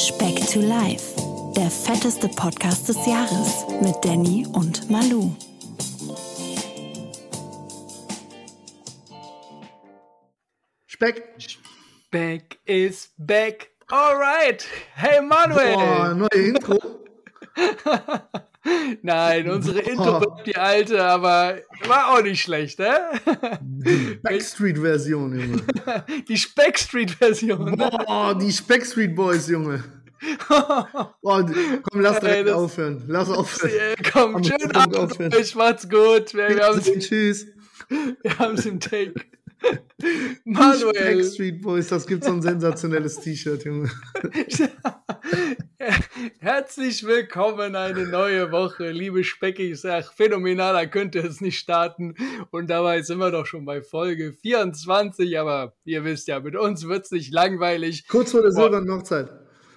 Speck 0.00 0.36
to 0.46 0.60
Life, 0.60 1.14
der 1.54 1.70
fetteste 1.70 2.26
Podcast 2.28 2.88
des 2.88 2.96
Jahres 3.06 3.66
mit 3.82 3.94
Danny 4.02 4.46
und 4.54 4.90
Malu. 4.90 5.30
Speck. 10.86 11.34
Speck 11.36 12.58
is 12.64 13.10
back. 13.18 13.72
Alright. 13.90 14.66
Hey 14.94 15.20
Manuel. 15.20 15.74
Boah, 15.74 16.14
neue 16.14 16.48
Intro. 16.48 16.78
Nein, 19.02 19.48
unsere 19.50 19.80
Intro 19.80 20.20
bleibt 20.20 20.46
die 20.46 20.56
alte, 20.56 21.02
aber 21.02 21.60
war 21.86 22.12
auch 22.12 22.22
nicht 22.22 22.42
schlecht, 22.42 22.78
ne? 22.78 23.10
Backstreet-Version, 24.22 25.38
Junge. 25.38 25.62
Die 26.28 26.36
Speckstreet-Version. 26.36 27.64
Ne? 27.64 27.76
Boah, 27.76 28.36
die 28.38 28.54
Backstreet 28.66 29.14
Boys, 29.14 29.48
Junge. 29.48 29.82
Boah, 30.48 31.16
komm, 31.22 32.00
lass 32.00 32.20
direkt 32.20 32.48
Ey, 32.48 32.52
aufhören. 32.52 33.02
Lass 33.06 33.30
aufhören. 33.30 33.72
Ja, 33.74 34.10
Komm, 34.12 34.32
Punkt 34.32 34.76
Abend 34.76 35.34
euch, 35.34 35.54
macht's 35.54 35.88
gut. 35.88 36.34
Wir, 36.34 36.50
wir 36.50 36.98
Tschüss. 36.98 37.46
wir 37.88 38.38
haben's 38.38 38.66
im 38.66 38.78
Take. 38.80 39.14
Manuel, 40.44 40.92
Backstreet 40.92 41.60
Boys, 41.62 41.88
das 41.88 42.06
gibt 42.06 42.24
so 42.24 42.32
ein 42.32 42.42
sensationelles 42.42 43.20
T-Shirt, 43.20 43.64
Junge. 43.64 43.90
herzlich 46.38 47.06
willkommen, 47.06 47.76
eine 47.76 48.06
neue 48.06 48.50
Woche, 48.50 48.90
liebe 48.90 49.24
Speckis. 49.24 49.84
Ach, 49.84 50.12
phänomenaler 50.12 50.86
könnte 50.86 51.20
es 51.20 51.40
nicht 51.40 51.58
starten. 51.58 52.14
Und 52.50 52.70
dabei 52.70 53.02
sind 53.02 53.18
wir 53.18 53.30
doch 53.30 53.46
schon 53.46 53.64
bei 53.64 53.82
Folge 53.82 54.32
24. 54.32 55.38
Aber 55.38 55.74
ihr 55.84 56.04
wisst 56.04 56.28
ja, 56.28 56.40
mit 56.40 56.56
uns 56.56 56.86
wird's 56.88 57.10
nicht 57.10 57.32
langweilig. 57.32 58.08
Kurz 58.08 58.32
vor 58.32 58.42
der 58.42 58.50
Boah. 58.50 58.62
silbernen 58.62 58.90
Hochzeit. 58.92 59.30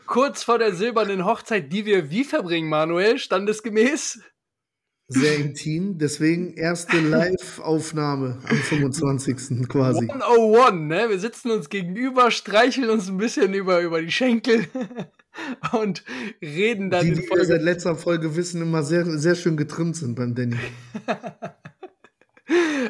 Kurz 0.05 0.43
vor 0.43 0.59
der 0.59 0.73
silbernen 0.73 1.25
Hochzeit, 1.25 1.71
die 1.71 1.85
wir 1.85 2.09
wie 2.09 2.23
verbringen, 2.23 2.69
Manuel, 2.69 3.17
standesgemäß? 3.17 4.19
Sehr 5.13 5.37
intim, 5.37 5.97
deswegen 5.97 6.53
erste 6.53 6.99
Live-Aufnahme 6.99 8.39
am 8.47 8.57
25. 8.57 9.67
quasi. 9.67 10.09
101, 10.09 10.73
ne? 10.87 11.09
Wir 11.09 11.19
sitzen 11.19 11.51
uns 11.51 11.69
gegenüber, 11.69 12.31
streicheln 12.31 12.89
uns 12.89 13.09
ein 13.09 13.17
bisschen 13.17 13.53
über, 13.53 13.81
über 13.81 14.01
die 14.01 14.11
Schenkel 14.11 14.67
und 15.71 16.03
reden 16.41 16.89
dann 16.89 17.05
Die, 17.05 17.09
in 17.09 17.15
die 17.15 17.21
wir 17.21 17.27
Folge 17.27 17.45
seit 17.45 17.61
letzter 17.61 17.95
Folge 17.95 18.35
wissen, 18.35 18.61
immer 18.61 18.83
sehr, 18.83 19.05
sehr 19.05 19.35
schön 19.35 19.57
getrimmt 19.57 19.95
sind 19.95 20.15
beim 20.15 20.35
Danny. 20.35 20.57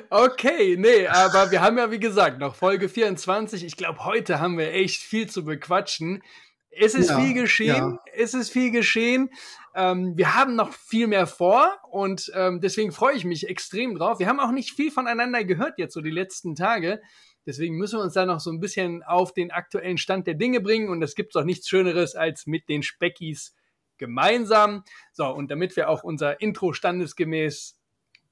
Okay, 0.09 0.75
nee, 0.77 1.07
aber 1.07 1.51
wir 1.51 1.61
haben 1.61 1.77
ja, 1.77 1.91
wie 1.91 1.99
gesagt, 1.99 2.39
noch 2.39 2.55
Folge 2.55 2.89
24. 2.89 3.63
Ich 3.63 3.77
glaube, 3.77 4.03
heute 4.03 4.39
haben 4.39 4.57
wir 4.57 4.73
echt 4.73 5.01
viel 5.01 5.29
zu 5.29 5.45
bequatschen. 5.45 6.23
Es 6.71 6.95
ist 6.95 7.09
Ja, 7.09 7.19
viel 7.19 7.33
geschehen, 7.35 7.75
ja. 7.75 7.99
es 8.15 8.33
ist 8.33 8.49
viel 8.49 8.71
geschehen. 8.71 9.29
Ähm, 9.75 10.17
wir 10.17 10.35
haben 10.35 10.55
noch 10.55 10.73
viel 10.73 11.07
mehr 11.07 11.27
vor 11.27 11.77
und 11.89 12.31
ähm, 12.35 12.61
deswegen 12.61 12.91
freue 12.91 13.15
ich 13.15 13.25
mich 13.25 13.47
extrem 13.49 13.95
drauf. 13.95 14.19
Wir 14.19 14.27
haben 14.27 14.39
auch 14.39 14.51
nicht 14.51 14.71
viel 14.71 14.91
voneinander 14.91 15.43
gehört 15.43 15.79
jetzt 15.79 15.93
so 15.93 16.01
die 16.01 16.11
letzten 16.11 16.55
Tage. 16.55 17.01
Deswegen 17.45 17.75
müssen 17.75 17.99
wir 17.99 18.03
uns 18.03 18.13
da 18.13 18.25
noch 18.25 18.39
so 18.39 18.51
ein 18.51 18.59
bisschen 18.59 19.03
auf 19.03 19.33
den 19.33 19.51
aktuellen 19.51 19.97
Stand 19.97 20.27
der 20.27 20.35
Dinge 20.35 20.61
bringen 20.61 20.89
und 20.89 21.01
es 21.01 21.15
gibt 21.15 21.35
doch 21.35 21.43
nichts 21.43 21.67
Schöneres 21.67 22.15
als 22.15 22.45
mit 22.47 22.69
den 22.69 22.83
Speckis 22.83 23.55
gemeinsam. 23.97 24.83
So, 25.11 25.27
und 25.27 25.51
damit 25.51 25.75
wir 25.75 25.89
auch 25.89 26.03
unser 26.03 26.39
Intro 26.39 26.73
standesgemäß 26.73 27.77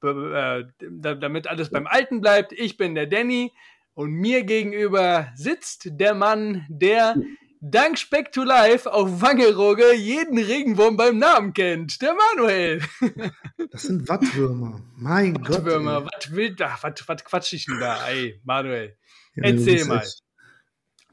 äh, 0.04 0.64
da- 0.80 1.16
damit 1.16 1.48
alles 1.48 1.70
beim 1.70 1.88
Alten 1.88 2.22
bleibt. 2.22 2.54
Ich 2.54 2.78
bin 2.78 2.96
der 2.96 3.08
Danny 3.08 3.52
und 3.94 4.12
mir 4.12 4.44
gegenüber 4.44 5.32
sitzt 5.36 5.90
der 6.00 6.14
Mann, 6.14 6.66
der 6.70 7.16
dank 7.62 7.98
Speck 7.98 8.32
to 8.32 8.44
Life 8.44 8.92
auf 8.92 9.22
Wangerooge 9.22 9.94
jeden 9.96 10.38
Regenwurm 10.38 10.98
beim 10.98 11.18
Namen 11.18 11.54
kennt. 11.54 12.02
Der 12.02 12.14
Manuel. 12.14 12.82
Das 13.72 13.84
sind 13.84 14.10
Wattwürmer. 14.10 14.82
Mein 14.98 15.36
Gott. 15.36 15.64
Würmer, 15.64 16.00
ey. 16.02 16.08
was 16.12 16.32
will 16.36 16.54
da? 16.56 16.78
Was, 16.82 17.08
was 17.08 17.24
quatsch 17.24 17.54
ich 17.54 17.66
denn 17.68 17.80
da? 17.80 18.06
Ey, 18.08 18.42
Manuel, 18.44 18.98
Ja, 19.36 19.44
erzähl 19.44 19.86
mal. 19.86 20.00
echt- 20.00 20.24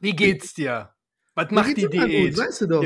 wie 0.01 0.13
geht's 0.13 0.53
dir? 0.55 0.93
Was 1.35 1.51
macht 1.51 1.77
die 1.77 1.83
gut, 1.83 1.93
Diät? 1.93 2.37
Weißt 2.37 2.61
du 2.61 2.67
doch. 2.67 2.83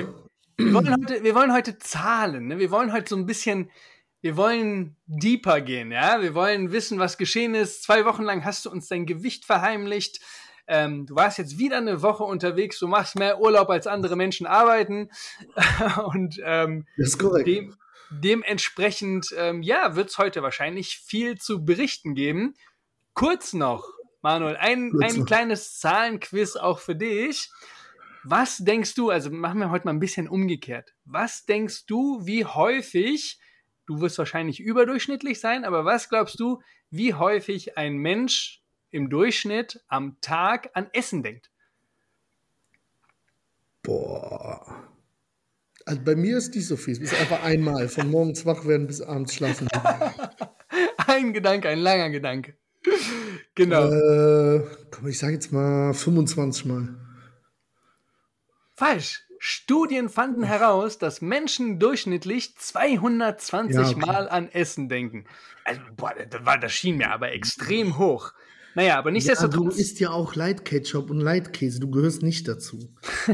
Wir 0.58 0.74
wollen 0.74 0.92
heute, 0.92 1.24
wir 1.24 1.34
wollen 1.34 1.54
heute 1.54 1.78
Zahlen. 1.80 2.48
Ne? 2.48 2.60
Wir 2.60 2.70
wollen 2.70 2.92
heute 2.94 3.10
so 3.10 3.16
ein 3.16 3.26
bisschen, 3.26 3.72
wir 4.22 4.38
wollen 4.38 4.96
deeper 5.08 5.62
gehen. 5.62 5.92
Ja, 5.92 6.22
wir 6.22 6.36
wollen 6.36 6.72
wissen, 6.72 7.00
was 7.00 7.18
geschehen 7.18 7.56
ist. 7.56 7.82
Zwei 7.84 8.06
Wochen 8.06 8.24
lang 8.24 8.44
hast 8.46 8.66
du 8.66 8.70
uns 8.70 8.88
dein 8.90 9.06
Gewicht 9.08 9.46
verheimlicht. 9.46 10.20
Ähm, 10.68 11.06
du 11.06 11.16
warst 11.16 11.38
jetzt 11.38 11.58
wieder 11.58 11.78
eine 11.78 12.02
Woche 12.02 12.24
unterwegs. 12.24 12.80
Du 12.80 12.88
machst 12.88 13.16
mehr 13.16 13.40
Urlaub 13.40 13.70
als 13.70 13.88
andere 13.88 14.16
Menschen 14.16 14.48
arbeiten 14.48 15.10
und 16.14 16.40
ähm, 16.44 16.88
Das 16.98 17.10
ist 17.10 17.18
korrekt. 17.20 17.48
dem, 17.48 17.76
dementsprechend, 18.12 19.34
ähm, 19.38 19.62
ja, 19.62 19.96
wird 19.96 20.10
es 20.10 20.18
heute 20.18 20.42
wahrscheinlich 20.44 21.00
viel 21.00 21.38
zu 21.38 21.66
berichten 21.66 22.16
geben. 22.16 22.54
Kurz 23.14 23.54
noch, 23.54 23.88
Manuel, 24.22 24.56
ein, 24.58 24.92
Kurz 24.92 25.14
ein 25.14 25.20
noch. 25.22 25.26
kleines 25.26 25.80
Zahlenquiz 25.80 26.56
auch 26.56 26.80
für 26.80 26.96
dich. 26.96 27.50
Was 28.24 28.58
denkst 28.60 28.96
du, 28.96 29.10
also 29.10 29.30
machen 29.30 29.60
wir 29.60 29.70
heute 29.70 29.86
mal 29.86 29.92
ein 29.94 30.00
bisschen 30.00 30.30
umgekehrt. 30.30 30.94
Was 31.04 31.46
denkst 31.46 31.86
du, 31.88 32.26
wie 32.26 32.46
häufig, 32.46 33.38
du 33.86 34.00
wirst 34.00 34.18
wahrscheinlich 34.18 34.62
überdurchschnittlich 34.62 35.42
sein, 35.42 35.66
aber 35.66 35.84
was 35.84 36.08
glaubst 36.08 36.40
du, 36.40 36.62
wie 36.90 37.14
häufig 37.14 37.78
ein 37.78 37.98
Mensch 37.98 38.63
im 38.94 39.10
Durchschnitt 39.10 39.84
am 39.88 40.18
Tag 40.22 40.70
an 40.74 40.88
Essen 40.94 41.24
denkt? 41.24 41.50
Boah. 43.82 44.90
Also 45.86 46.02
bei 46.02 46.16
mir 46.16 46.38
ist 46.38 46.56
nicht 46.56 46.68
so 46.68 46.78
viel. 46.78 46.94
Es 46.94 47.00
ist 47.12 47.20
einfach 47.20 47.44
einmal. 47.44 47.90
Von 47.90 48.10
morgens 48.10 48.46
wach 48.46 48.66
werden 48.66 48.88
bis 48.88 49.02
abends 49.02 49.36
schlafen. 49.36 49.68
Ein 51.08 51.34
Gedanke, 51.34 51.70
ein 51.70 51.80
langer 51.80 52.10
Gedanke. 52.10 52.56
Genau. 53.56 53.88
äh, 53.88 54.64
komm, 54.90 55.08
ich 55.08 55.20
sage 55.20 55.34
jetzt 55.34 55.52
mal 55.52 55.94
25 55.94 56.66
Mal. 56.66 56.96
Falsch. 58.76 59.24
Studien 59.38 60.08
fanden 60.08 60.44
heraus, 60.44 60.98
dass 60.98 61.22
Menschen 61.22 61.78
durchschnittlich 61.78 62.56
220 62.58 63.76
Ja, 63.76 63.88
okay. 63.88 64.00
Mal 64.00 64.30
an 64.30 64.50
Essen 64.50 64.88
denken. 64.88 65.26
Also, 65.66 65.82
boah, 65.96 66.14
das, 66.16 66.46
war, 66.46 66.58
das 66.58 66.72
schien 66.72 66.98
mir 66.98 67.12
aber 67.12 67.34
extrem 67.34 67.98
hoch. 67.98 68.34
Naja, 68.76 68.98
aber 68.98 69.10
Ja, 69.10 69.12
du 69.12 69.14
nichtsdestotrotz. 69.14 69.78
isst 69.78 70.00
ja 70.00 70.10
auch 70.12 70.36
Light 70.36 70.66
Ketchup 70.66 71.10
und 71.12 71.20
Light 71.20 71.54
Käse. 71.54 71.80
Du 71.80 71.90
gehörst 71.92 72.24
nicht 72.24 72.48
dazu. 72.48 72.80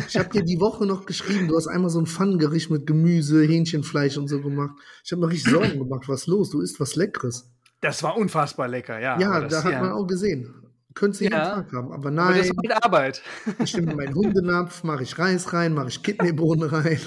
Ich 0.08 0.18
habe 0.18 0.30
dir 0.30 0.44
die 0.44 0.60
Woche 0.60 0.86
noch 0.86 1.06
geschrieben, 1.06 1.48
du 1.48 1.56
hast 1.56 1.68
einmal 1.68 1.90
so 1.90 2.00
ein 2.00 2.06
Pfannengericht 2.08 2.70
mit 2.70 2.86
Gemüse, 2.86 3.44
Hähnchenfleisch 3.44 4.18
und 4.18 4.28
so 4.28 4.42
gemacht. 4.42 4.72
Ich 5.04 5.12
habe 5.12 5.22
mir 5.22 5.30
richtig 5.32 5.52
Sorgen 5.54 5.80
gemacht. 5.80 6.04
Was 6.08 6.22
ist 6.22 6.28
los? 6.28 6.50
Du 6.50 6.62
isst 6.62 6.80
was 6.80 6.96
Leckeres. 6.96 7.50
das 7.82 8.04
war 8.04 8.18
unfassbar 8.18 8.68
lecker, 8.68 9.00
ja. 9.00 9.20
Ja, 9.20 9.32
aber 9.32 9.48
das, 9.48 9.62
da 9.62 9.64
hat 9.64 9.72
ja. 9.74 9.82
man 9.82 9.92
auch 9.94 10.06
gesehen. 10.08 10.54
Könntest 10.96 11.22
du 11.22 11.26
jeden 11.26 11.36
Ja. 11.38 11.46
Tag 11.56 11.72
haben. 11.72 11.88
Aber 11.88 11.96
Aber 11.96 12.12
nein, 12.12 12.40
das 12.40 12.50
war 12.50 12.56
mit 12.62 12.84
Arbeit. 12.84 13.22
ich 13.64 13.74
nehme 13.78 13.96
meinen 13.96 14.14
Hundenapf, 14.16 14.84
mache 14.84 15.04
ich 15.04 15.18
Reis 15.18 15.54
rein, 15.54 15.74
mache 15.74 15.88
ich 15.90 16.04
Kidneybohnen 16.04 16.68
rein. 16.70 17.00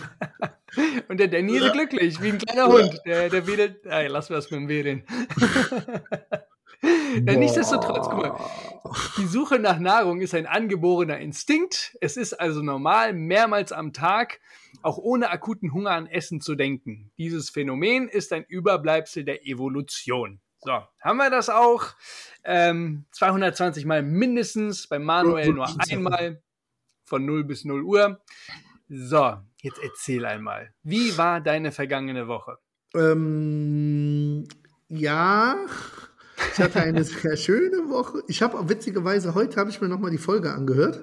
Und 1.09 1.21
der 1.21 1.29
Danny 1.29 1.59
ist 1.59 1.73
glücklich, 1.73 2.23
wie 2.23 2.29
ein 2.29 2.39
kleiner 2.39 2.69
Hund. 2.73 2.99
Der, 3.05 3.29
der 3.29 3.47
wedelt. 3.47 3.85
Ey, 3.85 4.07
lass 4.09 4.31
mir 4.31 4.37
das 4.37 4.51
mit 4.51 4.61
dem 4.61 4.69
Wedeln. 4.69 5.03
Ja, 6.83 7.37
nichtsdestotrotz, 7.37 8.09
guck 8.09 8.19
mal, 8.19 8.41
die 9.19 9.27
Suche 9.27 9.59
nach 9.59 9.79
Nahrung 9.79 10.21
ist 10.21 10.35
ein 10.35 10.47
angeborener 10.47 11.19
Instinkt. 11.19 11.97
Es 12.01 12.17
ist 12.17 12.35
also 12.35 12.63
normal, 12.63 13.13
mehrmals 13.13 13.73
am 13.73 13.93
Tag, 13.93 14.41
auch 14.83 14.99
ohne 14.99 15.31
akuten 15.31 15.73
Hunger 15.73 15.93
an 15.93 16.07
Essen 16.07 16.41
zu 16.41 16.55
denken. 16.55 17.13
Dieses 17.19 17.51
Phänomen 17.51 18.09
ist 18.09 18.33
ein 18.33 18.45
Überbleibsel 18.45 19.25
der 19.25 19.47
Evolution. 19.47 20.41
So, 20.65 20.81
haben 21.01 21.17
wir 21.17 21.31
das 21.31 21.49
auch? 21.49 21.87
Ähm, 22.45 23.05
220 23.13 23.85
Mal 23.85 24.03
mindestens, 24.03 24.87
bei 24.87 24.99
Manuel 24.99 25.53
nur 25.53 25.69
einmal, 25.91 26.43
von 27.05 27.25
0 27.25 27.45
bis 27.45 27.65
0 27.65 27.83
Uhr. 27.83 28.21
So, 28.89 29.39
jetzt 29.61 29.81
erzähl 29.83 30.25
einmal. 30.25 30.73
Wie 30.83 31.17
war 31.19 31.41
deine 31.41 31.73
vergangene 31.73 32.29
Woche? 32.29 32.59
Ähm, 32.95 34.47
ja, 34.89 35.57
ich 36.53 36.59
hatte 36.61 36.81
eine 36.81 37.05
sehr 37.05 37.37
schöne 37.37 37.89
Woche. 37.89 38.23
Ich 38.29 38.43
habe 38.43 38.69
witzigerweise, 38.69 39.35
heute 39.35 39.57
habe 39.57 39.71
ich 39.71 39.81
mir 39.81 39.89
nochmal 39.89 40.11
die 40.11 40.19
Folge 40.19 40.53
angehört. 40.53 41.03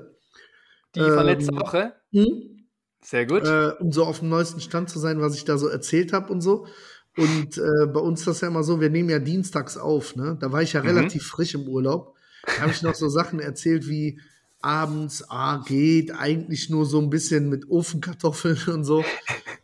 Die 0.95 0.99
von 1.01 1.19
Ähm, 1.19 1.25
letzter 1.25 1.55
Woche? 1.55 1.93
Hm? 2.11 2.65
Sehr 3.01 3.25
gut. 3.25 3.43
äh, 3.43 3.71
um 3.79 3.91
so 3.91 4.03
auf 4.05 4.19
dem 4.19 4.29
neuesten 4.29 4.59
Stand 4.59 4.89
zu 4.89 4.99
sein, 4.99 5.21
was 5.21 5.35
ich 5.35 5.45
da 5.45 5.57
so 5.57 5.67
erzählt 5.67 6.13
habe 6.13 6.31
und 6.31 6.41
so. 6.41 6.67
Und 7.15 7.57
äh, 7.57 7.85
bei 7.87 7.99
uns 7.99 8.21
ist 8.21 8.27
das 8.27 8.41
ja 8.41 8.47
immer 8.47 8.63
so, 8.63 8.79
wir 8.81 8.89
nehmen 8.89 9.09
ja 9.09 9.19
dienstags 9.19 9.77
auf, 9.77 10.15
ne? 10.15 10.37
Da 10.39 10.51
war 10.51 10.61
ich 10.61 10.73
ja 10.73 10.81
Mhm. 10.81 10.87
relativ 10.87 11.25
frisch 11.27 11.53
im 11.55 11.67
Urlaub. 11.67 12.15
Da 12.55 12.61
habe 12.63 12.71
ich 12.71 12.81
noch 12.81 12.95
so 12.95 13.09
Sachen 13.09 13.39
erzählt 13.39 13.87
wie 13.87 14.19
abends, 14.61 15.23
ah, 15.29 15.63
geht, 15.65 16.11
eigentlich 16.11 16.69
nur 16.69 16.85
so 16.85 16.99
ein 16.99 17.09
bisschen 17.09 17.49
mit 17.49 17.69
Ofenkartoffeln 17.69 18.57
und 18.67 18.83
so. 18.83 19.03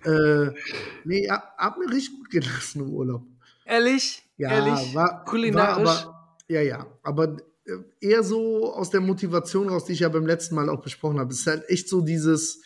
äh, 0.04 0.52
nee, 1.04 1.26
ja, 1.26 1.44
hab 1.58 1.78
mir 1.78 1.90
richtig 1.92 2.16
gut 2.18 2.30
gelassen 2.30 2.82
im 2.82 2.90
Urlaub. 2.94 3.24
Ehrlich? 3.66 4.25
Ja, 4.38 4.52
Ehrlich? 4.52 4.94
war 4.94 5.24
Kulinarisch? 5.26 5.86
War 5.86 6.04
aber, 6.04 6.34
ja, 6.48 6.62
ja, 6.62 6.88
aber 7.04 7.38
äh, 7.66 7.72
eher 8.02 8.24
so 8.24 8.74
aus 8.74 8.90
der 8.90 9.02
Motivation 9.02 9.70
raus, 9.70 9.86
die 9.86 9.94
ich 9.94 10.02
ja 10.02 10.10
beim 10.10 10.26
letzten 10.26 10.56
Mal 10.56 10.70
auch 10.70 10.82
besprochen 10.82 11.20
habe. 11.20 11.32
Es 11.32 11.40
ist 11.40 11.48
halt 11.48 11.70
echt 11.70 11.90
so 11.90 12.02
dieses 12.02 12.62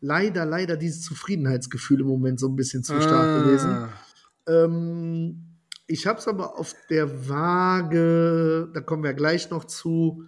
leider, 0.00 0.44
leider 0.44 0.76
dieses 0.76 1.02
Zufriedenheitsgefühl 1.02 2.00
im 2.00 2.06
Moment 2.06 2.38
so 2.38 2.48
ein 2.48 2.56
bisschen 2.56 2.84
zu 2.84 3.00
stark 3.00 3.26
ah. 3.26 3.42
gewesen. 3.42 3.88
Ähm, 4.46 5.54
ich 5.86 6.06
habe 6.06 6.18
es 6.18 6.28
aber 6.28 6.58
auf 6.58 6.74
der 6.88 7.28
Waage, 7.28 8.70
da 8.72 8.80
kommen 8.80 9.02
wir 9.02 9.14
gleich 9.14 9.50
noch 9.50 9.64
zu, 9.64 10.24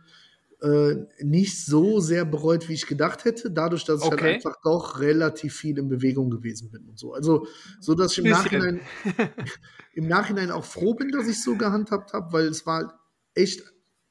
äh, 0.63 1.07
nicht 1.23 1.65
so 1.65 2.01
sehr 2.01 2.25
bereut, 2.25 2.69
wie 2.69 2.75
ich 2.75 2.87
gedacht 2.87 3.25
hätte, 3.25 3.51
dadurch, 3.51 3.85
dass 3.85 4.01
ich 4.01 4.05
halt 4.05 4.15
okay. 4.15 4.25
halt 4.25 4.35
einfach 4.37 4.61
doch 4.63 5.01
relativ 5.01 5.55
viel 5.55 5.79
in 5.79 5.89
Bewegung 5.89 6.31
gewesen 6.31 6.71
bin 6.71 6.89
und 6.89 6.99
so. 6.99 7.13
Also, 7.13 7.47
so 7.81 7.95
dass 7.95 8.13
ich 8.13 8.25
im 8.25 8.31
Nachhinein, 8.31 8.81
im 9.95 10.09
Nachhinein 10.09 10.51
auch 10.51 10.65
froh 10.65 10.95
bin, 10.95 11.11
dass 11.11 11.29
ich 11.29 11.43
so 11.43 11.57
gehandhabt 11.57 12.13
habe, 12.13 12.33
weil 12.33 12.47
es 12.47 12.65
war 12.67 13.01
echt 13.35 13.63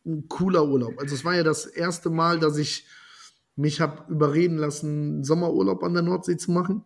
ein 0.06 0.28
cooler 0.28 0.68
Urlaub. 0.68 1.00
Also, 1.00 1.16
es 1.16 1.26
war 1.26 1.36
ja 1.36 1.44
das 1.44 1.66
erste 1.66 2.10
Mal, 2.10 2.40
dass 2.40 2.58
ich 2.58 2.86
mich 3.56 3.82
habe 3.82 4.12
überreden 4.12 4.58
lassen, 4.58 5.24
Sommerurlaub 5.24 5.84
an 5.84 5.94
der 5.94 6.04
Nordsee 6.04 6.38
zu 6.38 6.52
machen. 6.52 6.84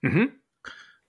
Mhm. 0.00 0.30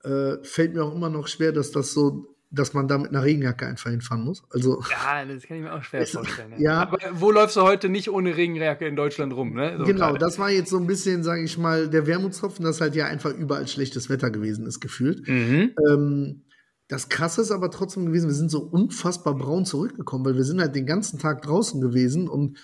Äh, 0.03 0.43
fällt 0.43 0.73
mir 0.73 0.83
auch 0.83 0.93
immer 0.93 1.09
noch 1.09 1.27
schwer, 1.27 1.53
dass 1.53 1.71
das 1.71 1.93
so 1.93 2.32
dass 2.53 2.73
man 2.73 2.87
da 2.87 2.97
mit 2.97 3.09
einer 3.09 3.23
Regenjacke 3.23 3.65
einfach 3.65 3.89
hinfahren 3.89 4.23
muss. 4.23 4.43
Also, 4.51 4.81
ja, 4.89 5.25
das 5.25 5.43
kann 5.43 5.57
ich 5.57 5.63
mir 5.63 5.73
auch 5.73 5.83
schwer 5.83 6.05
vorstellen. 6.07 6.53
Ja. 6.57 6.81
Aber 6.81 6.97
wo 7.13 7.31
läufst 7.31 7.55
du 7.55 7.61
heute 7.61 7.89
nicht 7.89 8.09
ohne 8.09 8.37
Regenjacke 8.37 8.85
in 8.87 8.95
Deutschland 8.95 9.33
rum? 9.33 9.53
Ne? 9.53 9.75
So 9.77 9.85
genau, 9.85 10.07
grade. 10.07 10.19
das 10.19 10.37
war 10.37 10.51
jetzt 10.51 10.69
so 10.69 10.77
ein 10.77 10.85
bisschen, 10.85 11.23
sage 11.23 11.43
ich 11.43 11.57
mal, 11.57 11.89
der 11.89 12.05
Wermutstropfen, 12.05 12.63
dass 12.63 12.79
halt 12.79 12.95
ja 12.95 13.07
einfach 13.07 13.33
überall 13.33 13.67
schlechtes 13.67 14.09
Wetter 14.09 14.29
gewesen 14.29 14.67
ist, 14.67 14.79
gefühlt. 14.79 15.27
Mhm. 15.27 15.71
Ähm, 15.89 16.43
das 16.87 17.09
Krasse 17.09 17.41
ist 17.41 17.51
aber 17.51 17.71
trotzdem 17.71 18.05
gewesen, 18.05 18.27
wir 18.27 18.35
sind 18.35 18.51
so 18.51 18.59
unfassbar 18.59 19.35
braun 19.35 19.65
zurückgekommen, 19.65 20.25
weil 20.25 20.35
wir 20.35 20.43
sind 20.43 20.61
halt 20.61 20.75
den 20.75 20.85
ganzen 20.85 21.17
Tag 21.17 21.41
draußen 21.41 21.81
gewesen 21.81 22.27
und 22.27 22.59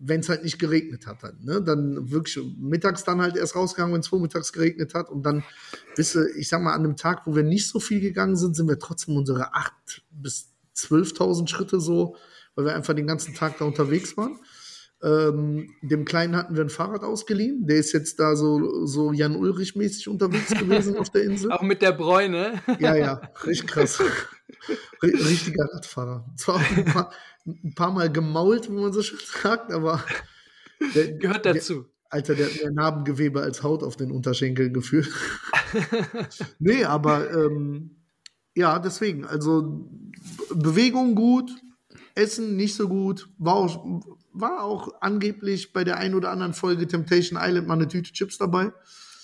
wenn 0.00 0.20
es 0.20 0.28
halt 0.28 0.44
nicht 0.44 0.58
geregnet 0.58 1.06
hat, 1.06 1.22
dann, 1.22 1.38
ne? 1.42 1.62
dann 1.62 2.10
wirklich 2.10 2.38
mittags 2.58 3.04
dann 3.04 3.20
halt 3.20 3.36
erst 3.36 3.56
rausgegangen, 3.56 3.92
wenn 3.94 4.00
es 4.00 4.08
vormittags 4.08 4.52
geregnet 4.52 4.94
hat 4.94 5.10
und 5.10 5.24
dann 5.24 5.44
bis, 5.96 6.14
ich 6.14 6.48
sag 6.48 6.62
mal, 6.62 6.72
an 6.72 6.84
einem 6.84 6.96
Tag, 6.96 7.26
wo 7.26 7.34
wir 7.34 7.42
nicht 7.42 7.68
so 7.68 7.80
viel 7.80 8.00
gegangen 8.00 8.36
sind, 8.36 8.54
sind 8.54 8.68
wir 8.68 8.78
trotzdem 8.78 9.16
unsere 9.16 9.54
8.000 9.54 9.70
bis 10.10 10.52
12.000 10.76 11.48
Schritte 11.48 11.80
so, 11.80 12.16
weil 12.54 12.66
wir 12.66 12.74
einfach 12.74 12.94
den 12.94 13.06
ganzen 13.06 13.34
Tag 13.34 13.58
da 13.58 13.64
unterwegs 13.64 14.16
waren. 14.16 14.38
Ähm, 15.00 15.70
dem 15.82 16.04
Kleinen 16.04 16.34
hatten 16.34 16.56
wir 16.56 16.64
ein 16.64 16.70
Fahrrad 16.70 17.04
ausgeliehen. 17.04 17.66
Der 17.66 17.76
ist 17.76 17.92
jetzt 17.92 18.18
da 18.18 18.34
so, 18.34 18.84
so 18.84 19.12
Jan 19.12 19.36
Ulrich-mäßig 19.36 20.08
unterwegs 20.08 20.48
gewesen 20.48 20.96
auf 20.98 21.10
der 21.10 21.22
Insel. 21.22 21.52
Auch 21.52 21.62
mit 21.62 21.82
der 21.82 21.92
Bräune. 21.92 22.60
Ja, 22.80 22.96
ja, 22.96 23.20
richtig 23.44 23.68
krass. 23.68 24.02
Richtiger 25.02 25.64
Radfahrer. 25.72 26.24
Zwar 26.36 26.58
ein 26.58 26.84
paar, 26.84 27.12
ein 27.46 27.74
paar 27.74 27.92
Mal 27.92 28.10
gemault, 28.10 28.68
wie 28.68 28.74
man 28.74 28.92
so 28.92 29.02
schön 29.02 29.18
sagt, 29.24 29.72
aber. 29.72 30.02
Der, 30.94 31.12
Gehört 31.12 31.46
dazu. 31.46 31.82
Der, 31.82 31.90
Alter, 32.10 32.34
der 32.34 32.46
hat 32.46 32.56
mehr 32.56 32.70
Narbengewebe 32.70 33.42
als 33.42 33.62
Haut 33.62 33.82
auf 33.82 33.96
den 33.96 34.10
Unterschenkeln 34.10 34.72
gefühlt. 34.72 35.10
nee, 36.58 36.84
aber 36.84 37.30
ähm, 37.30 37.96
ja, 38.54 38.78
deswegen. 38.78 39.24
Also 39.24 39.90
Bewegung 40.54 41.14
gut, 41.14 41.50
Essen 42.14 42.56
nicht 42.56 42.74
so 42.74 42.88
gut. 42.88 43.28
War 43.38 43.54
auch, 43.54 43.84
war 44.32 44.64
auch 44.64 45.00
angeblich 45.00 45.72
bei 45.72 45.84
der 45.84 45.98
ein 45.98 46.14
oder 46.14 46.30
anderen 46.30 46.54
Folge 46.54 46.86
Temptation 46.86 47.38
Island 47.40 47.68
mal 47.68 47.74
eine 47.74 47.88
Tüte 47.88 48.12
Chips 48.12 48.38
dabei. 48.38 48.72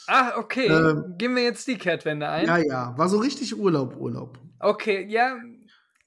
Ah, 0.06 0.32
okay. 0.37 0.67
Ähm, 0.67 1.15
Gehen 1.17 1.35
wir 1.35 1.43
jetzt 1.43 1.67
die 1.67 1.79
Kehrtwende 1.79 2.29
ein. 2.29 2.47
Ja, 2.47 2.59
ja. 2.59 2.94
War 2.99 3.09
so 3.09 3.19
richtig 3.19 3.59
Urlaub, 3.59 3.97
Urlaub. 3.97 4.38
Okay, 4.61 5.06
ja, 5.09 5.37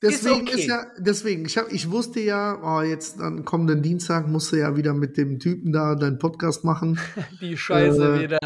Deswegen 0.02 0.46
ist, 0.46 0.54
okay. 0.54 0.62
ist, 0.62 0.68
ja, 0.68 0.86
deswegen, 1.00 1.46
ich, 1.46 1.58
hab, 1.58 1.72
ich 1.72 1.90
wusste 1.90 2.20
ja, 2.20 2.60
oh, 2.62 2.82
jetzt 2.84 3.20
am 3.20 3.46
kommenden 3.46 3.82
Dienstag 3.82 4.28
musst 4.28 4.52
du 4.52 4.58
ja 4.58 4.76
wieder 4.76 4.94
mit 4.94 5.18
dem 5.18 5.40
Typen 5.40 5.72
da 5.72 5.96
deinen 5.96 6.20
Podcast 6.20 6.64
machen. 6.64 7.00
Die 7.42 7.58
Scheiße 7.58 8.16
äh, 8.16 8.22
wieder. 8.22 8.38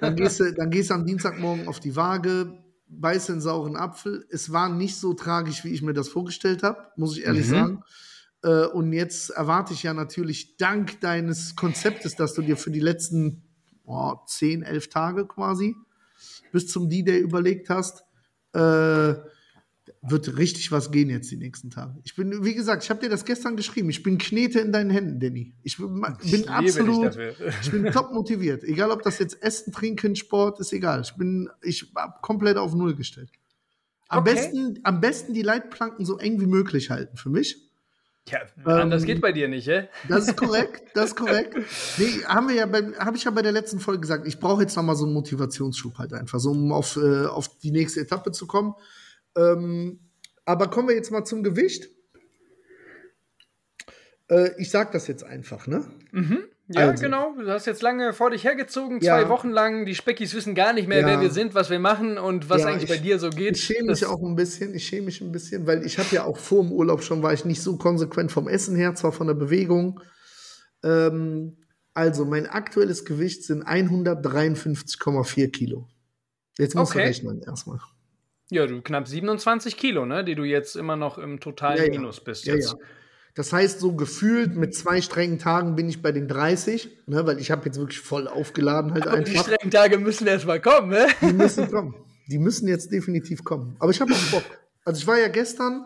dann, 0.00 0.16
gehst 0.16 0.40
du, 0.40 0.52
dann 0.56 0.70
gehst 0.70 0.90
du 0.90 0.94
am 0.94 1.06
Dienstagmorgen 1.06 1.66
auf 1.66 1.80
die 1.80 1.96
Waage, 1.96 2.62
beißt 2.88 3.30
den 3.30 3.40
sauren 3.40 3.76
Apfel. 3.76 4.26
Es 4.30 4.52
war 4.52 4.68
nicht 4.68 4.96
so 4.96 5.14
tragisch, 5.14 5.64
wie 5.64 5.72
ich 5.72 5.80
mir 5.80 5.94
das 5.94 6.10
vorgestellt 6.10 6.62
habe, 6.62 6.88
muss 6.96 7.16
ich 7.16 7.24
ehrlich 7.24 7.46
mhm. 7.46 7.50
sagen. 7.50 7.82
Äh, 8.42 8.66
und 8.66 8.92
jetzt 8.92 9.30
erwarte 9.30 9.72
ich 9.72 9.84
ja 9.84 9.94
natürlich 9.94 10.58
dank 10.58 11.00
deines 11.00 11.56
Konzeptes, 11.56 12.16
dass 12.16 12.34
du 12.34 12.42
dir 12.42 12.58
für 12.58 12.70
die 12.70 12.80
letzten 12.80 13.44
oh, 13.86 14.14
10, 14.26 14.62
11 14.62 14.90
Tage 14.90 15.26
quasi 15.26 15.74
bis 16.52 16.68
zum 16.68 16.90
D-Day 16.90 17.18
überlegt 17.18 17.70
hast, 17.70 18.04
äh, 18.52 19.14
wird 20.02 20.36
richtig 20.36 20.72
was 20.72 20.90
gehen 20.90 21.10
jetzt 21.10 21.30
die 21.30 21.36
nächsten 21.36 21.70
Tage. 21.70 21.98
Ich 22.04 22.14
bin, 22.14 22.44
wie 22.44 22.54
gesagt, 22.54 22.84
ich 22.84 22.90
habe 22.90 23.00
dir 23.00 23.08
das 23.08 23.24
gestern 23.24 23.56
geschrieben. 23.56 23.90
Ich 23.90 24.02
bin 24.02 24.18
Knete 24.18 24.60
in 24.60 24.72
deinen 24.72 24.90
Händen, 24.90 25.20
Danny. 25.20 25.54
Ich 25.62 25.78
bin, 25.78 26.04
bin 26.30 26.48
absolut, 26.48 27.16
ich 27.62 27.70
bin 27.70 27.90
top 27.92 28.12
motiviert. 28.12 28.64
Egal, 28.64 28.90
ob 28.90 29.02
das 29.02 29.18
jetzt 29.18 29.42
Essen, 29.42 29.72
Trinken, 29.72 30.16
Sport, 30.16 30.60
ist 30.60 30.72
egal. 30.72 31.02
Ich 31.02 31.14
bin, 31.14 31.48
ich 31.62 31.92
hab 31.94 32.22
komplett 32.22 32.56
auf 32.56 32.74
Null 32.74 32.94
gestellt. 32.94 33.30
Am 34.08 34.20
okay. 34.20 34.34
besten, 34.34 34.80
am 34.84 35.00
besten 35.00 35.34
die 35.34 35.42
Leitplanken 35.42 36.04
so 36.04 36.18
eng 36.18 36.40
wie 36.40 36.46
möglich 36.46 36.90
halten 36.90 37.16
für 37.16 37.30
mich. 37.30 37.68
Ja, 38.30 38.40
ähm, 38.80 38.90
das 38.90 39.04
geht 39.04 39.20
bei 39.20 39.32
dir 39.32 39.48
nicht, 39.48 39.66
hä? 39.68 39.88
Das 40.08 40.28
ist 40.28 40.36
korrekt, 40.36 40.82
das 40.94 41.10
ist 41.10 41.16
korrekt. 41.16 41.56
Nee, 41.96 42.24
haben 42.26 42.48
wir 42.48 42.54
ja 42.54 42.66
habe 42.98 43.16
ich 43.16 43.24
ja 43.24 43.30
bei 43.30 43.42
der 43.42 43.52
letzten 43.52 43.80
Folge 43.80 44.00
gesagt, 44.00 44.26
ich 44.26 44.38
brauche 44.38 44.62
jetzt 44.62 44.76
noch 44.76 44.82
mal 44.82 44.96
so 44.96 45.04
einen 45.04 45.14
Motivationsschub 45.14 45.98
halt 45.98 46.12
einfach, 46.12 46.38
so 46.38 46.50
um 46.50 46.72
auf, 46.72 46.96
äh, 46.96 47.26
auf 47.26 47.58
die 47.58 47.70
nächste 47.70 48.00
Etappe 48.00 48.32
zu 48.32 48.46
kommen. 48.46 48.74
Ähm, 49.38 50.00
aber 50.44 50.68
kommen 50.68 50.88
wir 50.88 50.94
jetzt 50.94 51.10
mal 51.10 51.24
zum 51.24 51.42
Gewicht. 51.42 51.88
Äh, 54.28 54.50
ich 54.58 54.70
sag 54.70 54.92
das 54.92 55.06
jetzt 55.06 55.24
einfach, 55.24 55.66
ne? 55.66 55.84
Mhm. 56.10 56.44
Ja, 56.70 56.88
also. 56.88 57.02
genau. 57.02 57.34
Du 57.38 57.48
hast 57.48 57.66
jetzt 57.66 57.80
lange 57.80 58.12
vor 58.12 58.30
dich 58.30 58.44
hergezogen, 58.44 59.00
zwei 59.00 59.22
ja. 59.22 59.28
Wochen 59.30 59.48
lang. 59.48 59.86
Die 59.86 59.94
Speckis 59.94 60.34
wissen 60.34 60.54
gar 60.54 60.74
nicht 60.74 60.86
mehr, 60.86 61.00
ja. 61.00 61.06
wer 61.06 61.20
wir 61.20 61.30
sind, 61.30 61.54
was 61.54 61.70
wir 61.70 61.78
machen 61.78 62.18
und 62.18 62.50
was 62.50 62.62
ja, 62.62 62.68
eigentlich 62.68 62.84
ich, 62.84 62.90
bei 62.90 62.98
dir 62.98 63.18
so 63.18 63.30
geht. 63.30 63.56
Ich 63.56 63.64
schäme 63.64 63.88
mich 63.88 64.04
auch 64.04 64.22
ein 64.22 64.36
bisschen. 64.36 64.74
Ich 64.74 64.86
schäme 64.86 65.06
mich 65.06 65.22
ein 65.22 65.32
bisschen, 65.32 65.66
weil 65.66 65.86
ich 65.86 65.98
habe 65.98 66.14
ja 66.14 66.24
auch 66.24 66.36
vor 66.36 66.62
dem 66.62 66.72
Urlaub 66.72 67.02
schon, 67.02 67.22
war 67.22 67.32
ich 67.32 67.46
nicht 67.46 67.62
so 67.62 67.78
konsequent 67.78 68.30
vom 68.30 68.48
Essen 68.48 68.76
her, 68.76 68.94
zwar 68.94 69.12
von 69.12 69.28
der 69.28 69.34
Bewegung. 69.34 70.00
Ähm, 70.82 71.56
also, 71.94 72.26
mein 72.26 72.46
aktuelles 72.46 73.06
Gewicht 73.06 73.44
sind 73.44 73.66
153,4 73.66 75.50
Kilo. 75.50 75.88
Jetzt 76.58 76.74
musst 76.74 76.92
okay. 76.92 77.02
du 77.02 77.08
rechnen 77.08 77.42
erstmal. 77.42 77.80
Ja, 78.50 78.66
du 78.66 78.80
knapp 78.80 79.06
27 79.06 79.76
Kilo, 79.76 80.06
ne? 80.06 80.24
Die 80.24 80.34
du 80.34 80.44
jetzt 80.44 80.76
immer 80.76 80.96
noch 80.96 81.18
im 81.18 81.40
totalen 81.40 81.84
ja, 81.84 81.90
Minus 81.90 82.20
bist 82.20 82.46
ja, 82.46 82.54
jetzt. 82.54 82.72
Ja. 82.72 82.78
Das 83.34 83.52
heißt, 83.52 83.78
so 83.78 83.94
gefühlt 83.94 84.56
mit 84.56 84.74
zwei 84.74 85.00
strengen 85.00 85.38
Tagen 85.38 85.76
bin 85.76 85.88
ich 85.88 86.02
bei 86.02 86.10
den 86.10 86.26
30, 86.26 86.88
ne, 87.06 87.24
weil 87.24 87.38
ich 87.38 87.52
habe 87.52 87.66
jetzt 87.66 87.78
wirklich 87.78 88.00
voll 88.00 88.26
aufgeladen 88.26 88.94
halt 88.94 89.06
Aber 89.06 89.16
einfach. 89.16 89.32
Die 89.32 89.38
strengen 89.38 89.70
Tage 89.70 89.98
müssen 89.98 90.26
erst 90.26 90.46
mal 90.46 90.60
kommen, 90.60 90.88
ne? 90.90 91.06
Die 91.20 91.32
müssen 91.32 91.70
kommen. 91.70 91.94
Die 92.26 92.38
müssen 92.38 92.66
jetzt 92.68 92.90
definitiv 92.90 93.44
kommen. 93.44 93.76
Aber 93.78 93.90
ich 93.90 94.00
habe 94.00 94.12
auch 94.12 94.30
Bock. 94.30 94.44
Also 94.84 95.00
ich 95.00 95.06
war 95.06 95.18
ja 95.18 95.28
gestern, 95.28 95.84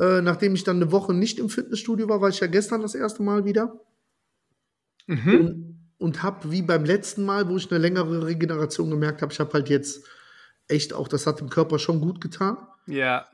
äh, 0.00 0.22
nachdem 0.22 0.54
ich 0.54 0.64
dann 0.64 0.76
eine 0.76 0.90
Woche 0.90 1.12
nicht 1.12 1.38
im 1.38 1.50
Fitnessstudio 1.50 2.08
war, 2.08 2.20
war 2.20 2.28
ich 2.28 2.40
ja 2.40 2.46
gestern 2.46 2.80
das 2.80 2.94
erste 2.94 3.22
Mal 3.22 3.44
wieder. 3.44 3.78
Mhm. 5.06 5.34
Und, 5.34 5.90
und 5.98 6.22
habe 6.22 6.50
wie 6.50 6.62
beim 6.62 6.84
letzten 6.84 7.24
Mal, 7.24 7.48
wo 7.48 7.56
ich 7.56 7.70
eine 7.70 7.78
längere 7.78 8.26
Regeneration 8.26 8.88
gemerkt 8.88 9.20
habe, 9.20 9.32
ich 9.32 9.40
habe 9.40 9.52
halt 9.52 9.68
jetzt 9.68 10.06
echt 10.70 10.92
auch, 10.92 11.08
das 11.08 11.26
hat 11.26 11.40
dem 11.40 11.50
Körper 11.50 11.78
schon 11.78 12.00
gut 12.00 12.20
getan. 12.20 12.56
Ja. 12.86 13.26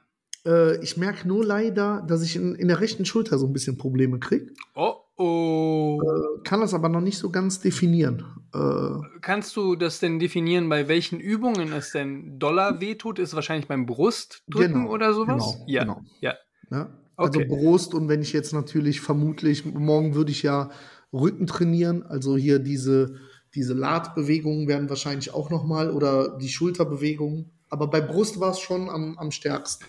Äh, 0.44 0.82
ich 0.82 0.96
merke 0.96 1.26
nur 1.28 1.44
leider, 1.44 2.04
dass 2.06 2.22
ich 2.22 2.36
in, 2.36 2.54
in 2.54 2.68
der 2.68 2.80
rechten 2.80 3.04
Schulter 3.04 3.38
so 3.38 3.46
ein 3.46 3.52
bisschen 3.52 3.78
Probleme 3.78 4.18
kriege. 4.18 4.52
Oh 4.74 4.96
oh. 5.16 6.00
Äh, 6.02 6.42
kann 6.44 6.60
das 6.60 6.74
aber 6.74 6.88
noch 6.88 7.00
nicht 7.00 7.18
so 7.18 7.30
ganz 7.30 7.60
definieren. 7.60 8.24
Äh, 8.54 9.18
Kannst 9.20 9.56
du 9.56 9.76
das 9.76 9.98
denn 9.98 10.18
definieren, 10.18 10.68
bei 10.68 10.88
welchen 10.88 11.20
Übungen 11.20 11.72
es 11.72 11.92
denn 11.92 12.38
Dollar 12.38 12.80
wehtut? 12.80 13.18
Ist 13.18 13.34
wahrscheinlich 13.34 13.68
beim 13.68 13.86
Brustdrücken 13.86 14.82
genau, 14.82 14.90
oder 14.90 15.12
sowas? 15.12 15.52
Genau, 15.52 15.64
ja. 15.66 15.82
Genau. 15.82 16.02
ja. 16.20 16.34
ja. 16.70 16.90
Also 17.16 17.40
okay. 17.40 17.48
Brust 17.48 17.94
und 17.94 18.08
wenn 18.08 18.20
ich 18.20 18.34
jetzt 18.34 18.52
natürlich 18.52 19.00
vermutlich, 19.00 19.64
morgen 19.64 20.14
würde 20.14 20.30
ich 20.30 20.42
ja 20.42 20.70
Rücken 21.14 21.46
trainieren, 21.46 22.02
also 22.02 22.36
hier 22.36 22.58
diese 22.58 23.16
diese 23.56 23.75
Ladbewegungen 23.75 24.68
werden 24.68 24.88
wahrscheinlich 24.88 25.34
auch 25.34 25.50
nochmal 25.50 25.90
oder 25.90 26.36
die 26.38 26.48
Schulterbewegungen. 26.48 27.50
Aber 27.68 27.88
bei 27.88 28.00
Brust 28.00 28.38
war 28.38 28.50
es 28.52 28.60
schon 28.60 28.88
am, 28.88 29.18
am 29.18 29.32
stärksten. 29.32 29.86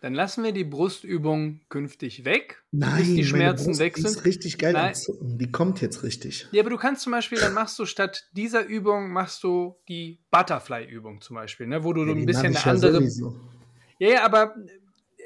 Dann 0.00 0.14
lassen 0.14 0.42
wir 0.42 0.52
die 0.52 0.64
Brustübung 0.64 1.60
künftig 1.68 2.24
weg, 2.24 2.62
Nein, 2.72 3.00
bis 3.00 3.14
die 3.14 3.24
Schmerzen 3.24 3.66
Brust, 3.66 3.80
weg 3.80 3.96
sind. 3.96 4.06
Die 4.06 4.10
ist 4.10 4.24
richtig 4.24 4.58
geil. 4.58 4.72
Nein. 4.72 4.94
Die 5.20 5.52
kommt 5.52 5.82
jetzt 5.82 6.02
richtig. 6.02 6.48
Ja, 6.52 6.62
aber 6.62 6.70
du 6.70 6.78
kannst 6.78 7.02
zum 7.02 7.12
Beispiel, 7.12 7.38
dann 7.38 7.52
machst 7.52 7.78
du 7.78 7.84
statt 7.84 8.24
dieser 8.32 8.64
Übung, 8.64 9.10
machst 9.12 9.44
du 9.44 9.76
die 9.88 10.18
Butterfly-Übung 10.30 11.20
zum 11.20 11.36
Beispiel, 11.36 11.66
ne, 11.66 11.84
wo 11.84 11.92
du 11.92 12.06
ja, 12.06 12.12
ein 12.14 12.24
bisschen 12.24 12.56
eine 12.56 12.64
andere. 12.64 13.06
Ja, 13.98 14.08
ja, 14.08 14.24
aber 14.24 14.54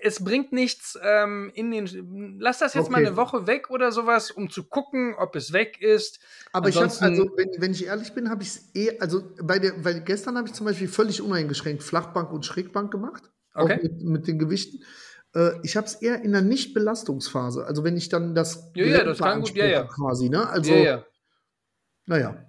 es 0.05 0.23
bringt 0.23 0.53
nichts 0.53 0.99
ähm, 1.03 1.51
in 1.55 1.71
den. 1.71 2.39
Lass 2.39 2.59
das 2.59 2.75
jetzt 2.75 2.85
okay. 2.85 2.93
mal 2.93 3.07
eine 3.07 3.17
Woche 3.17 3.47
weg 3.47 3.71
oder 3.71 3.91
sowas, 3.91 4.31
um 4.31 4.51
zu 4.51 4.65
gucken, 4.65 5.15
ob 5.19 5.35
es 5.35 5.55
weg 5.55 5.81
ist. 5.81 6.21
Aber 6.53 6.67
Ansonsten, 6.67 7.05
ich 7.05 7.21
habe, 7.21 7.23
also, 7.23 7.37
wenn, 7.39 7.51
wenn, 7.63 7.73
ich 7.73 7.87
ehrlich 7.87 8.13
bin, 8.13 8.29
habe 8.29 8.43
ich 8.43 8.51
es 8.51 8.71
eh, 8.75 8.99
also 8.99 9.23
bei 9.43 9.59
der, 9.59 9.83
weil 9.83 10.03
gestern 10.03 10.37
habe 10.37 10.47
ich 10.47 10.55
zum 10.55 10.67
Beispiel 10.67 10.89
völlig 10.89 11.23
uneingeschränkt 11.23 11.83
Flachbank 11.83 12.31
und 12.33 12.45
Schrägbank 12.45 12.91
gemacht. 12.91 13.23
Okay. 13.55 13.79
Auch 13.79 13.83
mit, 13.83 14.03
mit 14.03 14.27
den 14.29 14.39
Gewichten. 14.39 14.85
Äh, 15.35 15.53
ich 15.63 15.75
habe 15.77 15.87
es 15.87 15.95
eher 15.95 16.23
in 16.23 16.33
der 16.33 16.43
Nicht-Belastungsphase. 16.43 17.65
Also 17.65 17.83
wenn 17.83 17.97
ich 17.97 18.11
dann 18.11 18.35
das. 18.35 18.73
Ja, 18.75 18.85
ja, 18.85 19.05
das 19.05 19.19
kann 19.19 19.41
gut, 19.41 19.55
ja, 19.55 19.67
ja. 19.67 19.85
Quasi, 19.85 20.29
ne? 20.29 20.47
Also. 20.49 20.71
Ja, 20.71 20.79
ja. 20.83 21.05
Naja. 22.05 22.47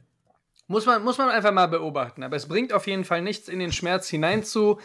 Muss 0.68 0.88
man, 0.88 1.04
muss 1.04 1.20
man 1.20 1.30
einfach 1.30 1.52
mal 1.52 1.68
beobachten. 1.68 2.24
Aber 2.24 2.36
es 2.36 2.48
bringt 2.48 2.74
auf 2.74 2.88
jeden 2.88 3.04
Fall 3.04 3.22
nichts, 3.22 3.48
in 3.48 3.60
den 3.60 3.72
Schmerz 3.72 4.10
hinein 4.10 4.44
zu 4.44 4.80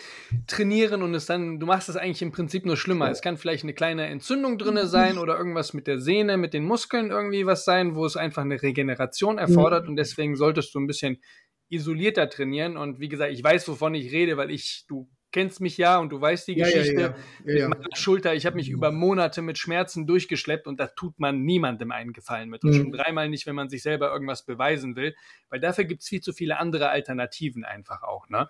trainieren 0.47 1.03
und 1.03 1.15
es 1.15 1.25
dann, 1.25 1.59
du 1.59 1.65
machst 1.65 1.89
es 1.89 1.97
eigentlich 1.97 2.21
im 2.21 2.33
Prinzip 2.33 2.67
nur 2.67 2.77
schlimmer. 2.77 3.11
Es 3.11 3.23
kann 3.23 3.39
vielleicht 3.39 3.63
eine 3.63 3.73
kleine 3.73 4.07
Entzündung 4.07 4.59
drin 4.59 4.87
sein 4.87 5.17
oder 5.17 5.39
irgendwas 5.39 5.73
mit 5.73 5.87
der 5.87 5.99
Sehne, 5.99 6.37
mit 6.37 6.53
den 6.53 6.65
Muskeln 6.65 7.11
irgendwie 7.11 7.47
was 7.47 7.65
sein, 7.65 7.95
wo 7.95 8.05
es 8.05 8.19
einfach 8.19 8.43
eine 8.43 8.61
Regeneration 8.61 9.39
erfordert 9.39 9.89
und 9.89 9.97
deswegen 9.97 10.37
solltest 10.37 10.75
du 10.75 10.81
ein 10.81 10.87
bisschen 10.87 11.23
isolierter 11.71 12.29
trainieren. 12.29 12.77
Und 12.77 13.01
wie 13.01 13.09
gesagt, 13.09 13.33
ich 13.33 13.43
weiß, 13.43 13.67
wovon 13.69 13.95
ich 13.95 14.13
rede, 14.13 14.37
weil 14.37 14.51
ich, 14.51 14.85
du 14.87 15.09
kennst 15.33 15.61
mich 15.61 15.77
ja 15.77 15.99
und 15.99 16.11
du 16.11 16.21
weißt 16.21 16.49
die 16.49 16.55
Geschichte 16.57 17.01
ja. 17.01 17.15
Ja, 17.45 17.59
ja. 17.61 17.69
mit 17.69 17.79
meiner 17.79 17.97
Schulter. 17.97 18.35
Ich 18.35 18.47
habe 18.47 18.57
mich 18.57 18.69
über 18.69 18.91
Monate 18.91 19.43
mit 19.43 19.59
Schmerzen 19.59 20.07
durchgeschleppt 20.07 20.67
und 20.67 20.81
da 20.81 20.87
tut 20.89 21.19
man 21.21 21.43
niemandem 21.43 21.93
einen 21.93 22.13
Gefallen 22.13 22.49
mit. 22.49 22.65
Und 22.65 22.71
Mhm. 22.71 22.75
schon 22.77 22.93
dreimal 22.93 23.29
nicht, 23.29 23.47
wenn 23.47 23.55
man 23.55 23.69
sich 23.69 23.83
selber 23.83 24.13
irgendwas 24.13 24.45
beweisen 24.45 24.97
will, 24.97 25.15
weil 25.49 25.61
dafür 25.61 25.85
gibt 25.85 26.03
es 26.03 26.09
viel 26.09 26.21
zu 26.21 26.33
viele 26.33 26.59
andere 26.59 26.89
Alternativen 26.91 27.65
einfach 27.65 28.03
auch. 28.03 28.29
Ne? 28.29 28.49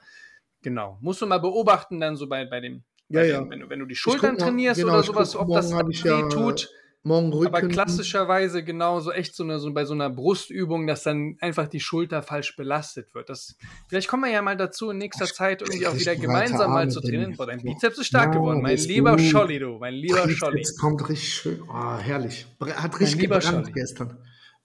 Genau. 0.63 0.99
Musst 1.01 1.23
du 1.23 1.27
mal 1.27 1.39
beobachten, 1.39 2.01
dann 2.01 2.17
so 2.17 2.29
bei, 2.29 2.45
bei 2.45 2.61
dem, 2.61 2.85
bei 3.09 3.27
dem 3.27 3.51
wenn, 3.51 3.61
du, 3.61 3.69
wenn 3.71 3.79
du 3.81 3.87
die 3.87 3.95
Schultern 3.97 4.37
mal- 4.37 4.39
trainierst 4.45 4.81
genau, 4.81 4.95
oder 4.95 5.03
sowas, 5.03 5.33
guck, 5.33 5.49
ob 5.49 5.55
das 5.55 5.73
weh 5.73 6.29
tut. 6.29 6.71
Morgen 7.03 7.33
Rücken. 7.33 7.47
Aber 7.55 7.67
klassischerweise 7.67 8.63
genau 8.63 9.01
so 9.01 9.11
echt 9.11 9.35
so, 9.35 9.43
eine, 9.43 9.59
so 9.59 9.73
bei 9.73 9.87
so 9.87 9.95
einer 9.95 10.11
Brustübung, 10.11 10.87
dass 10.87 11.03
dann 11.03 11.37
einfach 11.41 11.67
die 11.67 11.81
Schulter 11.81 12.23
falsch 12.23 12.57
belastet 12.57 13.15
wird. 13.15 13.31
Das, 13.31 13.57
vielleicht 13.89 14.07
kommen 14.09 14.25
wir 14.25 14.31
ja 14.31 14.43
mal 14.43 14.57
dazu 14.57 14.91
in 14.91 14.99
nächster 14.99 15.25
Zeit 15.25 15.63
irgendwie 15.63 15.87
auch 15.87 15.95
wieder 15.95 16.15
gemeinsam 16.15 16.71
mal 16.71 16.91
zu 16.91 17.01
trainieren. 17.01 17.37
Boah, 17.37 17.47
dein 17.47 17.63
Bizeps 17.63 17.99
ist 17.99 18.07
stark 18.07 18.35
Ja, 18.35 18.41
geworden, 18.41 18.61
mein 18.61 18.77
lieber 18.77 19.13
gut. 19.13 19.23
Scholli, 19.23 19.59
du, 19.59 19.79
mein 19.79 19.95
lieber 19.95 20.29
Scholli. 20.29 20.59
Jetzt 20.59 20.79
kommt 20.79 21.09
richtig 21.09 21.33
schön. 21.33 21.63
Oh, 21.63 21.97
herrlich. 21.97 22.47
Hat 22.61 23.01
richtig 23.01 23.21
gebrannt 23.21 23.73
gestern. 23.73 24.19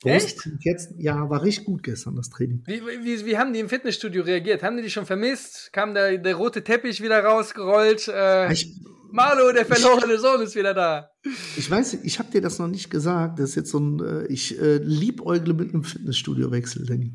Echt? 0.03 0.47
Jetzt, 0.59 0.93
ja, 0.97 1.29
war 1.29 1.41
richtig 1.41 1.65
gut 1.65 1.81
gestern, 1.83 2.15
das 2.15 2.29
Training. 2.29 2.63
Wie, 2.67 2.81
wie, 2.81 3.25
wie 3.25 3.37
haben 3.37 3.53
die 3.53 3.59
im 3.59 3.69
Fitnessstudio 3.69 4.23
reagiert? 4.23 4.61
Haben 4.61 4.77
die 4.77 4.83
dich 4.83 4.93
schon 4.93 5.05
vermisst? 5.05 5.71
Kam 5.73 5.93
der, 5.93 6.17
der 6.17 6.35
rote 6.35 6.63
Teppich 6.63 7.01
wieder 7.01 7.23
rausgerollt? 7.23 8.07
Äh, 8.09 8.51
Ich, 8.51 8.79
Marlo, 9.11 9.51
der 9.53 9.65
verlorene 9.65 10.19
Sohn 10.19 10.41
ist 10.41 10.55
wieder 10.55 10.73
da. 10.73 11.09
ich 11.57 11.71
weiß, 11.71 11.95
ich 12.03 12.19
habe 12.19 12.29
dir 12.29 12.41
das 12.41 12.59
noch 12.59 12.67
nicht 12.67 12.89
gesagt. 12.89 13.39
Das 13.39 13.49
ist 13.51 13.55
jetzt 13.55 13.71
so 13.71 13.79
ein, 13.79 13.99
äh, 14.03 14.25
ich 14.27 14.59
äh, 14.61 14.77
liebäugle 14.77 15.53
mit 15.53 15.73
einem 15.73 15.83
Fitnessstudio-Wechsel, 15.83 16.85
Danny. 16.85 17.13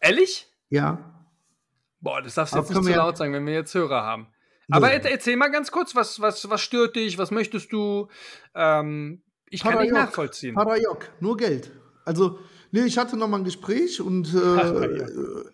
Ehrlich? 0.00 0.46
Ja. 0.68 1.26
Boah, 2.00 2.20
das 2.20 2.34
darfst 2.34 2.54
du 2.54 2.58
jetzt 2.58 2.70
nicht 2.70 2.84
zu 2.84 2.90
laut 2.90 3.16
sagen, 3.16 3.32
wenn 3.32 3.46
wir 3.46 3.54
jetzt 3.54 3.72
Hörer 3.74 4.02
haben. 4.02 4.26
Aber 4.70 4.90
er, 4.90 5.02
erzähl 5.10 5.36
mal 5.36 5.50
ganz 5.50 5.70
kurz, 5.70 5.94
was, 5.94 6.20
was, 6.20 6.50
was 6.50 6.60
stört 6.60 6.96
dich? 6.96 7.16
Was 7.16 7.30
möchtest 7.30 7.72
du? 7.72 8.08
Ähm, 8.54 9.22
ich 9.48 9.62
kann 9.62 9.78
nicht 9.78 9.92
Parajok. 9.92 10.08
nachvollziehen. 10.08 10.54
Parajok, 10.54 11.08
nur 11.20 11.36
Geld. 11.36 11.70
Also, 12.04 12.38
nee, 12.70 12.82
ich 12.84 12.98
hatte 12.98 13.16
noch 13.16 13.28
mal 13.28 13.38
ein 13.38 13.44
Gespräch 13.44 14.00
und 14.00 14.28
äh, 14.34 14.38
Parajok. 14.40 15.08
äh, 15.08 15.50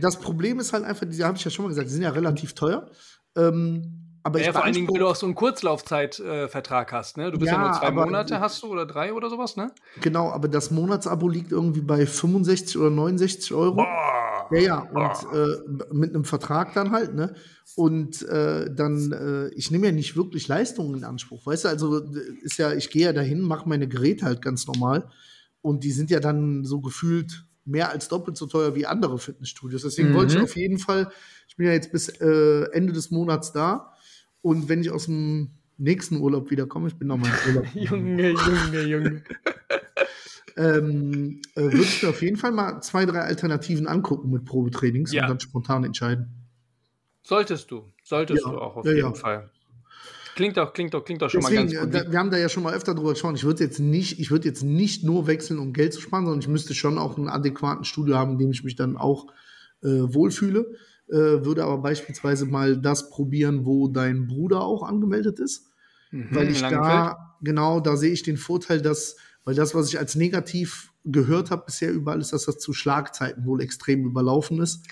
das 0.00 0.18
Problem 0.18 0.58
ist 0.60 0.72
halt 0.72 0.84
einfach, 0.84 1.06
die 1.08 1.22
habe 1.24 1.36
ich 1.36 1.44
ja 1.44 1.50
schon 1.50 1.64
mal 1.64 1.68
gesagt, 1.70 1.88
die 1.88 1.92
sind 1.92 2.02
ja 2.02 2.10
relativ 2.10 2.54
teuer. 2.54 2.88
Ähm, 3.36 4.02
aber 4.22 4.40
Ja, 4.40 4.46
ich 4.46 4.52
vor 4.52 4.64
allen 4.64 4.74
Dingen, 4.74 4.88
weil 4.88 4.98
du 4.98 5.06
auch 5.06 5.14
so 5.16 5.26
einen 5.26 5.34
Kurzlaufzeitvertrag 5.36 6.92
hast, 6.92 7.16
ne? 7.16 7.30
Du 7.30 7.38
bist 7.38 7.50
ja, 7.52 7.58
Ja, 7.58 7.68
nur 7.68 7.78
zwei 7.78 7.86
aber- 7.88 8.06
Monate, 8.06 8.40
hast 8.40 8.62
du, 8.62 8.66
oder 8.68 8.86
drei 8.86 9.12
oder 9.12 9.30
sowas, 9.30 9.56
ne? 9.56 9.70
Genau, 10.00 10.30
aber 10.30 10.48
das 10.48 10.70
Monatsabo 10.70 11.28
liegt 11.28 11.52
irgendwie 11.52 11.80
bei 11.80 12.06
65 12.06 12.76
oder 12.78 12.90
69 12.90 13.52
Euro. 13.54 13.76
Boah. 13.76 14.48
Ja, 14.52 14.58
ja, 14.60 14.78
und 14.78 15.34
äh, 15.36 15.94
mit 15.94 16.10
einem 16.14 16.24
Vertrag 16.24 16.74
dann 16.74 16.90
halt, 16.92 17.14
ne? 17.14 17.34
Und 17.74 18.22
äh, 18.28 18.72
dann, 18.72 19.12
äh, 19.12 19.48
ich 19.54 19.70
nehme 19.70 19.86
ja 19.86 19.92
nicht 19.92 20.16
wirklich 20.16 20.48
Leistungen 20.48 20.96
in 20.98 21.04
Anspruch, 21.04 21.44
weißt 21.46 21.64
du, 21.64 21.68
also 21.68 21.98
äh, 21.98 22.04
ist 22.42 22.56
ja, 22.58 22.72
ich 22.72 22.90
gehe 22.90 23.06
ja 23.06 23.12
dahin, 23.12 23.40
mache 23.42 23.68
meine 23.68 23.86
Geräte 23.88 24.24
halt 24.24 24.42
ganz 24.42 24.66
normal 24.66 25.10
und 25.66 25.82
die 25.84 25.90
sind 25.92 26.10
ja 26.10 26.20
dann 26.20 26.64
so 26.64 26.80
gefühlt 26.80 27.44
mehr 27.64 27.90
als 27.90 28.08
doppelt 28.08 28.36
so 28.36 28.46
teuer 28.46 28.74
wie 28.76 28.86
andere 28.86 29.18
Fitnessstudios. 29.18 29.82
Deswegen 29.82 30.14
wollte 30.14 30.32
ich 30.34 30.38
Mhm. 30.38 30.44
auf 30.44 30.56
jeden 30.56 30.78
Fall, 30.78 31.10
ich 31.48 31.56
bin 31.56 31.66
ja 31.66 31.72
jetzt 31.72 31.90
bis 31.90 32.08
äh, 32.08 32.62
Ende 32.72 32.92
des 32.92 33.10
Monats 33.10 33.52
da 33.52 33.92
und 34.42 34.68
wenn 34.68 34.80
ich 34.80 34.90
aus 34.92 35.06
dem 35.06 35.50
nächsten 35.76 36.18
Urlaub 36.20 36.50
wiederkomme, 36.50 36.86
ich 36.88 36.94
bin 36.94 37.08
noch 37.08 37.16
mal 37.16 37.28
im 37.28 37.56
Urlaub, 37.56 37.66
Junge, 37.74 38.30
Junge, 38.30 38.82
Junge. 38.82 39.22
ähm, 40.56 41.40
äh, 41.54 41.62
würde 41.62 41.82
ich 41.82 42.02
mir 42.02 42.08
auf 42.10 42.22
jeden 42.22 42.36
Fall 42.36 42.52
mal 42.52 42.80
zwei, 42.80 43.04
drei 43.04 43.20
Alternativen 43.20 43.86
angucken 43.86 44.30
mit 44.30 44.44
Probetrainings 44.44 45.12
Ja. 45.12 45.22
und 45.24 45.30
dann 45.30 45.40
spontan 45.40 45.84
entscheiden. 45.84 46.28
Solltest 47.22 47.70
du. 47.70 47.92
Solltest 48.04 48.44
Ja, 48.44 48.52
du 48.52 48.58
auch 48.58 48.76
auf 48.76 48.86
ja, 48.86 48.92
jeden. 48.92 49.14
Fall. 49.16 49.50
Klingt 50.36 50.58
doch, 50.58 50.74
klingt 50.74 50.92
doch, 50.92 51.02
klingt 51.02 51.22
doch 51.22 51.30
schon 51.30 51.40
Deswegen, 51.40 51.64
mal 51.64 51.72
ganz 51.72 51.92
gut. 51.92 51.94
äh, 51.94 52.04
da, 52.04 52.12
wir 52.12 52.18
haben 52.18 52.30
da 52.30 52.36
ja 52.36 52.50
schon 52.50 52.62
mal 52.62 52.74
öfter 52.74 52.94
drüber 52.94 53.10
gesprochen. 53.10 53.36
Ich 53.36 53.44
würde 53.44 53.64
jetzt 53.64 53.80
nicht, 53.80 54.20
ich 54.20 54.30
würde 54.30 54.46
jetzt 54.46 54.62
nicht 54.62 55.02
nur 55.02 55.26
wechseln, 55.26 55.58
um 55.58 55.72
Geld 55.72 55.94
zu 55.94 56.02
sparen, 56.02 56.26
sondern 56.26 56.40
ich 56.40 56.48
müsste 56.48 56.74
schon 56.74 56.98
auch 56.98 57.16
einen 57.16 57.28
adäquaten 57.28 57.84
Studio 57.86 58.16
haben, 58.16 58.32
in 58.32 58.38
dem 58.38 58.50
ich 58.50 58.62
mich 58.62 58.76
dann 58.76 58.98
auch 58.98 59.28
äh, 59.82 59.88
wohlfühle. 59.88 60.74
Äh, 61.08 61.14
würde 61.14 61.64
aber 61.64 61.78
beispielsweise 61.78 62.44
mal 62.44 62.76
das 62.76 63.08
probieren, 63.08 63.64
wo 63.64 63.88
dein 63.88 64.26
Bruder 64.26 64.60
auch 64.60 64.82
angemeldet 64.82 65.40
ist. 65.40 65.70
Mhm, 66.10 66.28
weil 66.30 66.50
ich 66.50 66.60
da, 66.60 67.36
genau, 67.40 67.80
da 67.80 67.96
sehe 67.96 68.12
ich 68.12 68.22
den 68.22 68.36
Vorteil, 68.36 68.82
dass, 68.82 69.16
weil 69.44 69.54
das, 69.54 69.74
was 69.74 69.88
ich 69.88 69.98
als 69.98 70.16
negativ 70.16 70.92
gehört 71.06 71.50
habe 71.50 71.64
bisher 71.64 71.92
überall, 71.92 72.20
ist, 72.20 72.34
dass 72.34 72.44
das 72.44 72.58
zu 72.58 72.74
Schlagzeiten 72.74 73.46
wohl 73.46 73.62
extrem 73.62 74.04
überlaufen 74.04 74.60
ist. 74.60 74.86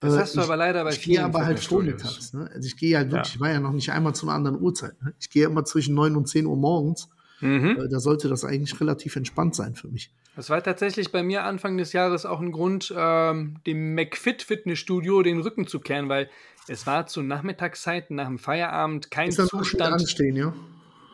Das 0.00 0.14
Äh, 0.14 0.18
hast 0.18 0.34
du 0.34 0.38
ich- 0.40 0.44
aber 0.46 0.56
leider 0.56 0.82
bei 0.84 0.90
ich 0.90 1.02
gehe 1.02 1.22
aber 1.22 1.40
halt 1.40 1.58
Fitnessstudios. 1.58 2.00
vormittags. 2.02 2.32
Ne? 2.32 2.50
Also 2.54 2.66
ich 2.66 2.76
gehe 2.76 2.96
halt 2.96 3.10
wirklich, 3.12 3.28
Ja. 3.28 3.34
ich 3.36 3.40
war 3.40 3.50
ja 3.50 3.60
noch 3.60 3.72
nicht 3.72 3.90
einmal 3.92 4.14
zu 4.14 4.26
einer 4.26 4.34
anderen 4.34 4.60
Uhrzeit. 4.60 5.00
Ne? 5.02 5.12
Ich 5.20 5.28
gehe 5.30 5.44
immer 5.46 5.64
zwischen 5.64 5.94
9 5.94 6.16
und 6.16 6.26
10 6.26 6.46
Uhr 6.46 6.56
morgens. 6.56 7.08
Mhm. 7.40 7.78
Äh, 7.78 7.88
Da 7.88 8.00
sollte 8.00 8.28
das 8.28 8.44
eigentlich 8.44 8.78
relativ 8.80 9.16
entspannt 9.16 9.54
sein 9.54 9.74
für 9.74 9.88
mich. 9.88 10.10
Das 10.36 10.48
war 10.50 10.62
tatsächlich 10.62 11.10
bei 11.12 11.22
mir 11.22 11.44
Anfang 11.44 11.76
des 11.76 11.92
Jahres 11.92 12.24
auch 12.24 12.40
ein 12.40 12.52
Grund, 12.52 12.94
ähm, 12.96 13.56
dem 13.66 13.94
McFit 13.94 14.42
Fitnessstudio 14.42 15.22
den 15.22 15.40
Rücken 15.40 15.66
zu 15.66 15.80
kehren, 15.80 16.08
weil 16.08 16.30
es 16.68 16.86
war 16.86 17.06
zu 17.06 17.20
Nachmittagszeiten, 17.22 18.16
nach 18.16 18.26
dem 18.26 18.38
Feierabend 18.38 19.10
kein 19.10 19.28
Ist 19.30 19.36
Zustand. 19.48 19.92
anstehen, 19.94 20.36
ja? 20.36 20.54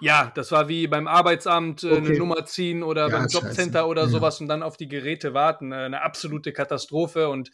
Ja, 0.01 0.31
das 0.35 0.53
war 0.53 0.69
wie 0.69 0.87
beim 0.89 1.09
Arbeitsamt 1.09 1.83
äh, 1.83 1.89
eine 1.97 1.99
Okay. 2.09 2.19
Nummer 2.19 2.45
ziehen 2.45 2.83
oder 2.83 3.09
Ja, 3.09 3.19
beim 3.19 3.29
Jobcenter 3.29 3.79
scheiße. 3.81 3.87
oder 3.87 4.03
Ja. 4.03 4.09
sowas 4.09 4.41
und 4.41 4.49
dann 4.49 4.63
auf 4.63 4.77
die 4.77 4.89
Geräte 4.89 5.33
warten. 5.33 5.73
Äh, 5.73 5.77
Eine 5.77 6.03
absolute 6.03 6.53
Katastrophe 6.53 7.29
und 7.31 7.51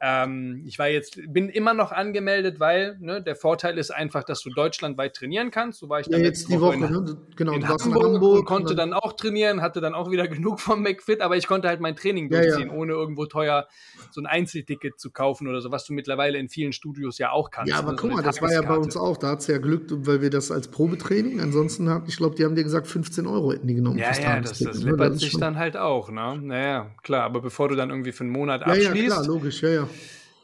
ähm, 0.00 0.62
ich 0.66 0.78
war 0.78 0.88
jetzt, 0.88 1.20
bin 1.32 1.48
immer 1.48 1.74
noch 1.74 1.92
angemeldet, 1.92 2.60
weil 2.60 2.96
ne, 3.00 3.22
der 3.22 3.36
Vorteil 3.36 3.78
ist 3.78 3.90
einfach, 3.90 4.24
dass 4.24 4.42
du 4.42 4.50
deutschlandweit 4.50 5.14
trainieren 5.14 5.50
kannst. 5.50 5.80
So 5.80 5.88
war 5.88 6.00
ich 6.00 6.06
Ja, 6.06 6.12
dann 6.12 6.22
jetzt 6.22 6.48
letzte 6.48 6.54
die 6.54 6.60
Woche, 6.60 6.74
in, 6.74 6.80
ne? 6.80 7.16
Genau, 7.36 7.52
in 7.52 7.62
warst 7.68 7.86
in 7.86 7.94
Hamburg, 7.94 8.14
Hamburg. 8.14 8.38
und 8.38 8.44
konnte 8.44 8.74
dann 8.74 8.92
auch 8.92 9.14
trainieren, 9.14 9.60
hatte 9.60 9.80
dann 9.80 9.94
auch 9.94 10.10
wieder 10.10 10.28
genug 10.28 10.60
vom 10.60 10.82
McFit, 10.82 11.20
aber 11.20 11.36
ich 11.36 11.46
konnte 11.46 11.68
halt 11.68 11.80
mein 11.80 11.96
Training 11.96 12.30
Ja, 12.30 12.38
ja. 12.38 12.42
durchziehen, 12.42 12.70
ohne 12.70 12.92
irgendwo 12.92 13.26
teuer 13.26 13.66
so 14.10 14.20
ein 14.20 14.26
Einzelticket 14.26 14.98
zu 14.98 15.10
kaufen 15.10 15.48
oder 15.48 15.60
so, 15.60 15.70
was 15.70 15.84
du 15.84 15.92
mittlerweile 15.92 16.38
in 16.38 16.48
vielen 16.48 16.72
Studios 16.72 17.18
ja 17.18 17.30
auch 17.30 17.50
kannst. 17.50 17.72
Ja, 17.72 17.78
aber 17.78 17.92
ne, 17.92 17.98
so 17.98 18.02
guck 18.02 18.10
eine 18.10 18.22
mal, 18.22 18.22
das 18.22 18.40
war 18.40 18.52
ja 18.52 18.62
bei 18.62 18.76
uns 18.76 18.96
auch. 18.96 19.16
Da 19.16 19.28
hat 19.30 19.40
es 19.40 19.46
ja 19.48 19.58
Glück, 19.58 19.84
weil 19.90 20.22
wir 20.22 20.30
das 20.30 20.50
als 20.50 20.68
Probetraining, 20.68 21.40
ansonsten 21.40 21.88
hat, 21.90 22.08
ich 22.08 22.16
glaube, 22.16 22.34
die 22.36 22.44
haben 22.44 22.54
dir 22.54 22.64
gesagt, 22.64 22.86
15 22.86 23.26
Euro 23.26 23.52
hätten 23.52 23.66
die 23.66 23.74
genommen. 23.74 23.98
Ja, 23.98 24.12
ja, 24.18 24.40
das, 24.40 24.58
das 24.58 24.82
ne? 24.82 24.90
läppert 24.90 25.14
ist 25.14 25.20
sich 25.20 25.36
dann 25.38 25.56
halt 25.58 25.76
auch, 25.76 26.10
ne? 26.10 26.38
Naja, 26.40 26.90
klar, 27.02 27.24
aber 27.24 27.40
bevor 27.40 27.68
du 27.68 27.74
dann 27.74 27.90
irgendwie 27.90 28.12
für 28.12 28.24
einen 28.24 28.32
Monat 28.32 28.62
Ja, 28.62 28.74
ja, 28.74 28.90
abschließt. 28.90 29.06
klar, 29.06 29.26
logisch, 29.26 29.62
ja, 29.62 29.68
ja. 29.68 29.87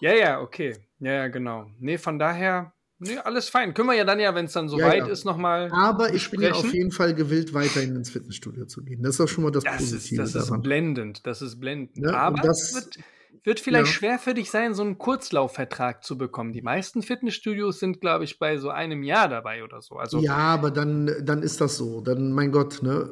Ja, 0.01 0.13
ja, 0.15 0.41
okay. 0.41 0.77
Ja, 1.01 1.13
ja, 1.13 1.29
genau. 1.29 1.67
Nee, 1.79 1.99
von 1.99 2.19
daher, 2.19 2.73
nee, 2.99 3.17
alles 3.19 3.49
fein. 3.49 3.75
Können 3.75 3.89
wir 3.89 3.95
ja 3.97 4.05
dann 4.05 4.21
ja, 4.21 4.35
wenn 4.35 4.47
es 4.47 4.53
dann 4.53 4.67
Ja, 4.69 4.77
soweit 4.79 5.07
ja. 5.07 5.13
ist, 5.13 5.25
nochmal. 5.25 5.71
Aber 5.73 6.15
ich 6.15 6.31
bin 6.31 6.41
ja 6.41 6.53
auf 6.53 6.73
jeden 6.73 6.91
Fall 6.93 7.15
gewillt, 7.15 7.53
weiterhin 7.55 7.95
ins 7.97 8.11
Fitnessstudio 8.11 8.67
zu 8.67 8.83
gehen. 8.85 9.03
Das 9.03 9.17
ist 9.17 9.21
auch 9.21 9.29
schon 9.29 9.45
mal 9.45 9.51
das, 9.51 9.65
Das 9.65 9.81
ist, 9.81 9.91
Positive 9.93 10.23
das 10.23 10.35
ist 10.35 10.49
daran. 10.49 10.63
blendend, 10.63 11.27
das 11.27 11.43
ist 11.43 11.61
blendend. 11.61 11.91
Ja, 11.99 12.13
aber 12.15 12.43
das- 12.43 12.71
es 12.71 12.75
wird, 12.75 12.99
wird 13.45 13.61
vielleicht 13.61 13.89
Ja. 13.89 13.93
schwer 13.93 14.19
für 14.19 14.33
dich 14.35 14.51
sein, 14.51 14.73
so 14.75 14.83
einen 14.83 14.97
Kurzlaufvertrag 14.99 16.03
zu 16.05 16.17
bekommen. 16.17 16.53
Die 16.53 16.63
meisten 16.63 17.03
Fitnessstudios 17.03 17.79
sind, 17.81 18.01
glaube 18.01 18.25
ich, 18.25 18.39
bei 18.39 18.57
so 18.57 18.71
einem 18.71 19.03
Jahr 19.03 19.29
dabei 19.29 19.65
oder 19.65 19.83
so. 19.83 19.97
Also 19.97 20.21
ja, 20.21 20.37
aber 20.37 20.71
dann, 20.71 21.11
dann 21.23 21.43
ist 21.43 21.61
das 21.61 21.77
so. 21.77 22.01
Dann, 22.01 22.33
mein 22.33 22.53
Gott, 22.53 22.83
ne, 22.83 23.11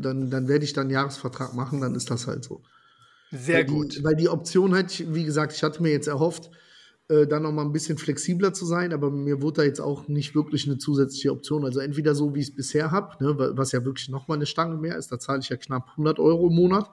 dann, 0.00 0.30
dann 0.30 0.48
werde 0.48 0.64
ich 0.64 0.72
dann 0.74 0.82
einen 0.82 0.90
Jahresvertrag 0.90 1.54
machen, 1.54 1.80
dann 1.80 1.94
ist 1.94 2.10
das 2.10 2.26
halt 2.26 2.44
so. 2.44 2.62
Sehr 3.30 3.58
weil 3.58 3.64
gut. 3.66 3.96
Die, 3.98 4.04
weil 4.04 4.16
die 4.16 4.28
Option 4.28 4.74
hat, 4.74 4.92
ich- 4.92 5.12
wie 5.14 5.24
gesagt, 5.24 5.52
ich 5.52 5.62
hatte 5.62 5.82
mir 5.82 5.90
jetzt 5.92 6.08
erhofft, 6.08 6.50
äh, 7.08 7.26
dann 7.26 7.42
noch 7.42 7.52
mal 7.52 7.62
ein 7.64 7.72
bisschen 7.72 7.98
flexibler 7.98 8.52
zu 8.52 8.64
sein, 8.66 8.92
aber 8.92 9.10
mir 9.10 9.42
wurde 9.42 9.62
da 9.62 9.62
jetzt 9.64 9.80
auch 9.80 10.06
nicht 10.08 10.34
wirklich 10.34 10.66
eine 10.66 10.78
zusätzliche 10.78 11.32
Option. 11.32 11.64
Also 11.64 11.80
entweder 11.80 12.14
so, 12.14 12.34
wie 12.34 12.40
ich 12.40 12.48
es 12.50 12.54
bisher 12.54 12.90
habe, 12.92 13.22
ne, 13.24 13.38
wa- 13.38 13.50
was 13.54 13.72
ja 13.72 13.84
wirklich 13.84 14.08
noch 14.08 14.28
mal 14.28 14.34
eine 14.34 14.46
Stange 14.46 14.76
mehr 14.76 14.96
ist, 14.96 15.10
da 15.10 15.18
zahle 15.18 15.40
ich 15.40 15.48
ja 15.48 15.56
knapp 15.56 15.96
100 15.96 16.18
Euro 16.18 16.48
im 16.48 16.54
Monat. 16.54 16.90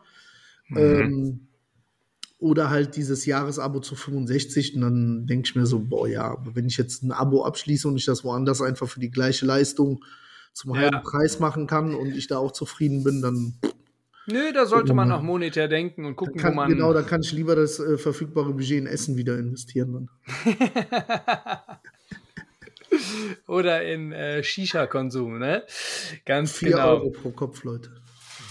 Mhm. 0.70 0.77
Ähm, 0.77 1.39
oder 2.39 2.70
halt 2.70 2.96
dieses 2.96 3.25
Jahresabo 3.25 3.79
zu 3.79 3.96
65 3.96 4.75
und 4.75 4.82
dann 4.82 5.25
denke 5.27 5.48
ich 5.50 5.56
mir 5.56 5.65
so, 5.65 5.79
boah, 5.79 6.08
ja, 6.08 6.25
aber 6.25 6.56
wenn 6.56 6.67
ich 6.67 6.77
jetzt 6.77 7.03
ein 7.03 7.12
Abo 7.12 7.44
abschließe 7.44 7.88
und 7.88 7.98
ich 7.98 8.06
das 8.06 8.24
woanders 8.24 8.62
einfach 8.62 8.88
für 8.88 9.00
die 9.00 9.10
gleiche 9.10 9.46
Leistung 9.48 10.03
zum 10.53 10.75
Ja. 10.75 10.82
halben 10.82 11.01
Preis 11.01 11.39
machen 11.39 11.65
kann 11.67 11.96
und 11.96 12.15
ich 12.15 12.27
da 12.27 12.38
auch 12.38 12.51
zufrieden 12.51 13.03
bin, 13.03 13.22
dann 13.24 13.53
Nö, 14.28 14.52
da 14.52 14.66
sollte 14.66 14.94
man 14.94 15.12
auch 15.12 15.22
monetär 15.22 15.70
denken 15.70 16.06
und 16.06 16.18
gucken, 16.18 16.40
kann, 16.40 16.52
wo 16.52 16.56
man. 16.58 16.70
genau, 16.70 16.94
da 16.94 17.02
kann 17.02 17.22
ich 17.22 17.32
lieber 17.32 17.56
das 17.56 17.80
äh, 17.80 17.98
verfügbare 17.98 18.52
Budget 18.52 18.80
in 18.80 18.88
Essen 18.88 19.16
wieder 19.16 19.38
investieren. 19.38 20.10
Dann. 20.46 20.58
Oder 23.48 23.84
in 23.84 24.12
äh, 24.12 24.44
Shisha-Konsum, 24.44 25.40
ne? 25.40 25.64
Ganz 26.26 26.54
4 26.54 26.72
genau. 26.72 26.90
Euro 26.90 27.10
pro 27.10 27.32
Kopf, 27.32 27.64
Leute. 27.64 27.92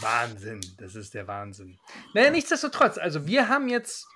Wahnsinn, 0.00 0.61
das 0.78 0.95
ist 0.95 1.14
der 1.14 1.26
Wahnsinn. 1.26 1.78
Naja, 2.14 2.30
nichtsdestotrotz, 2.30 2.99
also 2.99 3.26
wir 3.26 3.49
haben 3.49 3.68
jetzt 3.68 4.06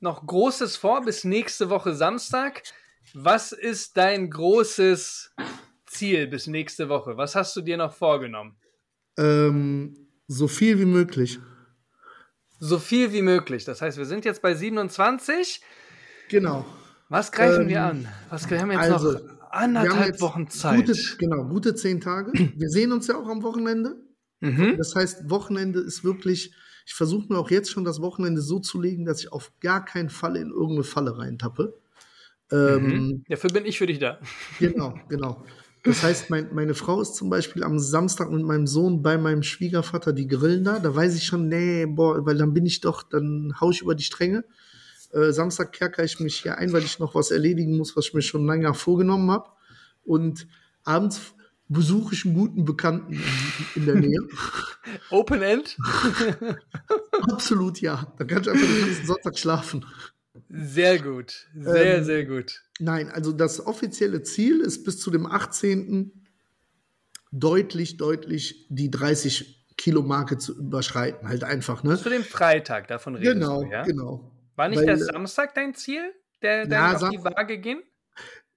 noch 0.00 0.26
Großes 0.26 0.76
vor 0.76 1.04
bis 1.04 1.24
nächste 1.24 1.70
Woche 1.70 1.94
Samstag. 1.94 2.62
Was 3.14 3.52
ist 3.52 3.96
dein 3.96 4.30
großes 4.30 5.34
Ziel 5.86 6.26
bis 6.26 6.46
nächste 6.46 6.88
Woche? 6.88 7.16
Was 7.16 7.34
hast 7.34 7.56
du 7.56 7.60
dir 7.60 7.76
noch 7.76 7.94
vorgenommen? 7.94 8.56
Ähm, 9.18 10.01
so 10.32 10.48
viel 10.48 10.78
wie 10.78 10.84
möglich. 10.84 11.38
So 12.58 12.78
viel 12.78 13.12
wie 13.12 13.22
möglich. 13.22 13.64
Das 13.64 13.82
heißt, 13.82 13.98
wir 13.98 14.06
sind 14.06 14.24
jetzt 14.24 14.42
bei 14.42 14.54
27. 14.54 15.60
Genau. 16.28 16.64
Was 17.08 17.32
greifen 17.32 17.62
ähm, 17.62 17.68
wir 17.68 17.82
an? 17.82 18.08
Was 18.30 18.48
wir 18.48 18.60
haben 18.60 18.70
jetzt 18.70 18.90
also, 18.90 19.12
noch 19.12 19.20
anderthalb 19.50 20.06
jetzt 20.06 20.20
Wochen 20.20 20.48
Zeit. 20.48 20.76
Gute, 20.76 20.94
genau, 21.18 21.44
gute 21.44 21.74
zehn 21.74 22.00
Tage. 22.00 22.32
Wir 22.56 22.68
sehen 22.68 22.92
uns 22.92 23.06
ja 23.06 23.16
auch 23.16 23.28
am 23.28 23.42
Wochenende. 23.42 23.96
Mhm. 24.40 24.76
Das 24.78 24.94
heißt, 24.94 25.28
Wochenende 25.30 25.80
ist 25.80 26.04
wirklich, 26.04 26.54
ich 26.86 26.94
versuche 26.94 27.32
mir 27.32 27.38
auch 27.38 27.50
jetzt 27.50 27.70
schon 27.70 27.84
das 27.84 28.00
Wochenende 28.00 28.40
so 28.40 28.58
zu 28.58 28.80
legen, 28.80 29.04
dass 29.04 29.20
ich 29.20 29.32
auf 29.32 29.52
gar 29.60 29.84
keinen 29.84 30.08
Fall 30.08 30.36
in 30.36 30.50
irgendeine 30.50 30.84
Falle 30.84 31.18
reintappe. 31.18 31.78
Ähm, 32.50 32.84
mhm. 32.84 33.24
Dafür 33.28 33.50
bin 33.50 33.66
ich 33.66 33.78
für 33.78 33.86
dich 33.86 33.98
da. 33.98 34.18
Genau, 34.58 34.94
genau. 35.08 35.44
Das 35.84 36.02
heißt, 36.02 36.30
mein, 36.30 36.54
meine 36.54 36.74
Frau 36.74 37.00
ist 37.00 37.16
zum 37.16 37.28
Beispiel 37.28 37.64
am 37.64 37.78
Samstag 37.80 38.30
mit 38.30 38.42
meinem 38.42 38.68
Sohn 38.68 39.02
bei 39.02 39.18
meinem 39.18 39.42
Schwiegervater, 39.42 40.12
die 40.12 40.28
grillen 40.28 40.62
da. 40.62 40.78
Da 40.78 40.94
weiß 40.94 41.16
ich 41.16 41.24
schon, 41.24 41.48
nee, 41.48 41.86
boah, 41.86 42.24
weil 42.24 42.36
dann 42.36 42.54
bin 42.54 42.66
ich 42.66 42.80
doch, 42.80 43.02
dann 43.02 43.54
hau 43.60 43.70
ich 43.70 43.82
über 43.82 43.96
die 43.96 44.04
Stränge. 44.04 44.44
Äh, 45.12 45.32
Samstag 45.32 45.72
kerker 45.72 46.04
ich 46.04 46.20
mich 46.20 46.36
hier 46.36 46.56
ein, 46.58 46.72
weil 46.72 46.84
ich 46.84 47.00
noch 47.00 47.16
was 47.16 47.32
erledigen 47.32 47.76
muss, 47.76 47.96
was 47.96 48.06
ich 48.06 48.14
mir 48.14 48.22
schon 48.22 48.46
lange 48.46 48.72
vorgenommen 48.74 49.30
habe. 49.30 49.50
Und 50.04 50.46
abends 50.84 51.34
besuche 51.68 52.14
ich 52.14 52.24
einen 52.24 52.34
guten 52.34 52.64
Bekannten 52.64 53.20
in, 53.74 53.86
der 53.86 53.96
Nähe. 53.96 54.18
Open 55.10 55.42
End? 55.42 55.76
Absolut 57.22 57.80
ja. 57.80 58.12
Da 58.18 58.24
kann 58.24 58.42
ich 58.42 58.50
einfach 58.50 58.66
den 58.66 58.86
ganzen 58.86 59.06
Sonntag 59.06 59.38
schlafen. 59.38 59.84
Sehr 60.54 60.98
gut. 60.98 61.46
Sehr, 61.54 61.98
ähm, 61.98 62.04
sehr 62.04 62.26
gut. 62.26 62.62
Nein, 62.78 63.08
also 63.10 63.32
das 63.32 63.64
offizielle 63.66 64.22
Ziel 64.22 64.60
ist 64.60 64.84
bis 64.84 65.00
zu 65.00 65.10
dem 65.10 65.24
18. 65.24 66.26
deutlich, 67.30 67.96
deutlich 67.96 68.66
die 68.68 68.90
30 68.90 69.64
Kilo 69.78 70.02
Marke 70.02 70.36
zu 70.36 70.54
überschreiten. 70.58 71.26
Halt 71.26 71.42
einfach, 71.42 71.82
ne? 71.84 71.96
Zu 71.96 72.10
dem 72.10 72.22
Freitag, 72.22 72.86
davon 72.88 73.14
redest 73.14 73.32
genau, 73.32 73.62
du, 73.62 73.70
ja? 73.70 73.82
Genau, 73.84 74.30
War 74.56 74.68
nicht 74.68 74.80
Weil, 74.80 74.86
der 74.86 74.98
Samstag 74.98 75.54
dein 75.54 75.74
Ziel, 75.74 76.12
der 76.42 76.66
dann 76.66 76.70
ja, 76.70 76.96
auf 76.96 77.08
die 77.08 77.24
Waage 77.24 77.58
ging? 77.58 77.82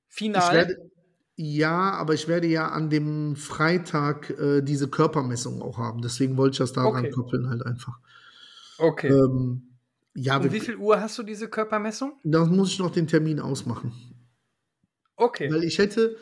Final? 0.10 0.54
Werde, 0.54 0.92
ja, 1.38 1.92
aber 1.92 2.14
ich 2.14 2.28
werde 2.28 2.48
ja 2.48 2.68
an 2.68 2.90
dem 2.90 3.38
Freitag 3.38 4.32
äh, 4.32 4.62
diese 4.62 4.90
Körpermessung 4.90 5.62
auch 5.62 5.78
haben. 5.78 6.02
Deswegen 6.02 6.36
wollte 6.36 6.56
ich 6.56 6.58
das 6.60 6.74
daran 6.74 7.06
okay. 7.06 7.12
koppeln 7.12 7.50
halt 7.50 7.66
einfach. 7.66 8.00
Okay. 8.80 9.08
Ähm, 9.08 9.75
ja, 10.16 10.38
Und 10.38 10.54
wie 10.54 10.62
viel 10.62 10.78
Uhr 10.78 11.00
hast 11.02 11.18
du 11.18 11.24
diese 11.24 11.50
Körpermessung? 11.50 12.14
Da 12.24 12.46
muss 12.46 12.72
ich 12.72 12.80
noch 12.80 12.92
den 12.92 13.06
Termin 13.06 13.40
ausmachen. 13.40 13.92
Okay. 15.18 15.52
Weil 15.52 15.64
ich 15.66 15.78
hätte, 15.78 16.16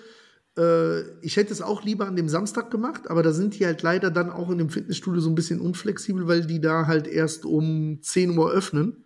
äh, 0.58 1.02
ich 1.22 1.38
hätte 1.38 1.54
es 1.54 1.62
auch 1.62 1.84
lieber 1.84 2.08
an 2.08 2.16
dem 2.16 2.28
Samstag 2.28 2.72
gemacht, 2.72 3.10
aber 3.10 3.22
da 3.22 3.32
sind 3.32 3.60
die 3.60 3.66
halt 3.66 3.84
leider 3.84 4.10
dann 4.10 4.32
auch 4.32 4.50
in 4.50 4.58
dem 4.58 4.70
Fitnessstudio 4.70 5.22
so 5.22 5.30
ein 5.30 5.36
bisschen 5.36 5.62
unflexibel, 5.62 6.28
weil 6.28 6.46
die 6.46 6.60
da 6.60 6.88
halt 6.88 7.08
erst 7.08 7.46
um 7.46 8.00
10 8.02 8.36
Uhr 8.38 8.52
öffnen. 8.52 9.06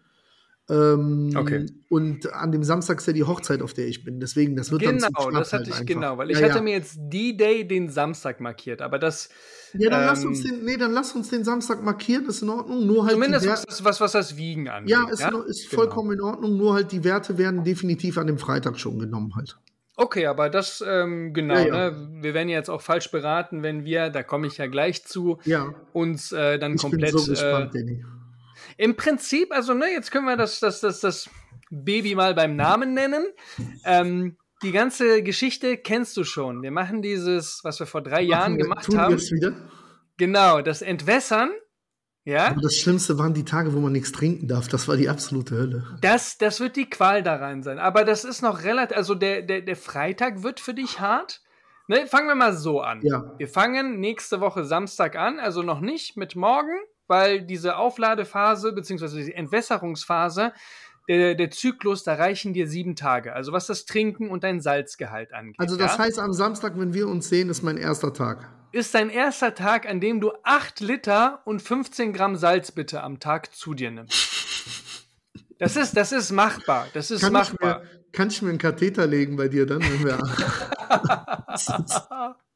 Ähm, 0.69 1.33
okay. 1.35 1.65
Und 1.87 2.33
an 2.33 2.51
dem 2.51 2.63
Samstag 2.63 2.97
ist 2.97 3.07
ja 3.07 3.13
die 3.13 3.23
Hochzeit, 3.23 3.61
auf 3.61 3.73
der 3.73 3.87
ich 3.87 4.03
bin. 4.03 4.19
Deswegen, 4.19 4.57
das 4.57 4.69
wird 4.71 4.81
genau, 4.81 4.99
dann 4.99 5.13
Genau, 5.13 5.39
das 5.39 5.53
hatte 5.53 5.71
halt 5.71 5.81
ich 5.81 5.87
genau, 5.87 6.17
weil 6.17 6.29
ich 6.29 6.39
ja, 6.39 6.45
hatte 6.45 6.57
ja. 6.57 6.61
mir 6.61 6.73
jetzt 6.73 6.97
D-Day 6.99 7.65
den 7.65 7.89
Samstag 7.89 8.41
markiert, 8.41 8.81
aber 8.81 8.99
das. 8.99 9.29
Ja, 9.73 9.89
dann 9.89 10.01
ähm, 10.01 10.07
lass 10.07 10.25
uns 10.25 10.43
den, 10.43 10.65
nee, 10.65 10.75
dann 10.75 10.91
lass 10.91 11.13
uns 11.13 11.29
den 11.29 11.45
Samstag 11.45 11.83
markieren, 11.83 12.25
ist 12.25 12.41
in 12.41 12.49
Ordnung. 12.49 12.85
Nur 12.85 13.03
halt 13.03 13.13
zumindest 13.13 13.47
was, 13.47 13.65
das, 13.65 13.83
was, 13.83 14.01
was 14.01 14.11
das 14.11 14.35
Wiegen 14.35 14.67
angeht. 14.67 14.89
Ja, 14.89 15.07
ist, 15.09 15.21
ja? 15.21 15.29
ist 15.47 15.69
genau. 15.69 15.83
vollkommen 15.83 16.11
in 16.11 16.21
Ordnung, 16.21 16.57
nur 16.57 16.73
halt 16.73 16.91
die 16.91 17.03
Werte 17.03 17.37
werden 17.37 17.63
definitiv 17.63 18.17
an 18.17 18.27
dem 18.27 18.37
Freitag 18.37 18.77
schon 18.77 18.99
genommen 18.99 19.35
halt. 19.35 19.57
Okay, 19.95 20.27
aber 20.27 20.49
das, 20.49 20.83
ähm, 20.87 21.33
genau, 21.33 21.55
ja, 21.55 21.65
ja. 21.65 21.91
Ne? 21.91 22.09
wir 22.21 22.33
werden 22.33 22.49
jetzt 22.49 22.69
auch 22.69 22.81
falsch 22.81 23.09
beraten, 23.09 23.63
wenn 23.63 23.83
wir, 23.83 24.09
da 24.09 24.21
komme 24.21 24.45
ich 24.45 24.57
ja 24.57 24.67
gleich 24.67 25.05
zu, 25.05 25.39
ja. 25.43 25.73
uns 25.91 26.31
äh, 26.31 26.59
dann 26.59 26.75
ich 26.75 26.81
komplett. 26.81 27.13
Bin 27.13 27.19
so 27.19 27.31
gespannt, 27.31 27.73
äh, 27.73 27.79
Danny. 27.79 28.05
Im 28.77 28.95
Prinzip, 28.95 29.51
also 29.51 29.73
ne, 29.73 29.87
jetzt 29.91 30.11
können 30.11 30.25
wir 30.25 30.37
das, 30.37 30.59
das, 30.59 30.81
das, 30.81 30.99
das 30.99 31.29
Baby 31.69 32.15
mal 32.15 32.33
beim 32.33 32.55
Namen 32.55 32.93
nennen. 32.93 33.25
Ähm, 33.83 34.37
die 34.63 34.71
ganze 34.71 35.21
Geschichte 35.23 35.77
kennst 35.77 36.17
du 36.17 36.23
schon. 36.23 36.61
Wir 36.61 36.71
machen 36.71 37.01
dieses, 37.01 37.61
was 37.63 37.79
wir 37.79 37.87
vor 37.87 38.01
drei 38.01 38.21
Jahren 38.21 38.57
wir, 38.57 38.63
gemacht 38.63 38.95
haben. 38.95 39.17
Wir 39.17 39.37
wieder? 39.37 39.53
Genau, 40.17 40.61
das 40.61 40.81
Entwässern. 40.81 41.51
Ja? 42.23 42.47
Aber 42.47 42.61
das 42.61 42.75
Schlimmste 42.75 43.17
waren 43.17 43.33
die 43.33 43.45
Tage, 43.45 43.73
wo 43.73 43.79
man 43.79 43.93
nichts 43.93 44.11
trinken 44.11 44.47
darf. 44.47 44.67
Das 44.67 44.87
war 44.87 44.97
die 44.97 45.07
absolute 45.07 45.55
Hölle. 45.55 45.97
Das, 46.01 46.37
das 46.37 46.59
wird 46.59 46.75
die 46.75 46.89
Qual 46.89 47.23
da 47.23 47.35
rein 47.35 47.63
sein. 47.63 47.79
Aber 47.79 48.03
das 48.03 48.25
ist 48.25 48.41
noch 48.41 48.63
relativ, 48.63 48.97
also 48.97 49.15
der, 49.15 49.43
der, 49.43 49.61
der 49.61 49.77
Freitag 49.77 50.43
wird 50.43 50.59
für 50.59 50.73
dich 50.73 50.99
hart. 50.99 51.41
Ne, 51.87 52.05
fangen 52.05 52.27
wir 52.27 52.35
mal 52.35 52.53
so 52.53 52.81
an. 52.81 52.99
Ja. 53.01 53.33
Wir 53.37 53.47
fangen 53.47 54.01
nächste 54.01 54.41
Woche 54.41 54.65
Samstag 54.65 55.15
an, 55.15 55.39
also 55.39 55.63
noch 55.63 55.79
nicht 55.79 56.17
mit 56.17 56.35
morgen, 56.35 56.77
weil 57.07 57.41
diese 57.41 57.77
Aufladephase 57.77 58.73
bzw. 58.73 59.23
die 59.25 59.33
Entwässerungsphase, 59.33 60.53
der, 61.07 61.35
der 61.35 61.51
Zyklus, 61.51 62.03
da 62.03 62.15
reichen 62.15 62.53
dir 62.53 62.67
sieben 62.67 62.95
Tage. 62.95 63.33
Also 63.33 63.53
was 63.53 63.67
das 63.67 63.85
Trinken 63.85 64.29
und 64.29 64.43
dein 64.43 64.59
Salzgehalt 64.59 65.33
angeht. 65.33 65.59
Also 65.59 65.77
das 65.77 65.97
ja? 65.97 66.03
heißt, 66.03 66.19
am 66.19 66.33
Samstag, 66.33 66.73
wenn 66.77 66.93
wir 66.93 67.07
uns 67.07 67.29
sehen, 67.29 67.49
ist 67.49 67.63
mein 67.63 67.77
erster 67.77 68.13
Tag. 68.13 68.49
Ist 68.73 68.93
dein 68.93 69.09
erster 69.09 69.55
Tag, 69.55 69.87
an 69.87 70.01
dem 70.01 70.19
du 70.19 70.33
acht 70.43 70.81
Liter 70.81 71.41
und 71.45 71.61
15 71.61 72.11
Gramm 72.11 72.35
Salz 72.35 72.71
bitte 72.71 73.01
am 73.01 73.19
Tag 73.19 73.55
zu 73.55 73.73
dir 73.73 73.91
nimmst. 73.91 74.35
Das 75.59 75.75
ist, 75.75 75.95
das 75.95 76.11
ist 76.11 76.31
machbar. 76.31 76.87
Das 76.93 77.09
ist 77.09 77.21
kann 77.21 77.33
machbar. 77.33 77.81
Ich 77.83 77.91
mir, 77.91 78.11
kann 78.11 78.27
ich 78.27 78.41
mir 78.41 78.49
einen 78.49 78.57
Katheter 78.57 79.07
legen 79.07 79.37
bei 79.37 79.47
dir 79.47 79.65
dann, 79.65 79.81
wenn 79.81 80.05
wir. 80.05 80.17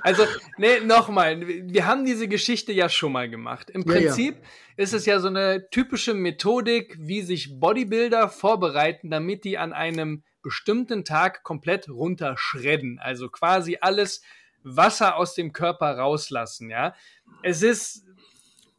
Also, 0.00 0.24
nee, 0.58 0.80
nochmal, 0.80 1.40
wir 1.46 1.86
haben 1.86 2.04
diese 2.04 2.28
Geschichte 2.28 2.72
ja 2.72 2.88
schon 2.88 3.12
mal 3.12 3.28
gemacht. 3.28 3.70
Im 3.70 3.84
Prinzip 3.84 4.34
ja, 4.34 4.40
ja. 4.40 4.48
ist 4.76 4.92
es 4.92 5.06
ja 5.06 5.20
so 5.20 5.28
eine 5.28 5.68
typische 5.70 6.14
Methodik, 6.14 6.96
wie 6.98 7.22
sich 7.22 7.58
Bodybuilder 7.58 8.28
vorbereiten, 8.28 9.10
damit 9.10 9.44
die 9.44 9.58
an 9.58 9.72
einem 9.72 10.22
bestimmten 10.42 11.04
Tag 11.04 11.42
komplett 11.42 11.88
runterschredden. 11.88 12.98
Also 13.00 13.28
quasi 13.28 13.78
alles 13.80 14.22
Wasser 14.62 15.16
aus 15.16 15.34
dem 15.34 15.52
Körper 15.52 15.96
rauslassen, 15.96 16.70
ja. 16.70 16.94
Es 17.42 17.62
ist 17.62 18.04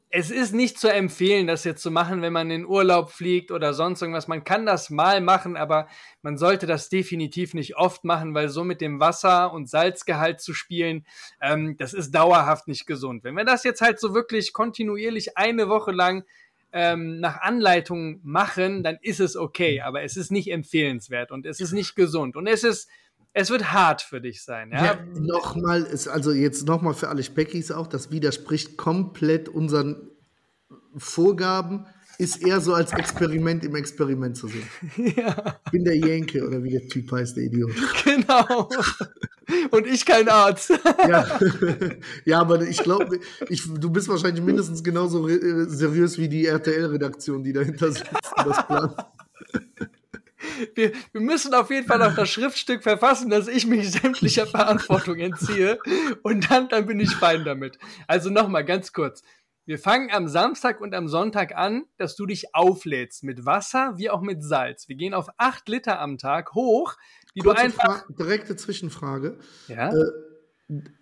es 0.09 0.31
ist 0.31 0.53
nicht 0.53 0.79
zu 0.79 0.87
empfehlen, 0.87 1.47
das 1.47 1.65
jetzt 1.65 1.81
zu 1.81 1.91
machen, 1.91 2.21
wenn 2.21 2.31
man 2.31 2.49
in 2.49 2.65
Urlaub 2.65 3.11
fliegt 3.11 3.51
oder 3.51 3.73
sonst 3.73 4.01
irgendwas. 4.01 4.29
Man 4.29 4.45
kann 4.45 4.65
das 4.65 4.89
mal 4.89 5.19
machen, 5.19 5.57
aber 5.57 5.87
man 6.21 6.37
sollte 6.37 6.65
das 6.65 6.87
definitiv 6.87 7.53
nicht 7.53 7.75
oft 7.75 8.05
machen, 8.05 8.33
weil 8.33 8.47
so 8.47 8.63
mit 8.63 8.79
dem 8.79 9.01
Wasser 9.01 9.51
und 9.51 9.69
Salzgehalt 9.69 10.39
zu 10.39 10.53
spielen, 10.53 11.05
ähm, 11.41 11.75
das 11.77 11.93
ist 11.93 12.11
dauerhaft 12.11 12.69
nicht 12.69 12.85
gesund. 12.85 13.25
Wenn 13.25 13.35
wir 13.35 13.43
das 13.43 13.65
jetzt 13.65 13.81
halt 13.81 13.99
so 13.99 14.13
wirklich 14.13 14.53
kontinuierlich 14.53 15.37
eine 15.37 15.67
Woche 15.67 15.91
lang 15.91 16.23
ähm, 16.71 17.19
nach 17.19 17.41
Anleitung 17.41 18.21
machen, 18.23 18.83
dann 18.83 18.97
ist 19.01 19.19
es 19.19 19.35
okay, 19.35 19.81
aber 19.81 20.03
es 20.03 20.15
ist 20.15 20.31
nicht 20.31 20.51
empfehlenswert 20.51 21.31
und 21.31 21.45
es 21.45 21.59
ist 21.59 21.73
nicht 21.73 21.95
gesund 21.95 22.37
und 22.37 22.47
es 22.47 22.63
ist 22.63 22.89
es 23.37 23.51
wird 23.51 23.71
hart 23.71 24.01
für 24.01 24.19
dich 24.19 24.43
sein. 24.43 24.71
Ja, 24.71 24.83
ja 24.83 24.99
nochmal 25.13 25.83
ist 25.83 26.07
also 26.07 26.31
jetzt 26.31 26.67
nochmal 26.67 26.95
für 26.95 27.09
alle 27.09 27.21
Speckis 27.23 27.71
auch, 27.71 27.85
das 27.85 28.09
widerspricht 28.09 28.77
komplett 28.77 29.47
unseren 29.47 30.09
Vorgaben, 30.97 31.85
ist 32.17 32.41
eher 32.41 32.61
so 32.61 32.73
als 32.73 32.93
Experiment 32.93 33.63
im 33.63 33.75
Experiment 33.75 34.35
zu 34.35 34.47
sehen. 34.47 34.67
Ja. 35.15 35.59
Ich 35.65 35.71
bin 35.71 35.83
der 35.83 35.95
Jenke 35.95 36.47
oder 36.47 36.63
wie 36.63 36.71
der 36.71 36.87
Typ 36.87 37.11
heißt, 37.11 37.37
der 37.37 37.43
Idiot. 37.43 37.71
Genau. 38.03 38.69
Und 39.69 39.87
ich 39.87 40.05
kein 40.05 40.27
Arzt. 40.27 40.71
Ja, 41.07 41.39
ja 42.25 42.39
aber 42.39 42.61
ich 42.63 42.79
glaube, 42.79 43.19
du 43.79 43.89
bist 43.91 44.09
wahrscheinlich 44.09 44.43
mindestens 44.43 44.83
genauso 44.83 45.27
seriös 45.67 46.17
wie 46.17 46.27
die 46.27 46.47
RTL-Redaktion, 46.47 47.43
die 47.43 47.53
dahinter 47.53 47.91
sitzt 47.91 48.09
und 48.35 48.47
das 48.47 48.67
plant 48.67 48.95
wir, 50.75 50.91
wir 51.11 51.21
müssen 51.21 51.53
auf 51.53 51.69
jeden 51.69 51.87
Fall 51.87 51.99
noch 51.99 52.15
das 52.15 52.29
Schriftstück 52.29 52.83
verfassen, 52.83 53.29
dass 53.29 53.47
ich 53.47 53.65
mich 53.65 53.91
sämtlicher 53.91 54.47
Verantwortung 54.47 55.17
entziehe. 55.17 55.79
Und 56.23 56.49
dann, 56.49 56.69
dann 56.69 56.85
bin 56.85 56.99
ich 56.99 57.15
fein 57.15 57.43
damit. 57.43 57.77
Also 58.07 58.29
nochmal 58.29 58.65
ganz 58.65 58.93
kurz. 58.93 59.21
Wir 59.65 59.77
fangen 59.77 60.09
am 60.11 60.29
Samstag 60.29 60.79
und 60.79 60.95
am 60.95 61.09
Sonntag 61.09 61.53
an, 61.57 61.83
dass 61.97 62.15
du 62.15 62.25
dich 62.25 62.55
auflädst 62.55 63.25
mit 63.25 63.45
Wasser 63.45 63.97
wie 63.97 64.09
auch 64.09 64.21
mit 64.21 64.41
Salz. 64.41 64.87
Wir 64.87 64.95
gehen 64.95 65.13
auf 65.13 65.27
acht 65.35 65.67
Liter 65.67 65.99
am 65.99 66.17
Tag 66.17 66.53
hoch, 66.53 66.95
die 67.35 67.41
Kurze 67.41 67.57
du 67.57 67.63
einfach. 67.65 68.05
Fra 68.05 68.13
direkte 68.13 68.55
Zwischenfrage. 68.55 69.37
Ja. 69.67 69.89
Äh, 69.89 70.05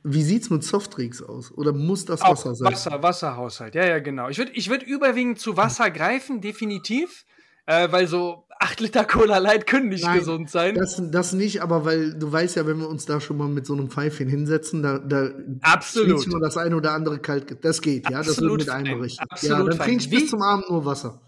wie 0.04 0.24
sieht's 0.24 0.50
mit 0.50 0.64
Softdrinks 0.64 1.22
aus? 1.22 1.52
Oder 1.52 1.74
muss 1.74 2.06
das 2.06 2.22
Wasser 2.22 2.50
auch 2.50 2.56
sein? 2.56 2.72
Wasser, 2.72 3.04
Wasserhaushalt. 3.04 3.76
Ja, 3.76 3.86
ja, 3.86 4.00
genau. 4.00 4.30
Ich 4.30 4.40
würde 4.40 4.52
ich 4.54 4.68
würd 4.68 4.82
überwiegend 4.82 5.40
zu 5.40 5.58
Wasser 5.58 5.92
greifen, 5.92 6.42
definitiv. 6.42 7.26
Äh, 7.68 7.92
weil 7.92 8.08
so 8.08 8.45
8 8.60 8.80
Liter 8.80 9.06
Cola 9.06 9.38
Light 9.38 9.68
können 9.68 9.90
nicht 9.90 10.06
Nein, 10.06 10.20
gesund 10.20 10.50
sein. 10.50 10.76
Das, 10.76 11.02
das 11.12 11.34
nicht, 11.34 11.62
aber 11.62 11.86
weil 11.86 12.14
du 12.14 12.32
weißt 12.32 12.56
ja, 12.56 12.66
wenn 12.66 12.80
wir 12.80 12.88
uns 12.88 13.06
da 13.06 13.20
schon 13.20 13.38
mal 13.38 13.50
mit 13.50 13.66
so 13.66 13.74
einem 13.74 13.90
Pfeifchen 13.90 14.30
hinsetzen, 14.30 14.82
da, 14.82 14.98
da 15.00 15.30
Absolut. 15.62 16.28
nur 16.28 16.40
das 16.40 16.58
eine 16.58 16.76
oder 16.76 16.94
andere 16.94 17.20
kalt. 17.20 17.64
Das 17.64 17.82
geht, 17.82 18.10
ja, 18.10 18.20
Absolut 18.20 18.62
das 18.62 18.68
wird 18.68 18.78
mit 18.78 18.88
einberichten. 18.88 19.28
Ja, 19.42 19.62
dann 19.62 19.78
trinkst 19.78 20.10
bis 20.10 20.30
zum 20.30 20.42
Abend 20.42 20.70
nur 20.70 20.86
Wasser. 20.86 21.22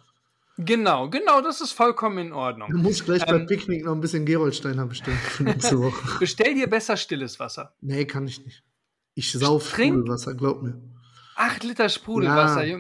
Genau, 0.59 1.09
genau, 1.09 1.41
das 1.41 1.61
ist 1.61 1.73
vollkommen 1.73 2.17
in 2.17 2.33
Ordnung. 2.33 2.69
Du 2.71 2.77
musst 2.77 3.05
gleich 3.05 3.21
ähm, 3.27 3.27
beim 3.29 3.45
Picknick 3.45 3.85
noch 3.85 3.93
ein 3.93 4.01
bisschen 4.01 4.25
Geroldsteiner 4.25 4.87
bestellen 4.87 5.17
für 5.17 5.43
nächste 5.43 5.79
Woche. 5.81 6.17
Bestell 6.19 6.55
dir 6.55 6.67
besser 6.67 6.97
stilles 6.97 7.39
Wasser. 7.39 7.75
Nee, 7.81 8.05
kann 8.05 8.25
ich 8.27 8.43
nicht. 8.43 8.63
Ich 9.13 9.31
sauf 9.31 9.69
Sprudelwasser, 9.69 10.33
glaub 10.33 10.63
mir. 10.63 10.81
Acht 11.35 11.63
Liter 11.63 11.89
Sprudelwasser. 11.89 12.63
Ja. 12.63 12.77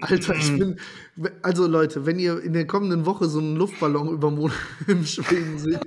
Alter, 0.00 0.34
ich 0.34 0.58
bin. 0.58 0.78
Also, 1.42 1.66
Leute, 1.66 2.06
wenn 2.06 2.18
ihr 2.18 2.42
in 2.42 2.52
der 2.52 2.66
kommenden 2.66 3.06
Woche 3.06 3.26
so 3.26 3.38
einen 3.38 3.56
Luftballon 3.56 4.08
über 4.08 4.30
Mond 4.30 4.52
im 4.86 5.04
Schweden 5.04 5.58
seht. 5.58 5.80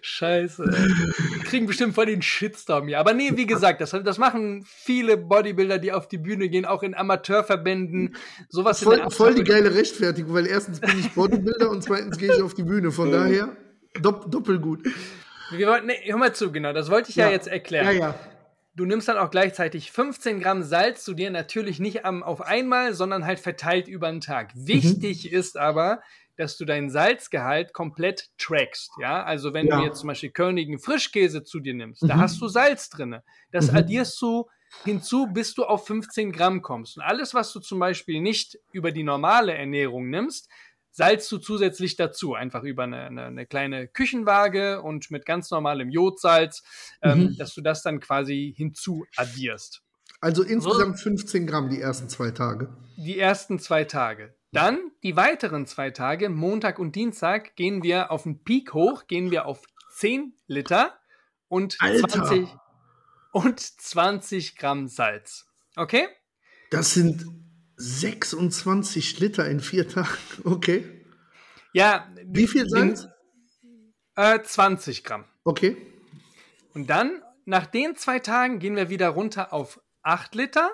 Scheiße. 0.00 0.64
Wir 0.64 1.44
kriegen 1.44 1.66
bestimmt 1.66 1.94
voll 1.94 2.06
den 2.06 2.22
Shitstorm 2.22 2.86
hier. 2.86 3.00
Aber 3.00 3.14
nee, 3.14 3.32
wie 3.34 3.46
gesagt, 3.46 3.80
das, 3.80 3.90
das 3.90 4.18
machen 4.18 4.64
viele 4.66 5.16
Bodybuilder, 5.16 5.78
die 5.78 5.92
auf 5.92 6.08
die 6.08 6.18
Bühne 6.18 6.48
gehen, 6.48 6.64
auch 6.66 6.82
in 6.82 6.94
Amateurverbänden. 6.94 8.14
Sowas 8.48 8.82
voll, 8.82 9.02
voll 9.10 9.34
die 9.34 9.44
geile 9.44 9.74
Rechtfertigung, 9.74 10.34
weil 10.34 10.46
erstens 10.46 10.80
bin 10.80 11.00
ich 11.00 11.10
Bodybuilder 11.12 11.70
und 11.70 11.82
zweitens 11.82 12.16
gehe 12.18 12.32
ich 12.32 12.42
auf 12.42 12.54
die 12.54 12.62
Bühne. 12.62 12.92
Von 12.92 13.10
daher 13.10 13.56
dopp, 14.00 14.30
doppelgut. 14.30 14.86
Wir 15.50 15.66
wollten, 15.68 15.86
nee, 15.86 16.00
hör 16.04 16.18
mal 16.18 16.34
zu, 16.34 16.52
genau, 16.52 16.72
das 16.72 16.90
wollte 16.90 17.10
ich 17.10 17.16
ja, 17.16 17.26
ja 17.26 17.32
jetzt 17.32 17.48
erklären. 17.48 17.86
Ja, 17.86 17.92
ja. 17.92 18.14
Du 18.76 18.84
nimmst 18.84 19.06
dann 19.06 19.18
auch 19.18 19.30
gleichzeitig 19.30 19.92
15 19.92 20.40
Gramm 20.40 20.62
Salz 20.62 21.04
zu 21.04 21.14
dir, 21.14 21.30
natürlich 21.30 21.78
nicht 21.78 22.04
am, 22.04 22.22
auf 22.22 22.40
einmal, 22.40 22.92
sondern 22.94 23.24
halt 23.24 23.38
verteilt 23.38 23.86
über 23.86 24.10
den 24.10 24.20
Tag. 24.20 24.54
Mhm. 24.54 24.66
Wichtig 24.66 25.30
mhm. 25.30 25.38
ist 25.38 25.56
aber, 25.56 26.00
dass 26.36 26.56
du 26.56 26.64
deinen 26.64 26.90
Salzgehalt 26.90 27.72
komplett 27.72 28.30
trackst. 28.38 28.90
Ja, 29.00 29.22
also 29.22 29.54
wenn 29.54 29.66
ja. 29.66 29.78
du 29.78 29.84
jetzt 29.84 30.00
zum 30.00 30.08
Beispiel 30.08 30.30
Körnigen 30.30 30.78
Frischkäse 30.78 31.44
zu 31.44 31.60
dir 31.60 31.74
nimmst, 31.74 32.02
mhm. 32.02 32.08
da 32.08 32.16
hast 32.16 32.40
du 32.40 32.48
Salz 32.48 32.88
drin. 32.88 33.20
Das 33.52 33.70
mhm. 33.70 33.78
addierst 33.78 34.20
du 34.20 34.46
hinzu, 34.82 35.28
bis 35.32 35.54
du 35.54 35.64
auf 35.64 35.86
15 35.86 36.32
Gramm 36.32 36.60
kommst. 36.60 36.96
Und 36.96 37.04
alles, 37.04 37.34
was 37.34 37.52
du 37.52 37.60
zum 37.60 37.78
Beispiel 37.78 38.20
nicht 38.20 38.58
über 38.72 38.90
die 38.90 39.04
normale 39.04 39.54
Ernährung 39.54 40.10
nimmst, 40.10 40.50
salzt 40.94 41.30
du 41.32 41.38
zusätzlich 41.38 41.96
dazu, 41.96 42.34
einfach 42.34 42.62
über 42.62 42.84
eine, 42.84 43.06
eine, 43.06 43.24
eine 43.24 43.46
kleine 43.46 43.88
Küchenwaage 43.88 44.80
und 44.80 45.10
mit 45.10 45.26
ganz 45.26 45.50
normalem 45.50 45.90
Jodsalz, 45.90 46.62
ähm, 47.02 47.18
mhm. 47.18 47.36
dass 47.36 47.52
du 47.52 47.60
das 47.60 47.82
dann 47.82 47.98
quasi 47.98 48.54
hinzu 48.56 49.04
addierst. 49.16 49.82
Also 50.20 50.42
insgesamt 50.44 51.00
15 51.00 51.46
Gramm 51.46 51.68
die 51.68 51.80
ersten 51.80 52.08
zwei 52.08 52.30
Tage. 52.30 52.72
Die 52.96 53.18
ersten 53.18 53.58
zwei 53.58 53.84
Tage. 53.84 54.34
Dann 54.52 54.78
die 55.02 55.16
weiteren 55.16 55.66
zwei 55.66 55.90
Tage, 55.90 56.30
Montag 56.30 56.78
und 56.78 56.94
Dienstag, 56.94 57.56
gehen 57.56 57.82
wir 57.82 58.12
auf 58.12 58.22
den 58.22 58.44
Peak 58.44 58.72
hoch, 58.72 59.08
gehen 59.08 59.32
wir 59.32 59.46
auf 59.46 59.62
10 59.96 60.32
Liter 60.46 60.96
und 61.48 61.72
20, 61.72 62.46
und 63.32 63.58
20 63.58 64.56
Gramm 64.56 64.86
Salz. 64.86 65.46
Okay? 65.74 66.06
Das 66.70 66.94
sind 66.94 67.26
26 67.76 69.20
Liter 69.20 69.48
in 69.48 69.60
vier 69.60 69.88
Tagen. 69.88 70.08
Okay. 70.44 71.04
Ja. 71.72 72.08
Wie 72.26 72.46
viel 72.46 72.68
Salz? 72.68 73.08
Äh, 74.16 74.42
20 74.42 75.04
Gramm. 75.04 75.24
Okay. 75.44 75.76
Und 76.72 76.88
dann, 76.88 77.22
nach 77.44 77.66
den 77.66 77.96
zwei 77.96 78.18
Tagen, 78.18 78.58
gehen 78.58 78.76
wir 78.76 78.90
wieder 78.90 79.08
runter 79.08 79.52
auf 79.52 79.80
8 80.02 80.34
Liter 80.34 80.70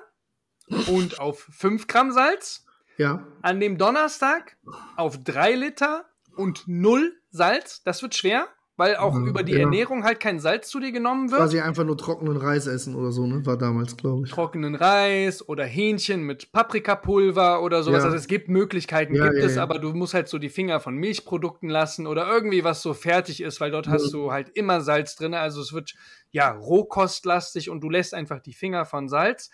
und 0.86 1.20
auf 1.20 1.48
5 1.50 1.86
Gramm 1.86 2.12
Salz. 2.12 2.66
Ja. 2.96 3.26
An 3.42 3.60
dem 3.60 3.78
Donnerstag 3.78 4.56
auf 4.96 5.22
3 5.22 5.54
Liter 5.54 6.04
und 6.36 6.64
0 6.66 7.18
Salz. 7.30 7.82
Das 7.82 8.02
wird 8.02 8.14
schwer, 8.14 8.48
weil 8.80 8.96
auch 8.96 9.14
mhm, 9.14 9.28
über 9.28 9.44
die 9.44 9.52
ja. 9.52 9.60
Ernährung 9.60 10.02
halt 10.02 10.18
kein 10.18 10.40
Salz 10.40 10.68
zu 10.68 10.80
dir 10.80 10.90
genommen 10.90 11.30
wird. 11.30 11.40
Quasi 11.40 11.60
einfach 11.60 11.84
nur 11.84 11.96
trockenen 11.96 12.36
Reis 12.36 12.66
essen 12.66 12.96
oder 12.96 13.12
so, 13.12 13.28
ne? 13.28 13.46
War 13.46 13.56
damals, 13.56 13.96
glaube 13.96 14.26
ich. 14.26 14.32
Trockenen 14.32 14.74
Reis 14.74 15.48
oder 15.48 15.64
Hähnchen 15.64 16.22
mit 16.22 16.50
Paprikapulver 16.50 17.62
oder 17.62 17.84
sowas. 17.84 18.00
Ja. 18.00 18.06
Also 18.06 18.16
es 18.16 18.26
gibt 18.26 18.48
Möglichkeiten, 18.48 19.14
ja, 19.14 19.28
gibt 19.28 19.44
es, 19.44 19.56
aber 19.56 19.78
du 19.78 19.92
musst 19.92 20.14
halt 20.14 20.28
so 20.28 20.38
die 20.38 20.48
Finger 20.48 20.80
von 20.80 20.96
Milchprodukten 20.96 21.68
lassen 21.68 22.08
oder 22.08 22.26
irgendwie 22.26 22.64
was 22.64 22.82
so 22.82 22.92
fertig 22.92 23.40
ist, 23.40 23.60
weil 23.60 23.70
dort 23.70 23.86
hast 23.86 24.10
du 24.12 24.32
halt 24.32 24.48
immer 24.54 24.80
Salz 24.80 25.14
drin. 25.14 25.34
Also 25.34 25.60
es 25.60 25.72
wird 25.72 25.94
ja 26.32 26.50
rohkostlastig 26.50 27.70
und 27.70 27.82
du 27.82 27.88
lässt 27.90 28.14
einfach 28.14 28.40
die 28.40 28.54
Finger 28.54 28.84
von 28.84 29.08
Salz. 29.08 29.50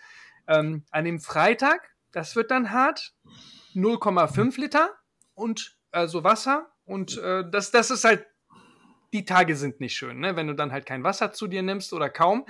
Ähm, 0.47 0.85
an 0.89 1.05
dem 1.05 1.19
Freitag 1.19 1.81
das 2.17 2.35
wird 2.35 2.51
dann 2.51 2.71
hart. 2.71 3.13
0,5 3.75 4.59
Liter 4.59 4.89
und 5.35 5.77
also 5.91 6.23
Wasser. 6.23 6.71
Und 6.85 7.17
äh, 7.17 7.43
das, 7.49 7.69
das 7.69 7.91
ist 7.91 8.05
halt, 8.05 8.25
die 9.13 9.25
Tage 9.25 9.55
sind 9.55 9.79
nicht 9.79 9.95
schön, 9.95 10.19
ne? 10.19 10.35
wenn 10.35 10.47
du 10.47 10.53
dann 10.53 10.71
halt 10.71 10.85
kein 10.85 11.03
Wasser 11.03 11.31
zu 11.31 11.47
dir 11.47 11.61
nimmst 11.61 11.93
oder 11.93 12.09
kaum. 12.09 12.45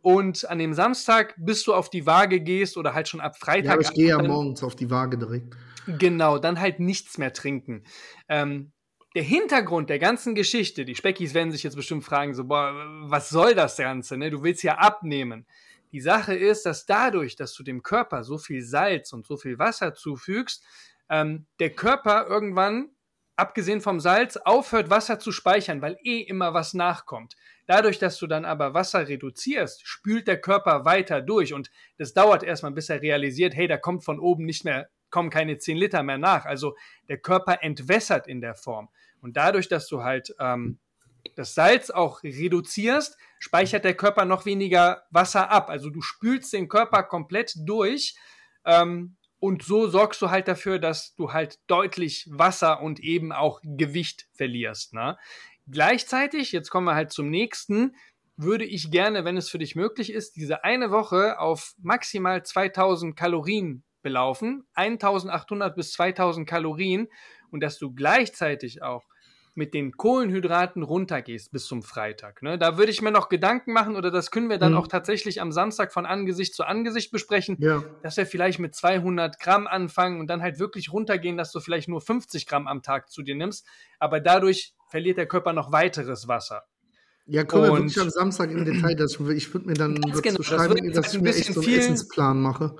Und 0.00 0.48
an 0.48 0.58
dem 0.58 0.74
Samstag, 0.74 1.34
bis 1.36 1.62
du 1.64 1.74
auf 1.74 1.90
die 1.90 2.06
Waage 2.06 2.40
gehst 2.40 2.76
oder 2.76 2.94
halt 2.94 3.08
schon 3.08 3.20
ab 3.20 3.36
Freitag. 3.38 3.64
Ja, 3.64 3.72
aber 3.72 3.82
ich 3.82 3.92
gehe 3.92 4.08
ja 4.08 4.22
morgens 4.22 4.62
auf 4.62 4.74
die 4.74 4.90
Waage 4.90 5.18
direkt. 5.18 5.54
Genau, 5.86 6.38
dann 6.38 6.58
halt 6.60 6.80
nichts 6.80 7.18
mehr 7.18 7.32
trinken. 7.32 7.84
Ähm, 8.28 8.72
der 9.14 9.22
Hintergrund 9.22 9.90
der 9.90 9.98
ganzen 9.98 10.34
Geschichte, 10.34 10.84
die 10.84 10.96
Speckis 10.96 11.34
werden 11.34 11.52
sich 11.52 11.62
jetzt 11.62 11.76
bestimmt 11.76 12.04
fragen, 12.04 12.34
so, 12.34 12.44
boah, 12.44 12.72
was 13.02 13.28
soll 13.28 13.54
das 13.54 13.76
Ganze, 13.76 14.16
ne? 14.16 14.30
Du 14.30 14.42
willst 14.42 14.62
ja 14.62 14.78
abnehmen. 14.78 15.46
Die 15.92 16.00
Sache 16.00 16.34
ist, 16.34 16.66
dass 16.66 16.86
dadurch, 16.86 17.36
dass 17.36 17.54
du 17.54 17.62
dem 17.62 17.82
Körper 17.82 18.24
so 18.24 18.38
viel 18.38 18.62
Salz 18.62 19.12
und 19.12 19.26
so 19.26 19.36
viel 19.36 19.58
Wasser 19.60 19.94
zufügst, 19.94 20.64
ähm, 21.08 21.46
der 21.60 21.70
Körper 21.70 22.26
irgendwann, 22.26 22.88
abgesehen 23.36 23.80
vom 23.80 24.00
Salz, 24.00 24.36
aufhört, 24.36 24.90
Wasser 24.90 25.18
zu 25.18 25.32
speichern, 25.32 25.82
weil 25.82 25.96
eh 26.02 26.20
immer 26.20 26.54
was 26.54 26.74
nachkommt. 26.74 27.34
Dadurch, 27.66 27.98
dass 27.98 28.18
du 28.18 28.26
dann 28.26 28.44
aber 28.44 28.74
Wasser 28.74 29.08
reduzierst, 29.08 29.86
spült 29.86 30.28
der 30.28 30.40
Körper 30.40 30.84
weiter 30.84 31.20
durch 31.20 31.54
und 31.54 31.70
das 31.96 32.12
dauert 32.12 32.42
erstmal, 32.42 32.72
bis 32.72 32.90
er 32.90 33.00
realisiert, 33.02 33.54
hey, 33.54 33.66
da 33.66 33.76
kommt 33.76 34.04
von 34.04 34.20
oben 34.20 34.44
nicht 34.44 34.64
mehr, 34.64 34.88
kommen 35.10 35.30
keine 35.30 35.58
10 35.58 35.76
Liter 35.76 36.02
mehr 36.02 36.18
nach. 36.18 36.44
Also 36.44 36.76
der 37.08 37.18
Körper 37.18 37.62
entwässert 37.62 38.26
in 38.26 38.40
der 38.40 38.54
Form. 38.54 38.88
Und 39.20 39.36
dadurch, 39.36 39.68
dass 39.68 39.88
du 39.88 40.02
halt 40.02 40.34
ähm, 40.38 40.78
das 41.36 41.54
Salz 41.54 41.90
auch 41.90 42.22
reduzierst, 42.22 43.16
speichert 43.38 43.84
der 43.84 43.94
Körper 43.94 44.24
noch 44.24 44.44
weniger 44.44 45.04
Wasser 45.10 45.50
ab. 45.50 45.70
Also 45.70 45.88
du 45.90 46.02
spülst 46.02 46.52
den 46.52 46.68
Körper 46.68 47.02
komplett 47.02 47.54
durch 47.56 48.14
ähm, 48.64 49.16
und 49.44 49.62
so 49.62 49.88
sorgst 49.88 50.22
du 50.22 50.30
halt 50.30 50.48
dafür, 50.48 50.78
dass 50.78 51.14
du 51.16 51.34
halt 51.34 51.58
deutlich 51.66 52.26
Wasser 52.30 52.80
und 52.80 52.98
eben 52.98 53.30
auch 53.30 53.60
Gewicht 53.62 54.26
verlierst. 54.32 54.94
Ne? 54.94 55.18
Gleichzeitig, 55.68 56.50
jetzt 56.52 56.70
kommen 56.70 56.86
wir 56.86 56.94
halt 56.94 57.12
zum 57.12 57.28
nächsten, 57.28 57.94
würde 58.38 58.64
ich 58.64 58.90
gerne, 58.90 59.26
wenn 59.26 59.36
es 59.36 59.50
für 59.50 59.58
dich 59.58 59.76
möglich 59.76 60.10
ist, 60.10 60.36
diese 60.36 60.64
eine 60.64 60.90
Woche 60.90 61.38
auf 61.38 61.74
maximal 61.82 62.42
2000 62.42 63.16
Kalorien 63.16 63.84
belaufen, 64.00 64.66
1800 64.76 65.76
bis 65.76 65.92
2000 65.92 66.48
Kalorien 66.48 67.08
und 67.50 67.60
dass 67.60 67.78
du 67.78 67.92
gleichzeitig 67.92 68.82
auch 68.82 69.04
mit 69.56 69.74
den 69.74 69.96
Kohlenhydraten 69.96 70.82
runtergehst 70.82 71.52
bis 71.52 71.66
zum 71.66 71.82
Freitag. 71.82 72.42
Ne? 72.42 72.58
Da 72.58 72.76
würde 72.76 72.90
ich 72.90 73.02
mir 73.02 73.10
noch 73.10 73.28
Gedanken 73.28 73.72
machen 73.72 73.96
oder 73.96 74.10
das 74.10 74.30
können 74.30 74.48
wir 74.48 74.58
dann 74.58 74.72
mhm. 74.72 74.78
auch 74.78 74.88
tatsächlich 74.88 75.40
am 75.40 75.52
Samstag 75.52 75.92
von 75.92 76.06
Angesicht 76.06 76.54
zu 76.54 76.64
Angesicht 76.64 77.12
besprechen, 77.12 77.56
ja. 77.60 77.84
dass 78.02 78.16
wir 78.16 78.26
vielleicht 78.26 78.58
mit 78.58 78.74
200 78.74 79.38
Gramm 79.38 79.66
anfangen 79.66 80.20
und 80.20 80.28
dann 80.28 80.42
halt 80.42 80.58
wirklich 80.58 80.92
runtergehen, 80.92 81.36
dass 81.36 81.52
du 81.52 81.60
vielleicht 81.60 81.88
nur 81.88 82.00
50 82.00 82.46
Gramm 82.46 82.66
am 82.66 82.82
Tag 82.82 83.10
zu 83.10 83.22
dir 83.22 83.34
nimmst. 83.34 83.66
Aber 83.98 84.20
dadurch 84.20 84.74
verliert 84.88 85.18
der 85.18 85.26
Körper 85.26 85.52
noch 85.52 85.72
weiteres 85.72 86.28
Wasser. 86.28 86.64
Ja, 87.26 87.44
kommen 87.44 87.64
wir 87.64 87.72
wirklich 87.78 88.00
am 88.00 88.10
Samstag 88.10 88.50
im 88.50 88.64
Detail. 88.64 88.96
Das, 88.96 89.18
ich 89.18 89.54
würde 89.54 89.66
mir 89.66 89.74
dann 89.74 89.94
genau, 89.94 90.42
schreiben, 90.42 90.76
das 90.92 91.06
dass 91.06 91.14
ich 91.14 91.20
mir 91.20 91.34
echt 91.34 91.54
so 91.54 91.60
einen 91.60 91.78
Essensplan 91.78 92.40
mache. 92.40 92.76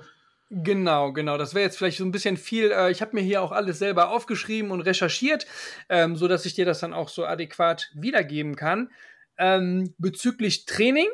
Genau, 0.49 1.11
genau. 1.11 1.37
Das 1.37 1.55
wäre 1.55 1.65
jetzt 1.65 1.77
vielleicht 1.77 1.97
so 1.97 2.05
ein 2.05 2.11
bisschen 2.11 2.37
viel. 2.37 2.71
Äh, 2.71 2.91
ich 2.91 3.01
habe 3.01 3.15
mir 3.15 3.21
hier 3.21 3.41
auch 3.41 3.51
alles 3.51 3.79
selber 3.79 4.09
aufgeschrieben 4.09 4.71
und 4.71 4.81
recherchiert, 4.81 5.47
ähm, 5.89 6.15
so 6.15 6.27
dass 6.27 6.45
ich 6.45 6.53
dir 6.53 6.65
das 6.65 6.79
dann 6.79 6.93
auch 6.93 7.09
so 7.09 7.25
adäquat 7.25 7.89
wiedergeben 7.95 8.55
kann. 8.55 8.91
Ähm, 9.37 9.93
bezüglich 9.97 10.65
Training. 10.65 11.07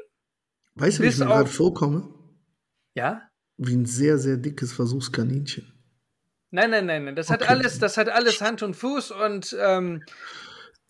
Weißt 0.76 1.00
du, 1.00 1.04
wie 1.04 1.08
ich 1.08 1.18
mir 1.18 1.26
gerade 1.26 1.50
vorkomme? 1.50 2.14
Ja. 2.94 3.30
Wie 3.58 3.74
ein 3.74 3.86
sehr, 3.86 4.18
sehr 4.18 4.38
dickes 4.38 4.74
Versuchskaninchen. 4.74 5.72
Nein, 6.52 6.70
nein, 6.70 6.86
nein, 6.86 7.06
nein. 7.06 7.16
Das 7.16 7.30
okay. 7.30 7.40
hat 7.40 7.50
alles, 7.50 7.80
das 7.80 7.98
hat 7.98 8.10
alles 8.10 8.42
Hand 8.42 8.62
und 8.62 8.76
Fuß 8.76 9.12
und 9.12 9.56
ähm, 9.60 10.04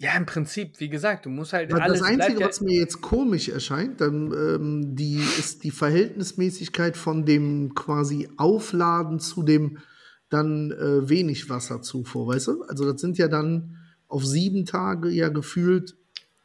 ja, 0.02 0.18
im 0.18 0.26
Prinzip, 0.26 0.80
wie 0.80 0.90
gesagt, 0.90 1.28
du 1.28 1.30
musst 1.30 1.54
halt 1.54 1.70
ja, 1.70 1.78
alles. 1.78 2.00
Das 2.00 2.08
Einzige, 2.08 2.44
was 2.44 2.60
mir 2.60 2.76
jetzt 2.76 3.02
komisch 3.02 3.50
erscheint, 3.50 4.02
dann 4.02 4.34
ähm, 4.34 4.96
die 4.96 5.22
ist 5.38 5.64
die 5.64 5.70
Verhältnismäßigkeit 5.70 6.98
von 6.98 7.24
dem 7.24 7.76
quasi 7.76 8.28
Aufladen 8.36 9.20
zu 9.20 9.44
dem 9.44 9.78
dann 10.30 10.72
äh, 10.72 11.08
wenig 11.08 11.52
Wasserzufuhr, 11.52 12.26
weißt 12.26 12.48
du? 12.48 12.64
Also 12.64 12.92
das 12.92 13.00
sind 13.00 13.20
ja 13.20 13.28
dann 13.28 13.78
auf 14.08 14.26
sieben 14.26 14.66
Tage 14.66 15.10
ja 15.10 15.30
gefühlt 15.30 15.96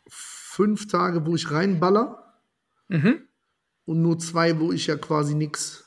fünf 0.07 0.87
Tage, 0.87 1.25
wo 1.25 1.35
ich 1.35 1.51
reinballer. 1.51 2.35
Mhm. 2.89 3.23
Und 3.87 4.03
nur 4.03 4.19
zwei, 4.19 4.61
wo 4.61 4.71
ich 4.71 4.87
ja 4.87 4.97
quasi 4.97 5.35
nichts 5.35 5.83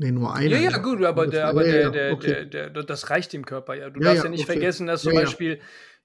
Nee, 0.00 0.12
nur 0.12 0.32
einer. 0.32 0.56
Ja, 0.56 0.70
ja, 0.70 0.78
gut, 0.78 1.02
aber, 1.02 1.26
der, 1.26 1.48
aber 1.48 1.66
ja, 1.66 1.72
der, 1.72 1.90
der, 1.90 2.12
okay. 2.12 2.46
der, 2.46 2.70
der, 2.70 2.84
das 2.84 3.10
reicht 3.10 3.32
dem 3.32 3.44
Körper 3.44 3.74
ja. 3.74 3.90
Du 3.90 3.98
ja, 3.98 4.10
darfst 4.10 4.24
ja, 4.24 4.30
nicht 4.30 4.44
okay. 4.44 4.52
vergessen, 4.52 4.86
dass 4.86 5.02
zum 5.02 5.12
Beispiel 5.12 5.58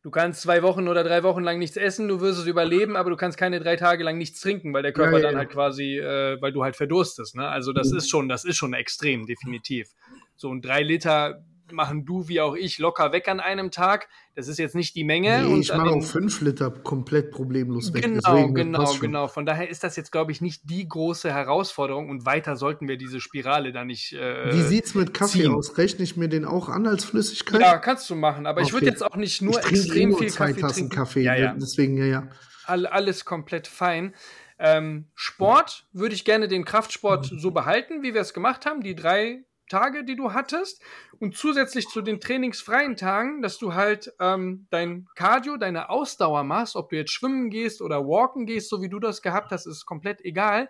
Du 0.03 0.11
kannst 0.11 0.41
zwei 0.41 0.61
Wochen 0.63 0.89
oder 0.89 1.01
drei 1.05 1.23
Wochen 1.23 1.43
lang 1.43 1.59
nichts 1.59 1.77
essen, 1.77 2.09
du 2.09 2.19
wirst 2.19 2.37
es 2.37 2.45
überleben, 2.45 2.97
aber 2.97 3.09
du 3.09 3.15
kannst 3.15 3.37
keine 3.37 3.61
drei 3.61 3.77
Tage 3.77 4.03
lang 4.03 4.17
nichts 4.17 4.41
trinken, 4.41 4.73
weil 4.73 4.83
der 4.83 4.91
Körper 4.91 5.13
Ja, 5.13 5.17
ja, 5.19 5.23
dann 5.27 5.37
halt 5.37 5.49
quasi, 5.49 5.97
äh, 5.97 6.41
weil 6.41 6.51
du 6.51 6.61
halt 6.61 6.75
verdurstest. 6.75 7.35
Ne? 7.37 7.47
Also 7.47 7.71
das 7.71 7.89
Mhm. 7.91 7.97
ist 7.99 8.09
schon, 8.09 8.27
das 8.27 8.43
ist 8.43 8.57
schon 8.57 8.73
extrem, 8.73 9.25
definitiv. 9.25 9.87
So 10.35 10.51
ein 10.53 10.61
drei 10.61 10.81
Liter 10.83 11.45
machen 11.73 12.05
du 12.05 12.27
wie 12.27 12.39
auch 12.39 12.55
ich 12.55 12.77
locker 12.77 13.11
weg 13.11 13.27
an 13.27 13.39
einem 13.39 13.71
Tag. 13.71 14.07
Das 14.35 14.47
ist 14.47 14.57
jetzt 14.57 14.75
nicht 14.75 14.95
die 14.95 15.03
Menge. 15.03 15.43
Nee, 15.43 15.53
und 15.53 15.61
ich 15.61 15.73
mache 15.73 15.89
auch 15.89 16.03
fünf 16.03 16.41
Liter 16.41 16.71
komplett 16.71 17.31
problemlos 17.31 17.93
weg. 17.93 18.03
Genau, 18.03 18.19
deswegen, 18.25 18.55
genau, 18.55 18.93
genau. 18.99 19.27
Von 19.27 19.45
daher 19.45 19.69
ist 19.69 19.83
das 19.83 19.95
jetzt, 19.95 20.11
glaube 20.11 20.31
ich, 20.31 20.41
nicht 20.41 20.69
die 20.69 20.87
große 20.87 21.31
Herausforderung 21.31 22.09
und 22.09 22.25
weiter 22.25 22.55
sollten 22.55 22.87
wir 22.87 22.97
diese 22.97 23.19
Spirale 23.19 23.71
da 23.71 23.83
nicht. 23.85 24.13
Äh, 24.13 24.53
Wie 24.53 24.61
sieht's 24.61 24.95
mit 24.95 25.13
Kaffee 25.13 25.39
ziehen. 25.43 25.51
aus? 25.53 25.77
Rechne 25.77 26.03
ich 26.03 26.15
mir 26.17 26.29
den 26.29 26.45
auch 26.45 26.69
an 26.69 26.87
als 26.87 27.03
Flüssigkeit? 27.03 27.61
Ja, 27.61 27.77
kannst 27.77 28.09
du 28.09 28.15
machen, 28.15 28.45
aber 28.45 28.61
ich 28.61 28.71
würde 28.73 28.85
Okay. 28.85 28.93
jetzt 28.93 29.03
auch 29.03 29.15
nicht 29.15 29.41
nur 29.41 29.53
trinke 29.59 29.75
eh 29.75 29.79
extrem 29.79 30.09
nur 30.09 30.19
viel 30.19 30.29
zwei 30.29 30.47
Kaffee 30.47 30.61
Tassen 30.61 30.75
trinken. 30.89 30.95
Kaffee. 30.95 31.21
Ja, 31.21 31.35
ja. 31.35 31.55
Deswegen, 31.59 31.97
ja, 31.97 32.05
ja. 32.05 32.27
All, 32.65 32.85
alles 32.85 33.25
komplett 33.25 33.67
fein. 33.67 34.13
Ähm, 34.59 35.07
Sport 35.15 35.87
würde 35.91 36.15
ich 36.15 36.23
gerne 36.25 36.47
den 36.47 36.63
Kraftsport 36.63 37.29
so 37.37 37.51
behalten, 37.51 38.01
wie 38.03 38.13
wir 38.13 38.21
es 38.21 38.33
gemacht 38.33 38.65
haben, 38.65 38.81
die 38.81 38.95
drei 38.95 39.43
Tage, 39.69 40.03
die 40.03 40.15
du 40.15 40.33
hattest. 40.33 40.81
Und 41.19 41.35
zusätzlich 41.35 41.87
zu 41.87 42.01
den 42.01 42.19
trainingsfreien 42.19 42.95
Tagen, 42.95 43.41
dass 43.41 43.57
du 43.57 43.73
halt 43.73 44.13
ähm, 44.19 44.67
dein 44.69 45.07
Cardio, 45.15 45.57
deine 45.57 45.89
Ausdauer 45.89 46.43
machst, 46.43 46.75
ob 46.75 46.89
du 46.89 46.95
jetzt 46.95 47.11
schwimmen 47.11 47.49
gehst 47.49 47.81
oder 47.81 48.05
walken 48.05 48.45
gehst, 48.45 48.69
so 48.69 48.81
wie 48.81 48.89
du 48.89 48.99
das 48.99 49.21
gehabt 49.21 49.51
hast, 49.51 49.65
ist 49.65 49.85
komplett 49.85 50.23
egal. 50.23 50.69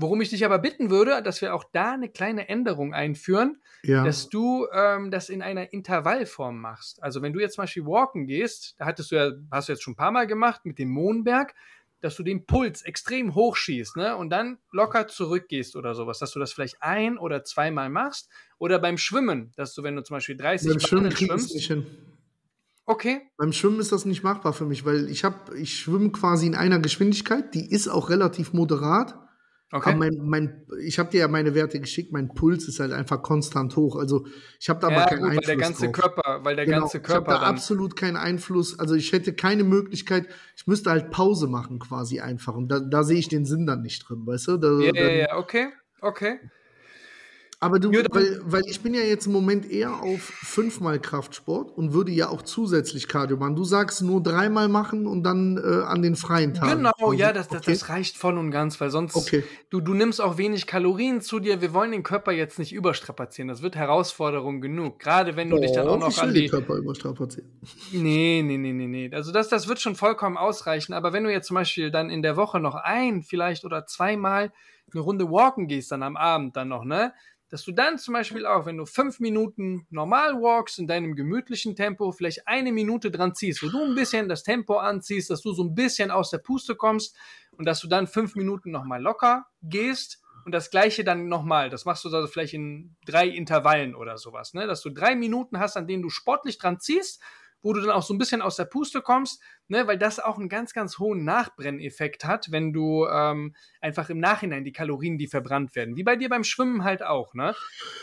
Worum 0.00 0.20
ich 0.20 0.30
dich 0.30 0.44
aber 0.44 0.60
bitten 0.60 0.90
würde, 0.90 1.22
dass 1.22 1.42
wir 1.42 1.52
auch 1.54 1.64
da 1.72 1.92
eine 1.92 2.08
kleine 2.08 2.48
Änderung 2.48 2.94
einführen, 2.94 3.60
ja. 3.82 4.04
dass 4.04 4.28
du 4.28 4.68
ähm, 4.72 5.10
das 5.10 5.28
in 5.28 5.42
einer 5.42 5.72
Intervallform 5.72 6.60
machst. 6.60 7.02
Also 7.02 7.20
wenn 7.20 7.32
du 7.32 7.40
jetzt 7.40 7.56
zum 7.56 7.62
Beispiel 7.62 7.84
walken 7.84 8.28
gehst, 8.28 8.76
da 8.78 8.86
hattest 8.86 9.10
du 9.10 9.16
ja, 9.16 9.32
hast 9.50 9.68
du 9.68 9.72
jetzt 9.72 9.82
schon 9.82 9.94
ein 9.94 9.96
paar 9.96 10.12
Mal 10.12 10.28
gemacht 10.28 10.64
mit 10.64 10.78
dem 10.78 10.90
Mohnberg, 10.90 11.52
dass 12.00 12.16
du 12.16 12.22
den 12.22 12.46
Puls 12.46 12.82
extrem 12.82 13.34
hoch 13.34 13.56
schießt, 13.56 13.96
ne? 13.96 14.16
Und 14.16 14.30
dann 14.30 14.58
locker 14.72 15.08
zurückgehst 15.08 15.76
oder 15.76 15.94
sowas, 15.94 16.18
dass 16.18 16.32
du 16.32 16.38
das 16.38 16.52
vielleicht 16.52 16.82
ein 16.82 17.18
oder 17.18 17.44
zweimal 17.44 17.90
machst. 17.90 18.28
Oder 18.58 18.78
beim 18.78 18.98
Schwimmen, 18.98 19.52
dass 19.56 19.74
du, 19.74 19.82
wenn 19.82 19.96
du 19.96 20.02
zum 20.02 20.16
Beispiel 20.16 20.36
30 20.36 20.70
Beim 20.70 20.80
Schwimmen 20.80 21.10
schwimmst. 21.10 21.54
nicht 21.54 21.66
hin. 21.66 21.86
Okay. 22.84 23.20
Beim 23.36 23.52
Schwimmen 23.52 23.80
ist 23.80 23.92
das 23.92 24.06
nicht 24.06 24.22
machbar 24.22 24.54
für 24.54 24.64
mich, 24.64 24.84
weil 24.86 25.10
ich 25.10 25.22
habe, 25.22 25.58
ich 25.58 25.78
schwimme 25.78 26.10
quasi 26.10 26.46
in 26.46 26.54
einer 26.54 26.78
Geschwindigkeit, 26.78 27.54
die 27.54 27.70
ist 27.70 27.86
auch 27.88 28.08
relativ 28.08 28.54
moderat. 28.54 29.14
Okay. 29.70 29.90
Aber 29.90 29.98
mein, 29.98 30.16
mein, 30.22 30.66
ich 30.82 30.98
habe 30.98 31.10
dir 31.10 31.20
ja 31.20 31.28
meine 31.28 31.54
Werte 31.54 31.78
geschickt, 31.78 32.10
mein 32.10 32.28
Puls 32.28 32.68
ist 32.68 32.80
halt 32.80 32.92
einfach 32.92 33.22
konstant 33.22 33.76
hoch. 33.76 33.96
Also 33.96 34.26
ich 34.58 34.70
habe 34.70 34.80
da 34.80 34.90
ja, 34.90 34.96
aber 34.96 35.06
keinen 35.06 35.18
gut, 35.18 35.28
weil 35.28 35.30
Einfluss 35.30 35.46
der 35.46 35.56
ganze 35.56 35.84
drauf. 35.86 35.92
Körper, 35.92 36.40
weil 36.42 36.56
der 36.56 36.64
Genau, 36.64 36.80
ganze 36.80 36.98
ich 36.98 37.02
habe 37.04 37.12
Körper 37.24 37.40
da 37.40 37.46
absolut 37.46 37.94
keinen 37.94 38.16
Einfluss. 38.16 38.78
Also 38.78 38.94
ich 38.94 39.12
hätte 39.12 39.34
keine 39.34 39.64
Möglichkeit, 39.64 40.26
ich 40.56 40.66
müsste 40.66 40.90
halt 40.90 41.10
Pause 41.10 41.48
machen 41.48 41.80
quasi 41.80 42.20
einfach. 42.20 42.54
Und 42.54 42.68
da, 42.68 42.80
da 42.80 43.04
sehe 43.04 43.18
ich 43.18 43.28
den 43.28 43.44
Sinn 43.44 43.66
dann 43.66 43.82
nicht 43.82 44.08
drin, 44.08 44.26
weißt 44.26 44.48
du? 44.48 44.56
Da, 44.56 44.80
Ja, 44.80 44.92
dann, 44.92 45.02
ja, 45.02 45.10
ja, 45.10 45.36
okay. 45.36 45.68
Okay. 46.00 46.38
Aber 47.60 47.80
du, 47.80 47.90
weil, 47.90 48.40
weil 48.44 48.62
ich 48.68 48.82
bin 48.82 48.94
ja 48.94 49.00
jetzt 49.00 49.26
im 49.26 49.32
Moment 49.32 49.68
eher 49.68 50.00
auf 50.00 50.22
fünfmal 50.22 51.00
Kraftsport 51.00 51.76
und 51.76 51.92
würde 51.92 52.12
ja 52.12 52.28
auch 52.28 52.42
zusätzlich 52.42 53.08
Cardio 53.08 53.36
machen. 53.36 53.56
Du 53.56 53.64
sagst 53.64 54.00
nur 54.00 54.22
dreimal 54.22 54.68
machen 54.68 55.08
und 55.08 55.24
dann 55.24 55.56
äh, 55.56 55.82
an 55.82 56.00
den 56.00 56.14
freien 56.14 56.54
Tagen. 56.54 56.84
Genau, 56.84 57.12
ja, 57.12 57.32
das, 57.32 57.48
das, 57.48 57.62
Okay. 57.62 57.72
das 57.72 57.88
reicht 57.88 58.16
voll 58.16 58.38
und 58.38 58.52
ganz, 58.52 58.80
weil 58.80 58.90
sonst 58.90 59.16
Okay. 59.16 59.42
du, 59.70 59.80
du 59.80 59.92
nimmst 59.94 60.20
auch 60.20 60.38
wenig 60.38 60.68
Kalorien 60.68 61.20
zu 61.20 61.40
dir. 61.40 61.60
Wir 61.60 61.74
wollen 61.74 61.90
den 61.90 62.04
Körper 62.04 62.30
jetzt 62.30 62.60
nicht 62.60 62.72
überstrapazieren. 62.72 63.48
Das 63.48 63.60
wird 63.60 63.74
Herausforderung 63.74 64.60
genug. 64.60 65.00
Gerade 65.00 65.34
wenn 65.34 65.50
du 65.50 65.58
dich 65.58 65.72
dann 65.72 65.88
auch 65.88 65.96
Oh, 65.96 65.98
noch 65.98 66.10
ich 66.10 66.18
an 66.18 66.28
will 66.28 66.34
die. 66.34 66.40
den 66.42 66.50
Körper 66.50 66.76
überstrapazieren. 66.76 67.50
Nee, 67.90 68.42
nee, 68.44 68.56
nee, 68.58 68.72
nee, 68.72 68.86
nee. 68.86 69.10
Also 69.12 69.32
das, 69.32 69.48
das 69.48 69.66
wird 69.66 69.80
schon 69.80 69.96
vollkommen 69.96 70.36
ausreichen. 70.36 70.92
Aber 70.92 71.12
wenn 71.12 71.24
du 71.24 71.32
jetzt 71.32 71.48
zum 71.48 71.54
Beispiel 71.56 71.90
dann 71.90 72.08
in 72.08 72.22
der 72.22 72.36
Woche 72.36 72.60
noch 72.60 72.76
ein, 72.76 73.22
vielleicht 73.24 73.64
oder 73.64 73.84
zweimal 73.86 74.52
eine 74.92 75.00
Runde 75.00 75.28
walken 75.30 75.66
gehst, 75.66 75.90
dann 75.90 76.02
am 76.04 76.16
Abend 76.16 76.56
dann 76.56 76.68
noch, 76.68 76.84
ne? 76.84 77.12
Dass 77.50 77.64
du 77.64 77.72
dann 77.72 77.98
zum 77.98 78.12
Beispiel 78.14 78.44
auch, 78.44 78.66
wenn 78.66 78.76
du 78.76 78.84
fünf 78.84 79.20
Minuten 79.20 79.86
normal 79.90 80.34
walkst 80.34 80.78
in 80.78 80.86
deinem 80.86 81.16
gemütlichen 81.16 81.74
Tempo, 81.74 82.12
vielleicht 82.12 82.46
eine 82.46 82.72
Minute 82.72 83.10
dran 83.10 83.34
ziehst, 83.34 83.62
wo 83.62 83.68
du 83.68 83.82
ein 83.82 83.94
bisschen 83.94 84.28
das 84.28 84.42
Tempo 84.42 84.76
anziehst, 84.76 85.30
dass 85.30 85.40
du 85.40 85.52
so 85.52 85.64
ein 85.64 85.74
bisschen 85.74 86.10
aus 86.10 86.30
der 86.30 86.38
Puste 86.38 86.76
kommst 86.76 87.16
und 87.52 87.64
dass 87.64 87.80
du 87.80 87.88
dann 87.88 88.06
fünf 88.06 88.34
Minuten 88.36 88.70
nochmal 88.70 89.00
locker 89.00 89.46
gehst 89.62 90.22
und 90.44 90.52
das 90.52 90.70
gleiche 90.70 91.04
dann 91.04 91.28
nochmal. 91.28 91.70
Das 91.70 91.84
machst 91.84 92.04
du 92.04 92.10
also 92.10 92.26
vielleicht 92.26 92.54
in 92.54 92.96
drei 93.06 93.28
Intervallen 93.28 93.94
oder 93.94 94.18
sowas, 94.18 94.54
ne? 94.54 94.66
Dass 94.66 94.82
du 94.82 94.90
drei 94.90 95.14
Minuten 95.14 95.58
hast, 95.58 95.76
an 95.76 95.86
denen 95.86 96.02
du 96.02 96.10
sportlich 96.10 96.58
dran 96.58 96.80
ziehst, 96.80 97.22
wo 97.62 97.72
du 97.72 97.80
dann 97.80 97.90
auch 97.90 98.02
so 98.02 98.14
ein 98.14 98.18
bisschen 98.18 98.42
aus 98.42 98.56
der 98.56 98.64
Puste 98.64 99.02
kommst, 99.02 99.42
ne? 99.68 99.86
Weil 99.86 99.98
das 99.98 100.20
auch 100.20 100.38
einen 100.38 100.48
ganz, 100.48 100.72
ganz 100.72 100.98
hohen 100.98 101.24
Nachbrenneffekt 101.24 102.24
hat, 102.24 102.50
wenn 102.50 102.72
du 102.72 103.06
ähm, 103.06 103.54
einfach 103.80 104.10
im 104.10 104.20
Nachhinein 104.20 104.64
die 104.64 104.72
Kalorien, 104.72 105.18
die 105.18 105.26
verbrannt 105.26 105.74
werden. 105.74 105.96
Wie 105.96 106.04
bei 106.04 106.16
dir 106.16 106.28
beim 106.28 106.44
Schwimmen 106.44 106.84
halt 106.84 107.02
auch, 107.02 107.34
ne? 107.34 107.54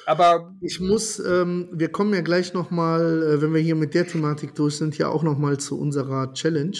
Aber 0.05 0.53
Ich 0.61 0.79
muss, 0.79 1.19
ähm, 1.19 1.69
wir 1.71 1.89
kommen 1.89 2.13
ja 2.13 2.21
gleich 2.21 2.53
noch 2.53 2.71
mal, 2.71 3.23
äh, 3.23 3.41
wenn 3.41 3.53
wir 3.53 3.61
hier 3.61 3.75
mit 3.75 3.93
der 3.93 4.07
Thematik 4.07 4.55
durch 4.55 4.77
sind, 4.77 4.97
ja 4.97 5.07
auch 5.07 5.23
noch 5.23 5.37
mal 5.37 5.57
zu 5.59 5.79
unserer 5.79 6.33
Challenge. 6.33 6.77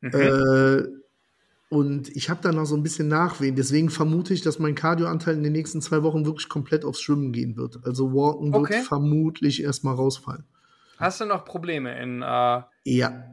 Mhm. 0.00 0.10
Äh, 0.12 0.82
und 1.70 2.08
ich 2.16 2.30
habe 2.30 2.40
da 2.42 2.50
noch 2.50 2.64
so 2.64 2.76
ein 2.76 2.82
bisschen 2.82 3.08
Nachwehen. 3.08 3.54
Deswegen 3.54 3.90
vermute 3.90 4.32
ich, 4.32 4.40
dass 4.40 4.58
mein 4.58 4.74
Cardioanteil 4.74 5.34
in 5.34 5.42
den 5.42 5.52
nächsten 5.52 5.82
zwei 5.82 6.02
Wochen 6.02 6.24
wirklich 6.24 6.48
komplett 6.48 6.84
aufs 6.84 7.02
Schwimmen 7.02 7.32
gehen 7.32 7.56
wird. 7.56 7.80
Also 7.84 8.14
Walken 8.14 8.54
Okay. 8.54 8.76
wird 8.76 8.86
vermutlich 8.86 9.62
erstmal 9.62 9.94
rausfallen. 9.94 10.44
Hast 10.98 11.20
du 11.20 11.24
noch 11.24 11.44
Probleme 11.44 12.00
in 12.00 12.22
äh, 12.22 12.62
Ja. 12.84 13.24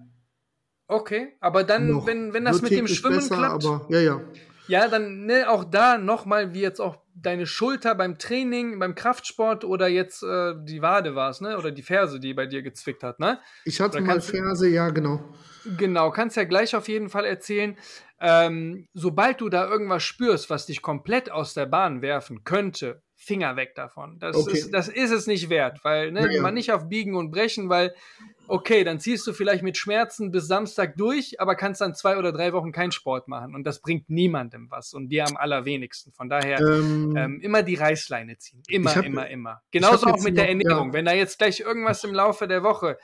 Okay, 0.87 1.35
aber 1.39 1.63
dann, 1.63 1.89
noch. 1.89 2.05
wenn, 2.05 2.33
wenn 2.33 2.45
das 2.45 2.61
mit 2.61 2.71
dem 2.71 2.87
Schwimmen 2.87 3.17
besser, 3.17 3.35
klappt, 3.35 3.65
Aber, 3.65 3.87
ja, 3.89 3.99
ja. 3.99 4.21
ja, 4.67 4.87
dann 4.87 5.25
ne, 5.25 5.49
auch 5.49 5.63
da 5.63 5.97
nochmal, 5.97 6.53
wie 6.53 6.61
jetzt 6.61 6.79
auch 6.79 6.97
deine 7.15 7.47
Schulter 7.47 7.95
beim 7.95 8.19
Training, 8.19 8.77
beim 8.77 8.93
Kraftsport 8.93 9.63
oder 9.63 9.87
jetzt 9.87 10.21
äh, 10.21 10.53
die 10.63 10.81
Wade 10.81 11.15
war 11.15 11.31
es, 11.31 11.41
ne? 11.41 11.57
Oder 11.57 11.71
die 11.71 11.81
Ferse, 11.81 12.19
die 12.19 12.33
bei 12.35 12.45
dir 12.45 12.61
gezwickt 12.61 13.01
hat, 13.01 13.19
ne? 13.19 13.39
Ich 13.63 13.81
hatte 13.81 13.99
mal 14.01 14.21
Ferse, 14.21 14.69
ja, 14.69 14.89
genau. 14.89 15.21
Genau, 15.77 16.11
kannst 16.11 16.37
ja 16.37 16.43
gleich 16.43 16.75
auf 16.75 16.87
jeden 16.87 17.09
Fall 17.09 17.25
erzählen. 17.25 17.75
Ähm, 18.19 18.87
sobald 18.93 19.41
du 19.41 19.49
da 19.49 19.67
irgendwas 19.67 20.03
spürst, 20.03 20.49
was 20.49 20.67
dich 20.67 20.81
komplett 20.81 21.31
aus 21.31 21.53
der 21.53 21.65
Bahn 21.65 22.01
werfen 22.01 22.43
könnte, 22.43 23.01
Finger 23.15 23.55
weg 23.55 23.75
davon. 23.75 24.19
Das, 24.19 24.35
Okay. 24.35 24.57
ist, 24.57 24.73
das 24.73 24.87
ist 24.87 25.11
es 25.11 25.27
nicht 25.27 25.49
wert, 25.49 25.79
weil 25.83 26.11
ne, 26.11 26.33
Ja, 26.33 26.41
man 26.41 26.53
nicht 26.53 26.71
auf 26.71 26.89
Biegen 26.89 27.15
und 27.15 27.31
Brechen, 27.31 27.69
weil 27.69 27.93
okay, 28.47 28.83
dann 28.83 28.99
ziehst 28.99 29.25
du 29.25 29.33
vielleicht 29.33 29.63
mit 29.63 29.75
Schmerzen 29.75 30.29
bis 30.29 30.47
Samstag 30.47 30.97
durch, 30.97 31.39
aber 31.41 31.55
kannst 31.55 31.81
dann 31.81 31.95
zwei 31.95 32.15
oder 32.17 32.31
drei 32.31 32.53
Wochen 32.53 32.71
keinen 32.71 32.91
Sport 32.91 33.27
machen 33.27 33.55
und 33.55 33.63
das 33.63 33.81
bringt 33.81 34.07
niemandem 34.09 34.69
was 34.69 34.93
und 34.93 35.09
dir 35.09 35.25
am 35.25 35.35
allerwenigsten. 35.35 36.11
Von 36.13 36.29
daher 36.29 36.59
Ähm, 36.59 37.15
ähm, 37.17 37.41
immer 37.41 37.63
die 37.63 37.73
Reißleine 37.73 38.37
ziehen. 38.37 38.61
Immer, 38.67 38.95
hab- 38.97 39.03
immer, 39.05 39.27
immer. 39.29 39.61
Genauso 39.71 40.05
auch 40.07 40.21
mit 40.21 40.37
der 40.37 40.47
Ernährung. 40.49 40.89
ja. 40.89 40.93
Wenn 40.93 41.05
da 41.05 41.13
jetzt 41.13 41.39
gleich 41.39 41.59
irgendwas 41.61 42.03
im 42.03 42.13
Laufe 42.13 42.47
der 42.47 42.61
Woche 42.61 42.97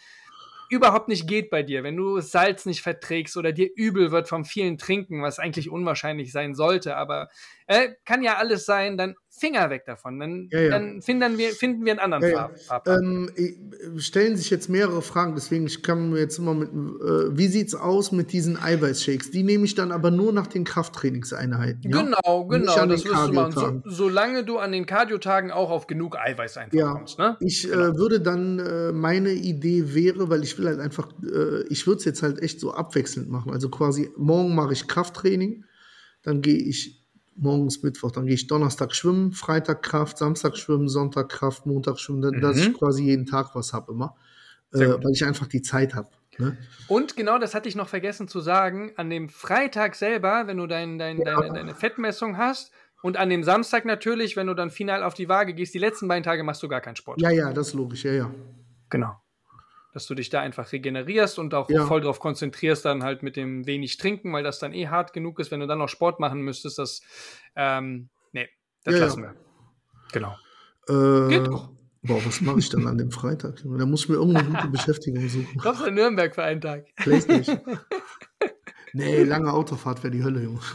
überhaupt 0.70 1.08
nicht 1.10 1.28
geht 1.28 1.50
bei 1.50 1.64
dir, 1.64 1.84
wenn 1.84 1.98
du 1.98 2.20
Salz 2.22 2.66
nicht 2.66 2.82
verträgst 2.82 3.36
oder 3.36 3.52
dir 3.52 3.70
übel 3.76 4.12
wird 4.12 4.30
vom 4.30 4.46
vielen 4.46 4.78
Trinken, 4.78 5.22
was 5.22 5.38
eigentlich 5.38 5.70
unwahrscheinlich 5.70 6.32
sein 6.32 6.54
sollte, 6.56 6.96
aber 6.96 7.30
äh, 7.68 7.90
kann 8.06 8.24
ja 8.24 8.38
alles 8.38 8.66
sein, 8.66 8.96
dann 8.98 9.16
Finger 9.34 9.70
weg 9.70 9.86
davon. 9.86 10.20
Dann, 10.20 10.50
Ja, 10.52 10.60
ja. 10.60 10.70
dann 10.72 11.02
finden, 11.02 11.38
wir, 11.38 11.52
finden 11.52 11.86
wir 11.86 11.94
einen 11.94 12.00
anderen 12.14 12.24
Ja. 12.34 12.52
Farb-. 12.68 12.88
Ähm, 12.88 13.30
äh, 13.36 14.00
stellen 14.00 14.36
sich 14.36 14.50
jetzt 14.50 14.68
mehrere 14.70 15.02
Fragen, 15.02 15.36
deswegen 15.36 15.66
ich 15.68 15.82
kann 15.84 16.10
mir 16.10 16.20
jetzt 16.20 16.38
immer 16.38 16.54
mit, 16.54 16.70
äh, 16.70 17.36
wie 17.38 17.48
sieht's 17.48 17.74
aus 17.74 18.12
mit 18.12 18.34
diesen 18.34 18.62
Eiweißshakes? 18.62 19.32
Die 19.32 19.44
nehme 19.44 19.64
ich 19.64 19.74
dann 19.74 19.92
aber 19.94 20.12
nur 20.12 20.34
nach 20.34 20.48
den 20.48 20.66
Krafttrainingseinheiten. 20.66 21.90
Genau, 21.90 22.46
genau, 22.46 22.86
das 22.86 23.06
wirst 23.06 23.28
du 23.30 23.34
machen. 23.34 23.84
So, 23.86 23.90
solange 23.90 24.44
du 24.44 24.58
an 24.58 24.74
den 24.74 24.86
Kardiotagen 24.86 25.52
auch 25.52 25.70
auf 25.72 25.88
genug 25.88 26.18
Eiweiß 26.18 26.58
einfach 26.58 26.78
Ja, 26.78 26.92
kommst. 26.94 27.18
Ne? 27.18 27.38
ich 27.40 27.64
Genau. 27.64 27.86
äh, 27.86 27.98
würde 27.98 28.20
dann, 28.20 28.60
äh, 28.60 28.92
meine 28.92 29.32
Idee 29.32 29.94
wäre, 29.96 30.30
weil 30.30 30.44
ich 30.44 30.60
will 30.60 30.68
halt 30.68 30.80
einfach, 30.80 31.10
äh, 31.24 31.64
ich 31.70 31.88
würde 31.88 32.00
es 32.00 32.06
jetzt 32.06 32.22
halt 32.22 32.42
echt 32.44 32.60
so 32.60 32.74
abwechselnd 32.74 33.30
machen. 33.30 33.52
Also 33.54 33.70
quasi, 33.70 34.10
morgen 34.18 34.54
mache 34.56 34.74
ich 34.74 34.88
Krafttraining, 34.88 35.64
dann 36.22 36.42
gehe 36.42 36.58
ich, 36.58 37.01
morgens 37.36 37.82
Mittwoch, 37.84 38.12
dann 38.12 38.26
gehe 38.26 38.36
ich 38.36 38.48
Donnerstag 38.48 38.94
schwimmen, 38.94 39.32
Freitag 39.32 39.84
Kraft, 39.84 40.18
Samstag 40.18 40.58
schwimmen, 40.58 40.90
Sonntag 40.90 41.30
Kraft, 41.30 41.66
Montag 41.66 42.00
schwimmen, 42.00 42.22
dann, 42.22 42.42
dass 42.42 42.58
Mhm. 42.58 42.62
ich 42.64 42.74
quasi 42.78 43.04
jeden 43.04 43.26
Tag 43.26 43.56
was 43.56 43.74
habe 43.74 43.92
immer, 43.94 44.16
äh, 44.74 44.80
weil 44.80 45.12
ich 45.14 45.26
einfach 45.26 45.48
die 45.48 45.62
Zeit 45.62 45.96
habe. 45.96 46.10
Ne? 46.38 46.58
Und 46.88 47.16
genau 47.16 47.38
das 47.40 47.54
hatte 47.54 47.68
ich 47.70 47.76
noch 47.76 47.90
vergessen 47.90 48.28
zu 48.28 48.40
sagen, 48.40 48.92
an 48.96 49.10
dem 49.10 49.30
Freitag 49.30 49.96
selber, 49.96 50.48
wenn 50.48 50.58
du 50.58 50.68
dein, 50.68 50.98
dein, 50.98 51.20
deine, 51.24 51.54
deine 51.54 51.76
Fettmessung 51.76 52.38
hast 52.38 52.72
und 53.02 53.18
an 53.18 53.30
dem 53.30 53.44
Samstag 53.44 53.86
natürlich, 53.86 54.36
wenn 54.38 54.48
du 54.48 54.54
dann 54.54 54.70
final 54.70 55.04
auf 55.04 55.14
die 55.14 55.28
Waage 55.28 55.54
gehst, 55.54 55.74
die 55.74 55.80
letzten 55.80 56.08
beiden 56.08 56.24
Tage 56.24 56.44
machst 56.44 56.64
du 56.64 56.68
gar 56.68 56.82
keinen 56.82 56.96
Sport. 56.96 57.22
Ja, 57.22 57.30
ja, 57.32 57.52
das 57.54 57.70
ist 57.70 57.74
logisch, 57.74 58.06
ja, 58.06 58.14
ja. 58.14 58.32
Genau. 58.90 59.16
Dass 59.94 60.08
du 60.08 60.16
dich 60.16 60.30
da 60.30 60.40
einfach 60.40 60.72
regenerierst 60.72 61.38
und 61.38 61.54
auch 61.54 61.70
Ja. 61.70 61.86
voll 61.86 62.02
drauf 62.02 62.20
konzentrierst, 62.20 62.86
dann 62.86 63.04
halt 63.04 63.24
mit 63.24 63.36
dem 63.36 63.66
wenig 63.68 63.98
trinken, 63.98 64.32
weil 64.32 64.44
das 64.44 64.60
dann 64.60 64.74
eh 64.74 64.88
hart 64.88 65.12
genug 65.14 65.40
ist. 65.40 65.52
Wenn 65.52 65.60
du 65.60 65.68
dann 65.68 65.80
noch 65.80 65.90
Sport 65.90 66.20
machen 66.20 66.42
müsstest, 66.42 66.78
das, 66.80 67.02
ähm, 67.56 68.10
nee, 68.32 68.48
das 68.86 68.96
Ja, 68.96 69.00
lassen 69.02 69.24
wir. 69.24 69.36
Genau. 70.14 70.36
Äh, 70.88 71.30
Geht 71.30 71.48
doch. 71.48 71.72
Boah, 72.04 72.26
was 72.26 72.42
mache 72.42 72.58
ich 72.60 72.70
dann 72.70 72.88
an 72.88 72.98
dem 72.98 73.12
Freitag? 73.12 73.62
Da 73.64 73.86
muss 73.86 74.04
ich 74.04 74.10
mir 74.10 74.16
irgendeine 74.16 74.48
gute 74.50 74.68
Beschäftigung 74.72 75.28
suchen. 75.30 75.58
Kommst 75.60 75.82
du 75.82 75.86
in 75.86 75.94
Nürnberg 75.96 76.34
für 76.34 76.44
einen 76.44 76.60
Tag? 76.62 76.86
Playstation. 76.96 77.60
nee, 78.94 79.24
lange 79.24 79.54
Autofahrt 79.54 80.04
wäre 80.04 80.12
die 80.12 80.24
Hölle, 80.24 80.42
Junge. 80.42 80.60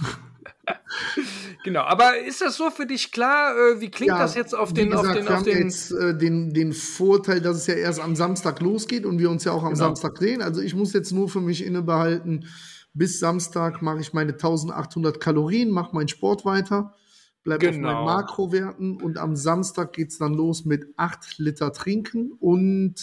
Genau, 1.66 1.80
aber 1.80 2.16
ist 2.20 2.40
das 2.40 2.56
so 2.56 2.70
für 2.70 2.86
dich 2.86 3.10
klar? 3.10 3.52
Äh, 3.56 3.80
wie 3.80 3.90
klingt 3.90 4.10
Ja, 4.10 4.18
das 4.20 4.36
jetzt 4.36 4.54
auf 4.54 4.72
den, 4.72 4.90
gesagt, 4.90 5.08
auf 5.08 5.14
den, 5.16 5.24
wir 5.26 5.36
auf 5.36 5.42
den. 5.42 5.58
jetzt 5.64 5.90
äh, 5.90 6.16
den, 6.16 6.54
den 6.54 6.72
Vorteil, 6.72 7.40
dass 7.40 7.56
es 7.56 7.66
ja 7.66 7.74
erst 7.74 7.98
am 7.98 8.14
Samstag 8.14 8.60
losgeht 8.60 9.04
und 9.04 9.18
wir 9.18 9.28
uns 9.30 9.42
ja 9.42 9.50
auch 9.50 9.64
am 9.64 9.72
Genau. 9.72 9.86
Samstag 9.86 10.16
sehen. 10.18 10.42
Also 10.42 10.60
ich 10.60 10.76
muss 10.76 10.92
jetzt 10.92 11.10
nur 11.10 11.28
für 11.28 11.40
mich 11.40 11.64
innebehalten, 11.66 12.46
bis 12.94 13.18
Samstag 13.18 13.82
mache 13.82 13.98
ich 13.98 14.12
meine 14.12 14.32
1800 14.34 15.18
Kalorien, 15.20 15.70
mache 15.72 15.92
meinen 15.92 16.06
Sport 16.06 16.44
weiter, 16.44 16.94
bleibe 17.42 17.68
auf 17.68 17.74
Genau. 17.74 17.92
meinen 17.92 18.04
Makrowerten 18.04 19.02
und 19.02 19.18
am 19.18 19.34
Samstag 19.34 19.92
geht 19.92 20.10
es 20.12 20.18
dann 20.18 20.34
los 20.34 20.64
mit 20.66 20.86
8 20.96 21.38
Liter 21.38 21.72
Trinken 21.72 22.30
und 22.38 22.94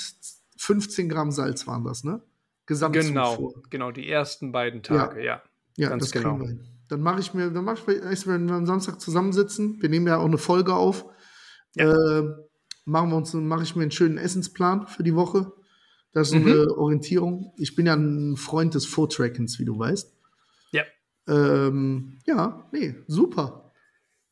15 0.57 1.09
Gramm 1.09 1.31
Salz 1.31 1.67
waren 1.67 1.83
das, 1.83 2.05
ne? 2.05 2.21
Genau, 2.65 2.89
Gesamtzufuhr. 2.91 3.61
genau, 3.69 3.91
die 3.91 4.07
ersten 4.09 4.53
beiden 4.53 4.83
Tage, 4.83 5.21
ja. 5.21 5.43
Ja, 5.75 5.89
Ganz 5.89 6.03
das 6.05 6.11
genau. 6.13 6.37
kriegen 6.37 6.41
wir 6.41 6.47
hin. 6.47 6.72
Dann 6.93 7.01
mache 7.01 7.19
ich 7.19 7.33
mir, 7.33 7.49
dann 7.49 7.65
mache 7.65 7.79
ich 7.79 7.87
mir, 7.87 8.33
wenn 8.33 8.47
wir 8.47 8.55
am 8.55 8.65
Samstag 8.67 9.01
zusammensitzen, 9.01 9.81
wir 9.81 9.89
nehmen 9.89 10.05
ja 10.07 10.17
auch 10.17 10.25
eine 10.25 10.37
Folge 10.37 10.75
auf, 10.75 11.05
Ja. 11.75 11.91
äh, 11.91 12.23
machen 12.85 13.09
wir 13.09 13.15
uns, 13.17 13.33
mache 13.33 13.63
ich 13.63 13.75
mir 13.75 13.81
einen 13.81 13.91
schönen 13.91 14.17
Essensplan 14.19 14.85
für 14.87 15.01
die 15.03 15.15
Woche. 15.15 15.51
Das 16.11 16.27
ist 16.31 16.35
Mhm. 16.35 16.47
eine 16.51 16.77
Orientierung. 16.77 17.53
Ich 17.57 17.75
bin 17.75 17.87
ja 17.87 17.95
ein 17.95 18.35
Freund 18.37 18.75
des 18.75 18.85
Food-Trackens, 18.85 19.57
wie 19.57 19.65
du 19.65 19.79
weißt. 19.79 20.13
Ja. 20.71 20.83
Ähm, 21.27 22.19
ja, 22.27 22.69
nee, 22.71 22.95
super. 23.07 23.71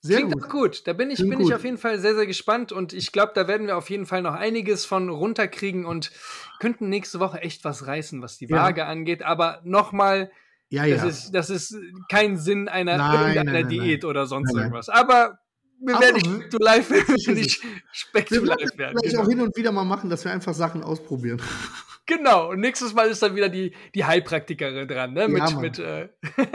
Sehr 0.03 0.17
Klingt 0.17 0.33
gut. 0.33 0.43
auch 0.43 0.49
gut. 0.49 0.87
Da 0.87 0.93
bin 0.93 1.09
ich, 1.11 1.17
Klingt 1.17 1.31
bin 1.37 1.41
ich 1.47 1.53
auf 1.55 1.63
jeden 1.63 1.77
Fall 1.77 1.99
sehr, 1.99 2.13
sehr 2.15 2.25
gespannt 2.27 2.71
und 2.71 2.91
ich 2.93 3.11
glaube, 3.11 3.31
da 3.35 3.47
werden 3.47 3.67
wir 3.67 3.77
auf 3.77 3.89
jeden 3.89 4.05
Fall 4.05 4.21
noch 4.21 4.33
einiges 4.33 4.85
von 4.85 5.09
runterkriegen 5.09 5.85
und 5.85 6.11
könnten 6.59 6.89
nächste 6.89 7.19
Woche 7.19 7.39
echt 7.41 7.63
was 7.65 7.85
reißen, 7.87 8.21
was 8.21 8.37
die 8.37 8.47
Ja. 8.47 8.57
Waage 8.57 8.85
angeht. 8.85 9.21
Aber 9.23 9.61
nochmal, 9.63 10.31
Ja, 10.71 10.87
das, 10.87 11.01
ja. 11.01 11.07
ist, 11.07 11.31
das 11.31 11.49
ist 11.49 11.75
kein 12.09 12.37
Sinn 12.37 12.69
einer 12.69 12.97
Nein, 12.97 13.19
irgendeiner 13.19 13.51
nein, 13.51 13.61
nein, 13.63 13.69
Diät 13.69 14.05
oder 14.05 14.25
sonst 14.25 14.55
irgendwas. 14.55 14.87
Aber 14.87 15.37
wir 15.81 15.99
werden 15.99 16.21
nicht 16.39 16.49
to 16.49 16.57
Live, 16.59 16.89
werden 16.89 17.15
nicht 17.35 17.61
Speck 17.91 18.27
to 18.27 18.35
wir 18.35 18.43
werden 18.43 18.59
Live 18.59 18.69
werden. 18.77 18.97
vielleicht 18.97 19.15
Genau. 19.15 19.23
auch 19.25 19.29
hin 19.29 19.41
und 19.41 19.57
wieder 19.57 19.73
mal 19.73 19.83
machen, 19.83 20.09
dass 20.09 20.23
wir 20.23 20.31
einfach 20.31 20.53
Sachen 20.53 20.81
ausprobieren. 20.81 21.41
genau. 22.05 22.51
Und 22.51 22.61
nächstes 22.61 22.93
Mal 22.93 23.09
ist 23.09 23.21
dann 23.21 23.35
wieder 23.35 23.49
die, 23.49 23.75
die 23.93 24.05
Heilpraktikerin 24.05 24.87
dran, 24.87 25.11
ne? 25.13 25.27
Mit, 25.27 25.43
Mann. 25.43 25.59
mit, 25.59 25.77
äh 25.79 26.07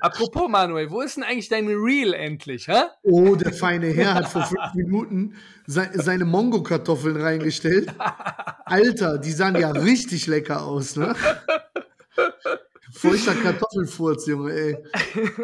Apropos, 0.00 0.48
Manuel, 0.48 0.90
wo 0.90 1.02
ist 1.02 1.18
denn 1.18 1.24
eigentlich 1.24 1.50
dein 1.50 1.68
Reel 1.68 2.14
endlich, 2.14 2.66
hä? 2.68 2.84
Oh, 3.02 3.36
der 3.36 3.52
feine 3.52 3.88
Herr 3.88 4.14
hat 4.14 4.28
vor 4.28 4.46
fünf 4.46 4.74
Minuten 4.74 5.34
se 5.66 5.90
seine 5.92 6.24
Mongo-Kartoffeln 6.24 7.20
reingestellt. 7.20 7.92
Alter, 8.64 9.18
die 9.18 9.32
sahen 9.32 9.56
ja 9.56 9.70
richtig 9.70 10.26
lecker 10.26 10.64
aus, 10.64 10.96
ne? 10.96 11.14
Feuchter 12.92 13.34
Kartoffelfurz, 13.34 14.26
Junge, 14.26 14.52
ey. 14.52 14.76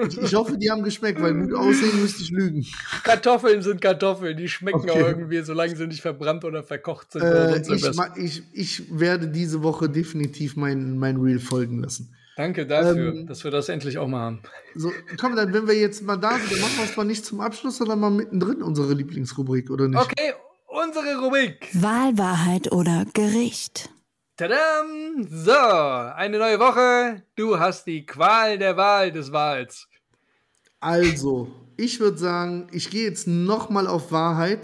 Ich, 0.09 0.35
hoffe, 0.35 0.57
die 0.57 0.71
haben 0.71 0.83
geschmeckt, 0.85 1.21
weil 1.21 1.35
gut 1.35 1.55
aussehen 1.55 2.01
müsste 2.01 2.23
ich 2.23 2.31
lügen. 2.31 2.65
Kartoffeln 3.03 3.63
sind 3.63 3.81
Kartoffeln, 3.81 4.37
die 4.37 4.49
schmecken 4.49 4.79
Okay. 4.79 4.91
auch 4.91 5.09
irgendwie, 5.09 5.43
solange 5.43 5.75
sie 5.77 5.87
nicht 5.87 6.03
verbrannt 6.03 6.45
oder 6.45 6.63
verkocht 6.63 7.13
sind 7.13 7.23
oder 7.23 7.57
Äh, 7.57 7.65
sonst 7.65 8.01
ich, 8.17 8.39
ich, 8.39 8.43
ich 8.53 8.99
werde 9.01 9.29
diese 9.29 9.63
Woche 9.63 9.89
definitiv 9.89 10.57
mein, 10.57 10.99
mein 10.99 11.17
Reel 11.17 11.41
folgen 11.41 11.81
lassen. 11.83 12.15
Danke 12.37 12.67
dafür, 12.67 13.13
Ähm, 13.13 13.27
dass 13.27 13.45
wir 13.45 13.51
das 13.51 13.69
endlich 13.69 13.99
auch 13.99 14.09
mal 14.09 14.21
haben. 14.21 14.43
So, 14.75 14.91
komm, 15.21 15.37
dann, 15.37 15.53
wenn 15.53 15.67
wir 15.67 15.75
jetzt 15.79 16.03
mal 16.03 16.17
da 16.17 16.39
sind, 16.39 16.51
dann 16.53 16.61
machen 16.61 16.79
wir 16.79 16.85
es 16.85 16.97
mal 16.97 17.05
nicht 17.05 17.27
zum 17.27 17.41
Abschluss, 17.41 17.77
sondern 17.77 18.01
mal 18.01 18.11
mittendrin 18.11 18.63
unsere 18.63 18.95
Lieblingsrubrik, 18.95 19.69
oder 19.71 19.89
nicht? 19.89 20.01
Okay, 20.01 20.33
unsere 20.67 21.21
Rubrik. 21.23 21.69
Wahl, 21.75 22.17
Wahrheit 22.17 22.73
oder 22.73 23.05
Gericht. 23.13 23.91
Tadam! 24.43 25.25
So, 25.31 25.53
eine 25.53 26.37
neue 26.37 26.59
Woche. 26.59 27.23
Du 27.37 27.61
hast 27.61 27.87
die 27.87 28.05
Qual 28.05 28.59
der 28.59 28.77
Wahl 28.77 29.13
des 29.13 29.31
Wahls. 29.31 29.87
Also, 30.81 31.47
ich 31.77 32.01
würde 32.01 32.19
sagen, 32.19 32.67
ich 32.73 32.91
gehe 32.91 33.05
jetzt 33.05 33.29
nochmal 33.29 33.87
auf 33.87 34.11
Wahrheit. 34.11 34.59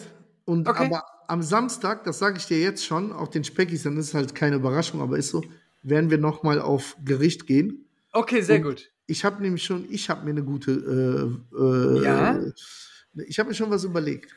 Und 0.47 0.67
Okay. 0.69 0.87
aber 0.87 1.05
am 1.29 1.43
Samstag, 1.43 2.03
das 2.03 2.19
sage 2.19 2.38
ich 2.38 2.47
dir 2.47 2.61
jetzt 2.61 2.85
schon, 2.85 3.12
auch 3.12 3.29
den 3.29 3.45
Speckis, 3.45 3.85
dann 3.85 3.97
ist 3.99 4.09
es 4.09 4.14
halt 4.14 4.35
keine 4.35 4.57
Überraschung, 4.57 5.01
aber 5.01 5.17
ist 5.17 5.29
so, 5.29 5.45
werden 5.85 6.11
wir 6.11 6.19
nochmal 6.19 6.61
auf 6.61 6.97
Gericht 7.05 7.47
gehen. 7.47 7.87
Okay, 8.12 8.41
sehr 8.41 8.57
Und 8.57 8.62
gut. 8.64 8.91
Ich 9.07 9.25
habe 9.25 9.41
nämlich 9.41 9.62
schon, 9.62 9.87
ich 9.91 10.11
habe 10.11 10.25
mir 10.25 10.31
eine 10.31 10.43
gute, 10.43 11.38
äh, 11.55 11.57
äh, 11.57 12.03
Ja? 12.03 12.37
ich 13.29 13.38
habe 13.38 13.51
mir 13.51 13.55
schon 13.55 13.71
was 13.71 13.85
überlegt. 13.85 14.35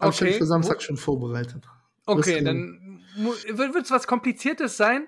Habe 0.00 0.10
ich 0.10 0.22
Okay, 0.22 0.30
schon 0.30 0.38
für 0.38 0.46
Samstag 0.46 0.80
schon 0.80 0.96
vorbereitet. 0.96 1.68
Okay, 2.06 2.42
dann 2.42 2.84
wird 3.16 3.84
es 3.84 3.90
was 3.90 4.06
Kompliziertes 4.06 4.76
sein. 4.76 5.06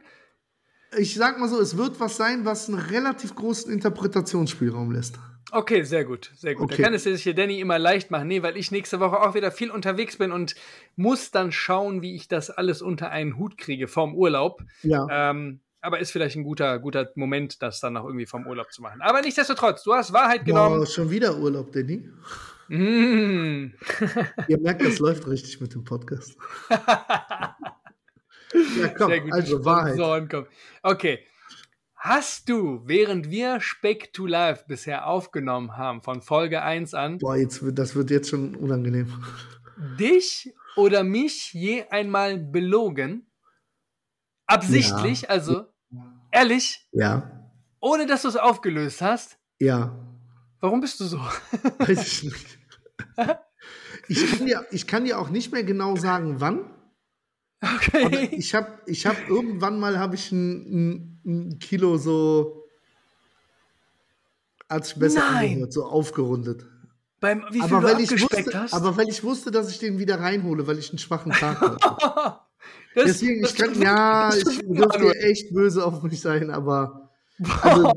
Ich 0.97 1.15
sag 1.15 1.39
mal 1.39 1.49
so, 1.49 1.61
es 1.61 1.77
wird 1.77 1.99
was 2.01 2.17
sein, 2.17 2.45
was 2.45 2.69
einen 2.69 2.79
relativ 2.79 3.35
großen 3.35 3.73
Interpretationsspielraum 3.73 4.93
lässt. 4.93 5.19
Okay, 5.53 5.83
sehr 5.85 6.05
gut, 6.05 6.33
sehr 6.37 6.55
gut. 6.55 6.65
Okay. 6.65 6.77
Da 6.77 6.83
kann 6.85 6.95
es 6.95 7.05
sich 7.05 7.23
hier 7.23 7.35
Danny 7.35 7.61
immer 7.61 7.79
leicht 7.79 8.11
machen. 8.11 8.27
Nee, 8.27 8.43
weil 8.43 8.57
ich 8.57 8.73
nächste 8.73 8.99
Woche 8.99 9.21
auch 9.21 9.35
wieder 9.35 9.53
viel 9.53 9.71
unterwegs 9.71 10.17
bin 10.17 10.33
und 10.33 10.57
muss 10.97 11.31
dann 11.31 11.53
schauen, 11.53 12.03
wie 12.03 12.17
ich 12.17 12.27
das 12.29 12.51
alles 12.51 12.83
unter 12.83 13.11
einen 13.11 13.39
Hut 13.39 13.57
kriege 13.57 13.87
vom 13.87 14.15
Urlaub. 14.15 14.63
Ja. 14.83 15.07
Ähm, 15.11 15.61
aber 15.81 16.01
ist 16.01 16.11
vielleicht 16.11 16.35
ein 16.37 16.43
guter, 16.43 16.81
guter 16.81 17.11
Moment, 17.15 17.63
das 17.63 17.79
dann 17.79 17.93
noch 17.93 18.05
irgendwie 18.05 18.27
vom 18.27 18.47
Urlaub 18.47 18.73
zu 18.73 18.83
machen. 18.83 19.01
Aber 19.03 19.23
nichtsdestotrotz, 19.23 19.85
du 19.85 19.95
hast 19.95 20.13
Wahrheit 20.13 20.45
genommen. 20.45 20.79
Boah, 20.79 20.87
schon 20.87 21.11
wieder 21.11 21.39
Urlaub, 21.39 21.71
Danny. 21.71 22.09
Mm. 22.69 23.73
Ihr 24.49 24.59
merkt, 24.59 24.83
das 24.83 24.99
läuft 24.99 25.29
richtig 25.29 25.61
mit 25.61 25.73
dem 25.75 25.85
Podcast. 25.85 26.37
ja, 28.79 28.89
komm, 28.89 29.09
Sehr 29.11 29.21
gut. 29.21 29.33
also 29.33 29.65
Wahrheit. 29.65 29.99
Okay. 30.83 31.21
Hast 31.95 32.49
du, 32.49 32.83
während 32.85 33.31
wir 33.31 33.61
Speck 33.61 34.13
to 34.13 34.27
Live 34.27 34.67
bisher 34.67 35.07
aufgenommen 35.07 35.77
haben, 35.77 36.03
von 36.03 36.21
Folge 36.23 36.63
1 36.63 36.95
an, 36.95 37.19
Boah, 37.19 37.37
jetzt, 37.37 37.63
wird- 37.63 37.79
das 37.79 37.95
wird 37.97 38.11
jetzt 38.11 38.29
schon 38.31 38.55
unangenehm. 38.55 39.13
dich 39.99 40.55
oder 40.77 41.03
mich 41.05 41.53
je 41.55 41.85
einmal 41.91 42.39
belogen? 42.39 43.27
Absichtlich, 44.47 45.29
also 45.31 45.65
ehrlich, 46.31 46.87
Ja, 46.93 47.51
ohne 47.81 48.07
dass 48.07 48.23
du 48.23 48.29
es 48.29 48.37
aufgelöst 48.37 49.01
hast? 49.03 49.39
ja, 49.59 49.97
Warum 50.61 50.81
bist 50.81 50.99
du 51.01 51.05
so? 51.05 51.19
weiß 51.79 52.07
ich 52.07 52.23
nicht. 52.25 52.59
Ich 54.09 54.25
kann, 54.31 54.47
dir, 54.47 54.65
ich 54.71 54.87
kann 54.87 55.05
dir 55.05 55.19
auch 55.19 55.31
nicht 55.31 55.51
mehr 55.53 55.65
genau 55.65 55.97
sagen, 55.97 56.41
wann. 56.41 56.71
Aber 58.01 58.19
Okay. 58.19 58.29
ich 58.33 58.55
habe 58.55 58.81
ich 58.87 59.07
hab 59.07 59.29
irgendwann 59.29 59.79
mal 59.79 59.99
habe 59.99 60.15
ich 60.15 60.31
ein, 60.33 60.51
ein, 60.73 61.21
ein 61.25 61.59
Kilo 61.59 61.97
so 61.99 62.65
als 64.69 64.93
ich 64.93 64.99
besser 64.99 65.21
Nein. 65.21 65.51
angehört, 65.51 65.73
so 65.73 65.85
aufgerundet. 65.85 66.67
Beim, 67.21 67.45
wie 67.51 67.63
viel 67.63 67.63
Aber 67.63 67.81
du 67.81 67.95
weil, 67.95 68.01
ich 68.01 68.11
wusste, 68.11 68.51
hast? 68.61 68.75
aber 68.75 68.97
weil 68.97 69.09
ich 69.09 69.23
wusste, 69.25 69.51
dass 69.51 69.71
ich 69.71 69.79
den 69.79 69.99
wieder 69.99 70.21
reinhole, 70.21 70.67
weil 70.67 70.79
ich 70.79 70.91
einen 70.91 70.99
schwachen 70.99 71.33
Tag 71.33 71.61
hatte. 71.61 71.79
das, 72.95 73.05
Deswegen, 73.07 73.43
das 73.43 73.53
ich 73.53 73.59
kann, 73.59 73.81
ja, 73.81 74.35
ich 74.35 74.45
dürfte 74.45 75.15
echt 75.21 75.55
böse 75.55 75.85
auf 75.85 76.03
mich 76.03 76.21
sein, 76.21 76.51
aber 76.51 77.11
also, 77.63 77.93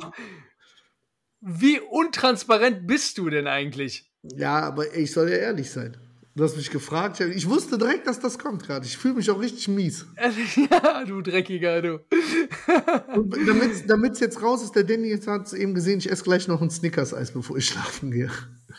Wie 1.41 1.79
untransparent 1.79 2.86
bist 2.88 3.17
du 3.17 3.29
denn 3.29 3.47
eigentlich? 3.47 4.12
ja, 4.23 4.60
aber 4.62 4.93
ich 4.95 5.12
soll 5.12 5.29
ja 5.29 5.38
ehrlich 5.38 5.71
sein. 5.71 5.97
Du 6.39 6.45
hast 6.45 6.56
mich 6.56 6.69
gefragt, 6.71 7.19
ich 7.19 7.49
wusste 7.49 7.78
direkt, 7.78 8.08
dass 8.08 8.21
das 8.21 8.39
kommt 8.39 8.63
gerade. 8.63 8.86
Ich 8.86 8.97
fühle 8.97 9.15
mich 9.15 9.30
auch 9.30 9.41
richtig 9.41 9.67
mies. 9.67 10.06
ja, 10.71 11.04
du 11.04 11.21
Dreckiger, 11.21 11.82
du. 11.82 11.99
Damit 13.88 14.13
es 14.13 14.21
jetzt 14.21 14.41
raus 14.41 14.63
ist, 14.63 14.73
der 14.73 14.86
Danny 14.86 15.10
jetzt 15.10 15.28
hat 15.28 15.47
es 15.47 15.52
eben 15.54 15.73
gesehen, 15.73 15.99
ich 15.99 16.10
esse 16.10 16.23
gleich 16.23 16.47
noch 16.47 16.62
ein 16.62 16.69
Snickers-Eis, 16.69 17.34
bevor 17.34 17.58
ich 17.58 17.65
schlafen 17.65 18.12
gehe. 18.12 18.32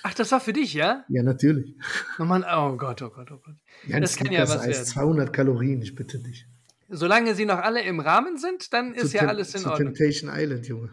Ach, 0.02 0.14
das 0.14 0.32
war 0.32 0.40
für 0.40 0.54
dich, 0.54 0.72
ja? 0.72 1.04
Ja, 1.10 1.22
natürlich. 1.22 1.76
Oh 2.18 2.24
Mann, 2.24 2.46
oh 2.50 2.78
Gott, 2.78 3.02
oh 3.02 3.10
Gott, 3.10 3.30
oh 3.30 3.36
Gott. 3.44 3.56
Ja, 3.86 4.00
Das 4.00 4.16
kann 4.16 4.32
ja 4.32 4.48
was 4.48 4.66
werden. 4.66 4.82
200 4.82 5.30
Kalorien, 5.30 5.82
ich 5.82 5.94
bitte 5.94 6.18
dich. 6.18 6.46
Solange 6.88 7.34
sie 7.34 7.44
noch 7.44 7.58
alle 7.58 7.82
im 7.82 8.00
Rahmen 8.00 8.38
sind, 8.38 8.72
dann 8.72 8.94
ist 8.94 9.10
Zu 9.10 9.18
ja 9.18 9.26
alles 9.26 9.54
in 9.54 9.60
zu 9.60 9.70
Ordnung. 9.70 9.92
Temptation 9.92 10.30
Island, 10.34 10.66
Junge. 10.66 10.88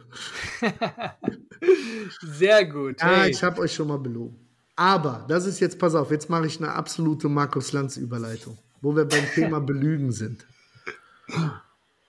Sehr 2.23 2.65
gut. 2.65 2.99
Ja, 2.99 3.21
Hey. 3.21 3.31
ich 3.31 3.41
habe 3.41 3.61
euch 3.61 3.73
schon 3.73 3.87
mal 3.87 3.99
belogen. 3.99 4.46
Aber, 4.77 5.25
das 5.27 5.45
ist 5.47 5.59
jetzt, 5.59 5.79
pass 5.79 5.95
auf, 5.95 6.11
jetzt 6.11 6.29
mache 6.29 6.45
ich 6.45 6.59
eine 6.61 6.71
absolute 6.71 7.27
Markus 7.27 7.73
Lanz-Überleitung, 7.73 8.57
wo 8.81 8.95
wir 8.95 9.05
beim 9.05 9.25
Thema 9.33 9.59
Belügen 9.59 10.11
sind. 10.11 10.45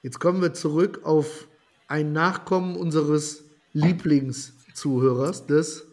Jetzt 0.03 0.21
kommen 0.21 0.43
wir 0.43 0.53
zurück 0.53 1.01
auf 1.03 1.49
ein 1.89 2.13
Nachkommen 2.13 2.77
unseres 2.77 3.43
Lieblingszuhörers, 3.73 5.47
des, 5.47 5.87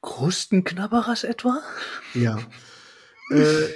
Krustenknabberers 0.00 1.24
etwa? 1.24 1.60
ja. 2.14 2.38
äh, 3.30 3.68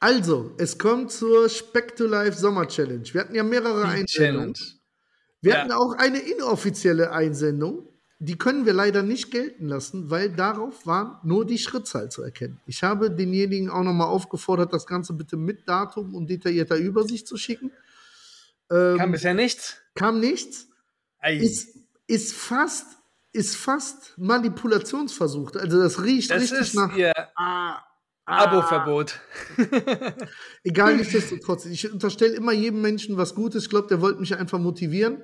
also, 0.00 0.52
es 0.58 0.78
kommt 0.78 1.12
zur 1.12 1.48
Speck 1.48 1.94
to 1.96 2.06
Life 2.06 2.38
Sommer 2.38 2.66
Challenge. 2.66 3.04
Wir 3.12 3.20
hatten 3.20 3.34
ja 3.34 3.42
mehrere 3.44 3.84
Einsendungen. 3.84 4.54
Wir 5.40 5.52
Ja. 5.52 5.58
hatten 5.60 5.72
auch 5.72 5.92
eine 5.98 6.18
inoffizielle 6.20 7.12
Einsendung. 7.12 7.88
Die 8.24 8.38
können 8.38 8.66
wir 8.66 8.72
leider 8.72 9.02
nicht 9.02 9.32
gelten 9.32 9.66
lassen, 9.66 10.08
weil 10.08 10.30
darauf 10.30 10.86
war 10.86 11.20
nur 11.24 11.44
die 11.44 11.58
Schrittzahl 11.58 12.08
zu 12.08 12.22
erkennen. 12.22 12.60
Ich 12.66 12.84
habe 12.84 13.10
denjenigen 13.10 13.68
auch 13.68 13.82
nochmal 13.82 14.06
aufgefordert, 14.06 14.72
das 14.72 14.86
Ganze 14.86 15.12
bitte 15.12 15.36
mit 15.36 15.68
Datum 15.68 16.14
und 16.14 16.30
detaillierter 16.30 16.76
Übersicht 16.76 17.26
zu 17.26 17.36
schicken. 17.36 17.72
Ähm, 18.70 18.96
kam 18.96 19.10
bisher 19.10 19.34
nichts? 19.34 19.78
Kam 19.96 20.20
nichts. 20.20 20.68
Ist, 21.20 21.76
ist 22.06 22.32
fast 22.32 22.86
ist 23.32 23.56
fast 23.56 24.16
Manipulationsversuch. 24.18 25.56
Also 25.56 25.82
das 25.82 26.04
riecht 26.04 26.30
das 26.30 26.52
richtig 26.52 26.74
nach 26.74 26.96
ah, 27.34 27.82
ah, 28.26 28.44
Abo-Verbot. 28.44 29.18
Egal, 30.62 30.96
nichtsdestotrotz. 30.98 31.64
Ich 31.64 31.90
unterstelle 31.90 32.34
immer 32.34 32.52
jedem 32.52 32.82
Menschen 32.82 33.16
was 33.16 33.34
Gutes. 33.34 33.64
Ich 33.64 33.70
glaube, 33.70 33.88
der 33.88 34.00
wollte 34.00 34.20
mich 34.20 34.36
einfach 34.36 34.58
motivieren. 34.58 35.22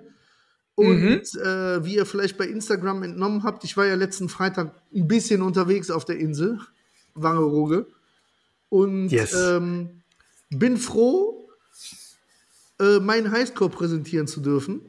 Und 0.78 1.34
mhm. 1.34 1.40
äh, 1.42 1.84
wie 1.84 1.96
ihr 1.96 2.06
vielleicht 2.06 2.38
bei 2.38 2.46
Instagram 2.46 3.02
entnommen 3.02 3.42
habt, 3.42 3.64
ich 3.64 3.76
war 3.76 3.84
ja 3.84 3.96
letzten 3.96 4.28
Freitag 4.28 4.70
ein 4.94 5.08
bisschen 5.08 5.42
unterwegs 5.42 5.90
auf 5.90 6.04
der 6.04 6.18
Insel, 6.18 6.60
Wangerooge. 7.14 7.88
Und 8.68 9.08
yes. 9.08 9.34
ähm, 9.34 10.02
bin 10.50 10.76
froh, 10.76 11.48
äh, 12.78 13.00
meinen 13.00 13.32
Highscore 13.32 13.70
präsentieren 13.70 14.28
zu 14.28 14.40
dürfen. 14.40 14.82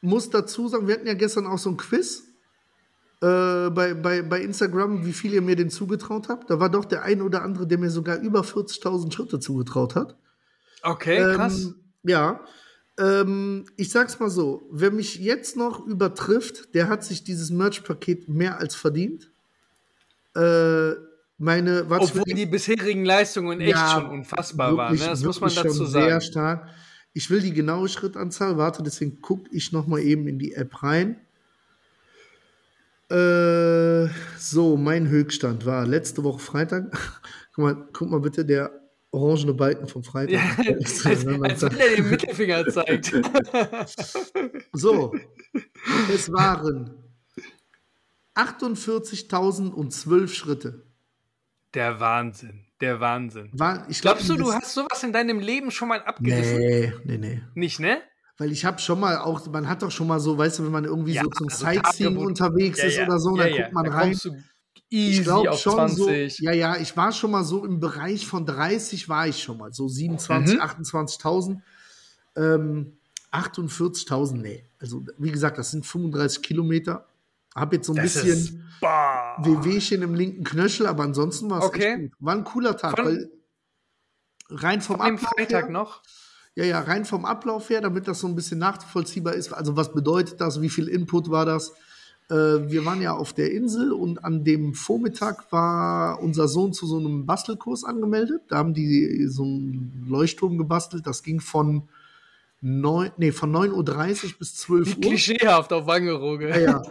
Muss 0.00 0.30
dazu 0.30 0.68
sagen, 0.68 0.86
wir 0.86 0.94
hatten 0.94 1.08
ja 1.08 1.14
gestern 1.14 1.48
auch 1.48 1.58
so 1.58 1.70
ein 1.70 1.76
Quiz 1.76 2.22
äh, 3.20 3.68
bei, 3.70 3.94
bei, 3.94 4.22
bei 4.22 4.42
Instagram, 4.42 5.04
wie 5.04 5.12
viel 5.12 5.34
ihr 5.34 5.42
mir 5.42 5.56
den 5.56 5.70
zugetraut 5.70 6.28
habt. 6.28 6.50
Da 6.50 6.60
war 6.60 6.68
doch 6.68 6.84
der 6.84 7.02
ein 7.02 7.20
oder 7.20 7.42
andere, 7.42 7.66
der 7.66 7.78
mir 7.78 7.90
sogar 7.90 8.20
über 8.20 8.42
40.000 8.42 9.12
Schritte 9.12 9.40
zugetraut 9.40 9.96
hat. 9.96 10.14
Okay, 10.82 11.16
ähm, 11.16 11.34
krass. 11.34 11.74
Ja. 12.04 12.44
Ähm, 12.98 13.64
ich 13.76 13.90
sag's 13.90 14.18
mal 14.20 14.30
so: 14.30 14.68
Wer 14.70 14.90
mich 14.90 15.16
jetzt 15.16 15.56
noch 15.56 15.86
übertrifft, 15.86 16.74
der 16.74 16.88
hat 16.88 17.04
sich 17.04 17.24
dieses 17.24 17.50
Merch-Paket 17.50 18.28
mehr 18.28 18.58
als 18.58 18.74
verdient. 18.74 19.30
Äh, 20.34 20.92
meine, 21.38 21.86
Obwohl 21.88 22.22
die 22.24 22.46
bisherigen 22.46 23.04
Leistungen 23.04 23.60
echt 23.60 23.72
ja, 23.72 23.90
schon 23.90 24.10
unfassbar 24.10 24.76
wirklich, 24.76 25.00
waren. 25.00 25.06
Ne? 25.06 25.10
Das 25.10 25.24
muss 25.24 25.40
man 25.40 25.54
dazu 25.54 25.84
sagen. 25.86 26.06
Sehr 26.06 26.20
stark. 26.20 26.68
Ich 27.14 27.30
will 27.30 27.40
die 27.40 27.52
genaue 27.52 27.88
Schrittanzahl, 27.88 28.56
warte, 28.56 28.82
deswegen 28.82 29.20
gucke 29.20 29.50
ich 29.52 29.72
noch 29.72 29.86
mal 29.86 30.00
eben 30.00 30.28
in 30.28 30.38
die 30.38 30.54
App 30.54 30.82
rein. 30.82 31.16
Äh, 33.10 34.08
so, 34.38 34.76
mein 34.78 35.08
Höchststand 35.08 35.66
war 35.66 35.86
letzte 35.86 36.24
Woche 36.24 36.38
Freitag. 36.38 36.92
guck, 37.54 37.64
mal, 37.64 37.88
guck 37.92 38.10
mal 38.10 38.20
bitte, 38.20 38.46
der 38.46 38.81
orangene 39.12 39.54
Balken 39.54 39.86
vom 39.86 40.02
Freitag. 40.02 40.64
Ja, 40.64 40.74
als, 40.74 41.06
als 41.06 41.24
wenn 41.24 41.44
er 41.44 41.96
den 41.96 42.10
Mittelfinger 42.10 42.66
zeigt. 42.66 43.12
so, 44.72 45.14
es 46.12 46.32
waren 46.32 46.90
48.012 48.34 50.28
Schritte. 50.28 50.86
Der 51.74 52.00
Wahnsinn, 52.00 52.66
der 52.80 53.00
Wahnsinn. 53.00 53.50
War, 53.52 53.86
ich 53.88 54.00
glaub, 54.00 54.16
Glaubst 54.16 54.30
du, 54.30 54.36
du 54.36 54.52
hast 54.52 54.74
sowas 54.74 55.02
in 55.02 55.12
deinem 55.12 55.40
Leben 55.40 55.70
schon 55.70 55.88
mal 55.88 56.02
abgerissen? 56.02 56.58
Nee, 56.58 56.92
nee, 57.04 57.18
nee. 57.18 57.42
Nicht, 57.54 57.80
ne? 57.80 58.02
Weil 58.38 58.50
ich 58.50 58.64
habe 58.64 58.78
schon 58.78 58.98
mal 58.98 59.18
auch, 59.18 59.46
man 59.46 59.68
hat 59.68 59.82
doch 59.82 59.90
schon 59.90 60.06
mal 60.06 60.18
so, 60.18 60.36
weißt 60.36 60.58
du, 60.58 60.64
wenn 60.64 60.72
man 60.72 60.84
irgendwie 60.84 61.12
ja, 61.12 61.22
so 61.22 61.30
zum 61.30 61.48
also 61.48 61.64
Sightseeing 61.64 62.16
unterwegs 62.16 62.78
ja, 62.78 62.84
ist 62.86 62.96
ja, 62.96 63.06
oder 63.06 63.18
so, 63.18 63.36
dann 63.36 63.52
guckt 63.52 63.72
man 63.72 63.86
rein. 63.86 64.18
Ich 64.92 65.22
glaube 65.22 65.54
schon 65.54 65.74
20. 65.74 66.36
so, 66.36 66.44
ja, 66.44 66.52
ja, 66.52 66.76
ich 66.76 66.96
war 66.96 67.12
schon 67.12 67.30
mal 67.30 67.44
so 67.44 67.64
im 67.64 67.80
Bereich 67.80 68.26
von 68.26 68.44
30 68.44 69.08
war 69.08 69.26
ich 69.26 69.42
schon 69.42 69.58
mal, 69.58 69.72
so 69.72 69.88
27, 69.88 70.56
mhm. 70.56 70.62
28.000. 70.62 71.60
Ähm, 72.36 72.98
48.000, 73.32 74.34
nee. 74.34 74.64
Also, 74.78 75.04
wie 75.16 75.30
gesagt, 75.30 75.56
das 75.56 75.70
sind 75.70 75.86
35 75.86 76.42
Kilometer. 76.42 77.06
Hab 77.54 77.72
jetzt 77.72 77.86
so 77.86 77.92
ein 77.92 77.96
das 77.96 78.14
bisschen 78.14 78.68
Wehwehchen 78.80 80.02
im 80.02 80.14
linken 80.14 80.44
Knöchel, 80.44 80.86
aber 80.86 81.04
ansonsten 81.04 81.48
war 81.50 81.60
es 81.60 81.64
okay. 81.64 82.10
War 82.18 82.34
ein 82.34 82.44
cooler 82.44 82.76
Tag, 82.76 82.96
von, 82.96 83.04
weil 83.06 83.30
rein 84.50 84.80
vom 84.80 85.00
Ablauf 85.00 85.20
Freitag 85.20 85.64
her, 85.64 85.70
noch? 85.70 86.02
Ja, 86.54 86.64
ja, 86.64 86.80
rein 86.80 87.04
vom 87.04 87.24
Ablauf 87.24 87.70
her, 87.70 87.80
damit 87.80 88.08
das 88.08 88.20
so 88.20 88.26
ein 88.26 88.34
bisschen 88.34 88.58
nachvollziehbar 88.58 89.34
ist. 89.34 89.52
Also 89.52 89.76
was 89.76 89.92
bedeutet 89.92 90.40
das? 90.40 90.60
Wie 90.60 90.68
viel 90.68 90.88
Input 90.88 91.30
war 91.30 91.46
das? 91.46 91.72
Äh, 92.32 92.70
wir 92.70 92.86
waren 92.86 93.02
ja 93.02 93.12
auf 93.12 93.34
der 93.34 93.52
Insel 93.52 93.92
und 93.92 94.24
an 94.24 94.42
dem 94.42 94.72
Vormittag 94.72 95.52
war 95.52 96.22
unser 96.22 96.48
Sohn 96.48 96.72
zu 96.72 96.86
so 96.86 96.96
einem 96.98 97.26
Bastelkurs 97.26 97.84
angemeldet. 97.84 98.40
Da 98.48 98.56
haben 98.56 98.72
die 98.72 99.26
so 99.28 99.42
einen 99.42 100.06
Leuchtturm 100.08 100.56
gebastelt. 100.56 101.06
Das 101.06 101.22
ging 101.22 101.40
von 101.40 101.88
9, 102.62 103.10
nee, 103.18 103.32
von 103.32 103.54
9.30 103.54 104.24
Uhr 104.24 104.38
bis 104.38 104.54
12 104.56 104.88
Uhr. 104.96 105.00
Klischeehaft 105.02 105.74
auf 105.74 105.86
Wangerooge. 105.86 106.48
Ja, 106.48 106.58
ja. 106.58 106.82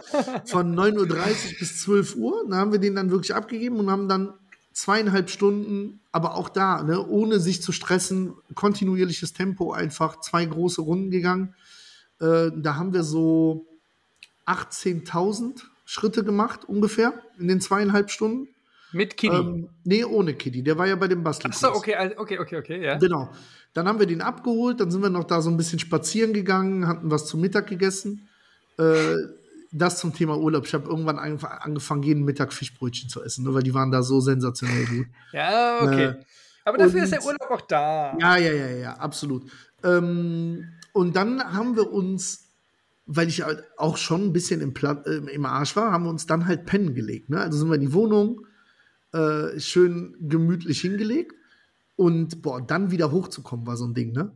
Von 0.44 0.76
9.30 0.76 0.98
Uhr 0.98 1.58
bis 1.58 1.80
12 1.82 2.14
Uhr. 2.14 2.44
Da 2.48 2.56
haben 2.58 2.70
wir 2.70 2.78
den 2.78 2.94
dann 2.94 3.10
wirklich 3.10 3.34
abgegeben 3.34 3.80
und 3.80 3.90
haben 3.90 4.08
dann 4.08 4.34
zweieinhalb 4.72 5.28
Stunden, 5.28 6.00
aber 6.12 6.36
auch 6.36 6.50
da, 6.50 6.82
ne, 6.84 7.04
ohne 7.04 7.40
sich 7.40 7.62
zu 7.62 7.72
stressen, 7.72 8.34
kontinuierliches 8.54 9.32
Tempo 9.32 9.72
einfach, 9.72 10.20
zwei 10.20 10.44
große 10.44 10.82
Runden 10.82 11.10
gegangen. 11.10 11.54
Äh, 12.20 12.50
da 12.56 12.76
haben 12.76 12.94
wir 12.94 13.02
so 13.02 13.66
18.000 14.46 15.62
Schritte 15.84 16.24
gemacht, 16.24 16.64
ungefähr, 16.66 17.14
in 17.38 17.48
den 17.48 17.60
zweieinhalb 17.60 18.10
Stunden. 18.10 18.48
Mit 18.92 19.16
Kitty? 19.16 19.34
Ähm, 19.34 19.68
nee, 19.84 20.04
ohne 20.04 20.34
Kitty. 20.34 20.62
Der 20.62 20.76
war 20.78 20.86
ja 20.86 20.96
bei 20.96 21.08
dem 21.08 21.22
Bastel. 21.22 21.50
Achso, 21.50 21.68
okay, 21.74 22.14
okay, 22.16 22.38
okay, 22.38 22.56
okay, 22.56 22.84
ja. 22.84 22.98
Genau. 22.98 23.30
Dann 23.72 23.88
haben 23.88 23.98
wir 23.98 24.06
den 24.06 24.20
abgeholt, 24.20 24.80
dann 24.80 24.90
sind 24.90 25.02
wir 25.02 25.08
noch 25.08 25.24
da 25.24 25.40
so 25.40 25.50
ein 25.50 25.56
bisschen 25.56 25.78
spazieren 25.78 26.34
gegangen, 26.34 26.86
hatten 26.86 27.10
was 27.10 27.26
zum 27.26 27.40
Mittag 27.40 27.68
gegessen. 27.68 28.28
Äh, 28.78 29.16
das 29.72 29.98
zum 29.98 30.14
Thema 30.14 30.36
Urlaub. 30.36 30.66
Ich 30.66 30.74
habe 30.74 30.88
irgendwann 30.88 31.18
angefangen, 31.18 32.02
jeden 32.02 32.24
Mittag 32.24 32.52
Fischbrötchen 32.52 33.08
zu 33.08 33.22
essen, 33.22 33.44
nur 33.44 33.54
weil 33.54 33.62
die 33.62 33.72
waren 33.72 33.90
da 33.90 34.02
so 34.02 34.20
sensationell 34.20 34.84
gut. 34.84 35.06
ja, 35.32 35.78
okay. 35.80 36.04
Äh, 36.04 36.14
Aber 36.64 36.78
dafür 36.78 36.98
und, 36.98 37.04
ist 37.04 37.12
der 37.12 37.24
Urlaub 37.24 37.50
auch 37.50 37.60
da. 37.62 38.16
Ja, 38.18 38.36
ja, 38.36 38.52
ja, 38.52 38.66
ja, 38.68 38.92
absolut. 38.96 39.50
Ähm, 39.82 40.68
und 40.92 41.16
dann 41.16 41.42
haben 41.54 41.74
wir 41.76 41.90
uns, 41.90 42.41
weil 43.16 43.28
ich 43.28 43.42
halt 43.42 43.64
auch 43.76 43.96
schon 43.96 44.24
ein 44.24 44.32
bisschen 44.32 44.60
im, 44.60 44.74
Pla 44.74 45.02
äh, 45.06 45.16
im 45.32 45.44
Arsch 45.44 45.76
war, 45.76 45.92
haben 45.92 46.04
wir 46.04 46.10
uns 46.10 46.26
dann 46.26 46.46
halt 46.46 46.66
pennen 46.66 46.94
gelegt. 46.94 47.30
Ne? 47.30 47.40
Also 47.40 47.58
sind 47.58 47.68
wir 47.68 47.74
in 47.74 47.80
die 47.80 47.92
Wohnung, 47.92 48.46
äh, 49.12 49.58
schön 49.60 50.16
gemütlich 50.20 50.80
hingelegt. 50.80 51.34
Und 51.96 52.42
boah, 52.42 52.60
dann 52.60 52.90
wieder 52.90 53.12
hochzukommen, 53.12 53.66
war 53.66 53.76
so 53.76 53.84
ein 53.84 53.94
Ding, 53.94 54.12
ne? 54.12 54.32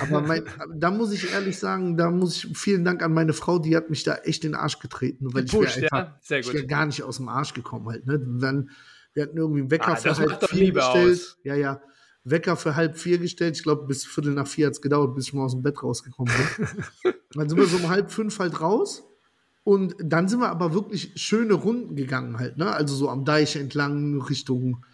Aber 0.00 0.22
mein, 0.22 0.44
da 0.74 0.90
muss 0.90 1.12
ich 1.12 1.32
ehrlich 1.32 1.58
sagen, 1.58 1.98
da 1.98 2.10
muss 2.10 2.44
ich 2.44 2.58
vielen 2.58 2.84
Dank 2.84 3.02
an 3.02 3.12
meine 3.12 3.34
Frau, 3.34 3.58
die 3.58 3.76
hat 3.76 3.90
mich 3.90 4.02
da 4.02 4.14
echt 4.16 4.44
in 4.44 4.52
den 4.52 4.60
Arsch 4.60 4.78
getreten, 4.78 5.34
weil 5.34 5.44
Gepusht, 5.44 5.76
ich 5.76 5.82
wäre 5.82 6.16
ja? 6.28 6.38
ich 6.38 6.52
wär 6.52 6.64
gar 6.64 6.86
nicht 6.86 7.02
aus 7.02 7.18
dem 7.18 7.28
Arsch 7.28 7.52
gekommen 7.52 7.86
halt. 7.88 8.06
Ne? 8.06 8.18
Dann, 8.40 8.70
wir 9.12 9.24
hatten 9.24 9.36
irgendwie 9.36 9.60
einen 9.60 9.70
Wecker 9.70 9.88
ah, 9.88 9.96
für 9.96 10.16
halb 10.16 10.48
vier 10.48 10.72
gestellt. 10.72 11.12
Aus. 11.12 11.38
Ja, 11.44 11.54
ja. 11.54 11.82
Wecker 12.24 12.56
für 12.56 12.74
halb 12.74 12.96
vier 12.98 13.18
gestellt. 13.18 13.56
Ich 13.56 13.62
glaube, 13.62 13.86
bis 13.86 14.04
Viertel 14.04 14.32
nach 14.32 14.46
vier 14.46 14.66
hat 14.66 14.74
es 14.74 14.82
gedauert, 14.82 15.14
bis 15.14 15.26
ich 15.26 15.34
mal 15.34 15.44
aus 15.44 15.52
dem 15.52 15.62
Bett 15.62 15.82
rausgekommen 15.82 16.32
bin. 16.32 17.14
dann 17.34 17.48
sind 17.48 17.58
wir 17.58 17.66
so 17.66 17.76
um 17.76 17.88
halb 17.88 18.10
fünf 18.10 18.38
halt 18.38 18.60
raus. 18.60 19.04
Und 19.62 19.94
dann 19.98 20.28
sind 20.28 20.40
wir 20.40 20.50
aber 20.50 20.74
wirklich 20.74 21.12
schöne 21.16 21.54
Runden 21.54 21.96
gegangen 21.96 22.38
halt, 22.38 22.58
ne? 22.58 22.70
Also 22.70 22.94
so 22.94 23.08
am 23.08 23.24
Deich 23.24 23.56
entlang 23.56 24.20
Richtung 24.20 24.84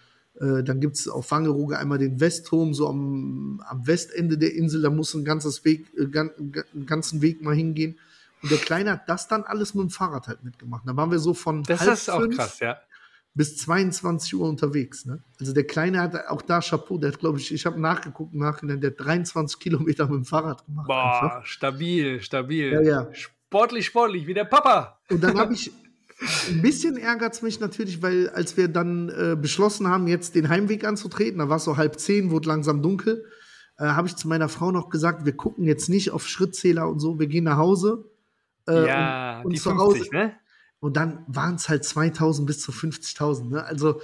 äh, 0.41 0.63
dann 0.63 0.81
gibt 0.81 0.97
es 0.97 1.07
auf 1.07 1.31
Wangerooge 1.31 1.79
einmal 1.79 1.99
den 1.99 2.19
Westturm, 2.19 2.73
so 2.73 2.89
am, 2.89 3.63
am 3.67 3.87
Westende 3.87 4.39
der 4.39 4.55
Insel. 4.55 4.83
Da 4.83 4.91
muss 4.91 5.15
ein 5.15 5.25
ganzes 5.25 5.65
Weg, 5.65 5.87
äh, 5.97 6.19
einen 6.19 6.87
ganzen 6.87 7.21
Weg 7.21 7.43
mal 7.43 7.55
hingehen. 7.55 7.99
Und 8.43 8.51
der 8.51 8.59
Kleine 8.59 8.93
hat 8.93 9.09
das 9.09 9.29
dann 9.29 9.43
alles 9.45 9.75
mit 9.75 9.83
dem 9.83 9.91
Fahrrad 9.91 10.29
halt 10.29 10.43
mitgemacht. 10.43 10.85
Da 10.87 10.97
waren 10.97 11.11
wir 11.11 11.19
so 11.19 11.35
von 11.35 11.63
das 11.65 11.81
halb 11.81 11.93
ist 11.93 12.09
auch 12.09 12.27
krass, 12.31 12.59
ja. 12.61 12.79
Bis 13.35 13.57
22 13.59 14.35
Uhr 14.35 14.49
unterwegs. 14.49 15.07
Ne? 15.07 15.23
Also 15.39 15.53
der 15.53 15.65
Kleine 15.65 16.01
hat 16.01 16.27
auch 16.27 16.43
da 16.43 16.61
Chapeau, 16.61 16.99
der 16.99 17.13
hat, 17.13 17.21
glaube 17.21 17.39
ich, 17.39 17.53
ich 17.55 17.65
habe 17.65 17.81
nachgeguckt 17.81 18.35
im 18.35 18.41
Nachhinein, 18.41 18.81
der 18.81 18.91
hat 18.91 19.01
23 19.01 19.59
Kilometer 19.59 20.07
mit 20.07 20.17
dem 20.17 20.25
Fahrrad 20.25 20.65
gemacht. 20.67 20.87
Boah, 20.87 21.23
einfach. 21.23 21.47
stabil, 21.47 22.21
stabil. 22.21 22.73
Ja, 22.73 22.81
ja. 22.83 23.09
Sportlich, 23.13 23.87
sportlich, 23.87 24.27
wie 24.27 24.35
der 24.35 24.45
Papa. 24.45 25.01
Und 25.11 25.23
dann 25.23 25.39
habe 25.39 25.55
ich 25.55 25.71
ein 26.49 26.61
bisschen 26.61 26.97
ärgert 26.97 27.35
es 27.35 27.43
mich 27.43 27.61
natürlich, 27.61 28.03
weil 28.03 28.29
als 28.31 28.57
wir 28.57 28.69
dann 28.69 29.09
äh, 29.09 29.37
beschlossen 29.41 29.89
haben, 29.89 30.07
jetzt 30.07 30.35
den 30.35 30.49
Heimweg 30.49 30.85
anzutreten, 30.85 31.39
da 31.39 31.49
war 31.49 31.57
es 31.57 31.65
so 31.65 31.77
halb 31.77 31.99
zehn, 31.99 32.31
wurde 32.31 32.49
langsam 32.49 32.83
dunkel, 32.83 33.25
äh, 33.79 33.85
habe 33.85 34.09
ich 34.09 34.17
zu 34.17 34.29
meiner 34.29 34.49
Frau 34.49 34.71
noch 34.71 34.91
gesagt, 34.91 35.25
wir 35.25 35.37
gucken 35.37 35.65
jetzt 35.65 35.89
nicht 35.89 36.11
auf 36.11 36.27
Schrittzähler 36.27 36.89
und 36.89 36.99
so, 36.99 37.19
wir 37.19 37.27
gehen 37.27 37.45
nach 37.45 37.57
Hause. 37.57 38.05
Äh, 38.69 38.87
ja, 38.87 39.39
und, 39.39 39.47
und 39.47 39.53
die 39.53 39.59
zu 39.59 39.71
50, 39.71 39.79
Hause. 39.81 40.09
ne? 40.13 40.33
Und 40.81 40.97
dann 40.97 41.25
waren 41.27 41.57
es 41.57 41.69
halt 41.69 41.85
2000 41.85 42.47
bis 42.47 42.61
zu 42.61 42.73
50.000, 42.73 43.51
ne? 43.51 43.65
Also, 43.65 44.01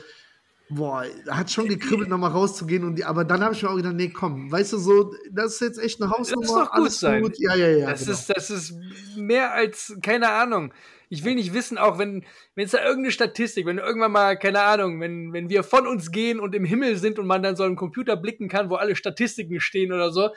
boah, 0.69 1.05
hat 1.29 1.51
schon 1.51 1.69
gekribbelt, 1.69 2.09
nochmal 2.09 2.33
rauszugehen. 2.33 2.85
Und 2.85 2.97
die, 2.97 3.05
aber 3.05 3.25
dann 3.25 3.43
habe 3.43 3.55
ich 3.55 3.63
mir 3.63 3.71
auch 3.71 3.77
gedacht, 3.77 3.95
nee, 3.95 4.11
komm, 4.11 4.53
weißt 4.53 4.75
du 4.75 4.79
so, 4.79 5.15
das 5.31 5.55
ist 5.55 5.61
jetzt 5.61 5.79
echt 5.79 6.03
eine 6.03 6.11
Hausnummer. 6.11 6.43
Das 6.43 6.51
ist 6.51 6.57
doch 6.57 6.71
gut 6.71 6.81
alles 6.81 7.01
sein. 7.01 7.23
gut. 7.23 7.39
Ja, 7.39 7.55
ja, 7.55 7.69
ja. 7.69 7.91
Das, 7.91 8.01
genau. 8.01 8.13
ist, 8.13 8.31
das 8.31 8.51
ist 8.51 8.75
mehr 9.17 9.53
als, 9.53 9.97
keine 10.03 10.31
Ahnung. 10.31 10.73
Ich 11.09 11.25
will 11.25 11.37
nicht 11.37 11.55
wissen, 11.55 11.79
auch 11.79 11.99
wenn 11.99 12.25
wenn 12.57 12.65
es 12.65 12.73
da 12.73 12.79
irgendeine 12.85 13.13
Statistik, 13.13 13.65
wenn 13.65 13.79
irgendwann 13.79 14.11
mal, 14.11 14.37
keine 14.37 14.63
Ahnung, 14.63 15.01
wenn, 15.01 15.33
wenn 15.33 15.49
wir 15.49 15.63
von 15.63 15.87
uns 15.87 16.11
gehen 16.11 16.41
und 16.41 16.55
im 16.55 16.65
Himmel 16.65 16.97
sind 16.97 17.21
und 17.21 17.27
man 17.27 17.45
dann 17.45 17.55
so 17.55 17.63
einen 17.63 17.77
Computer 17.77 18.17
blicken 18.17 18.49
kann, 18.49 18.71
wo 18.71 18.75
alle 18.75 18.97
Statistiken 18.97 19.61
stehen 19.61 19.93
oder 19.93 20.11
so, 20.11 20.31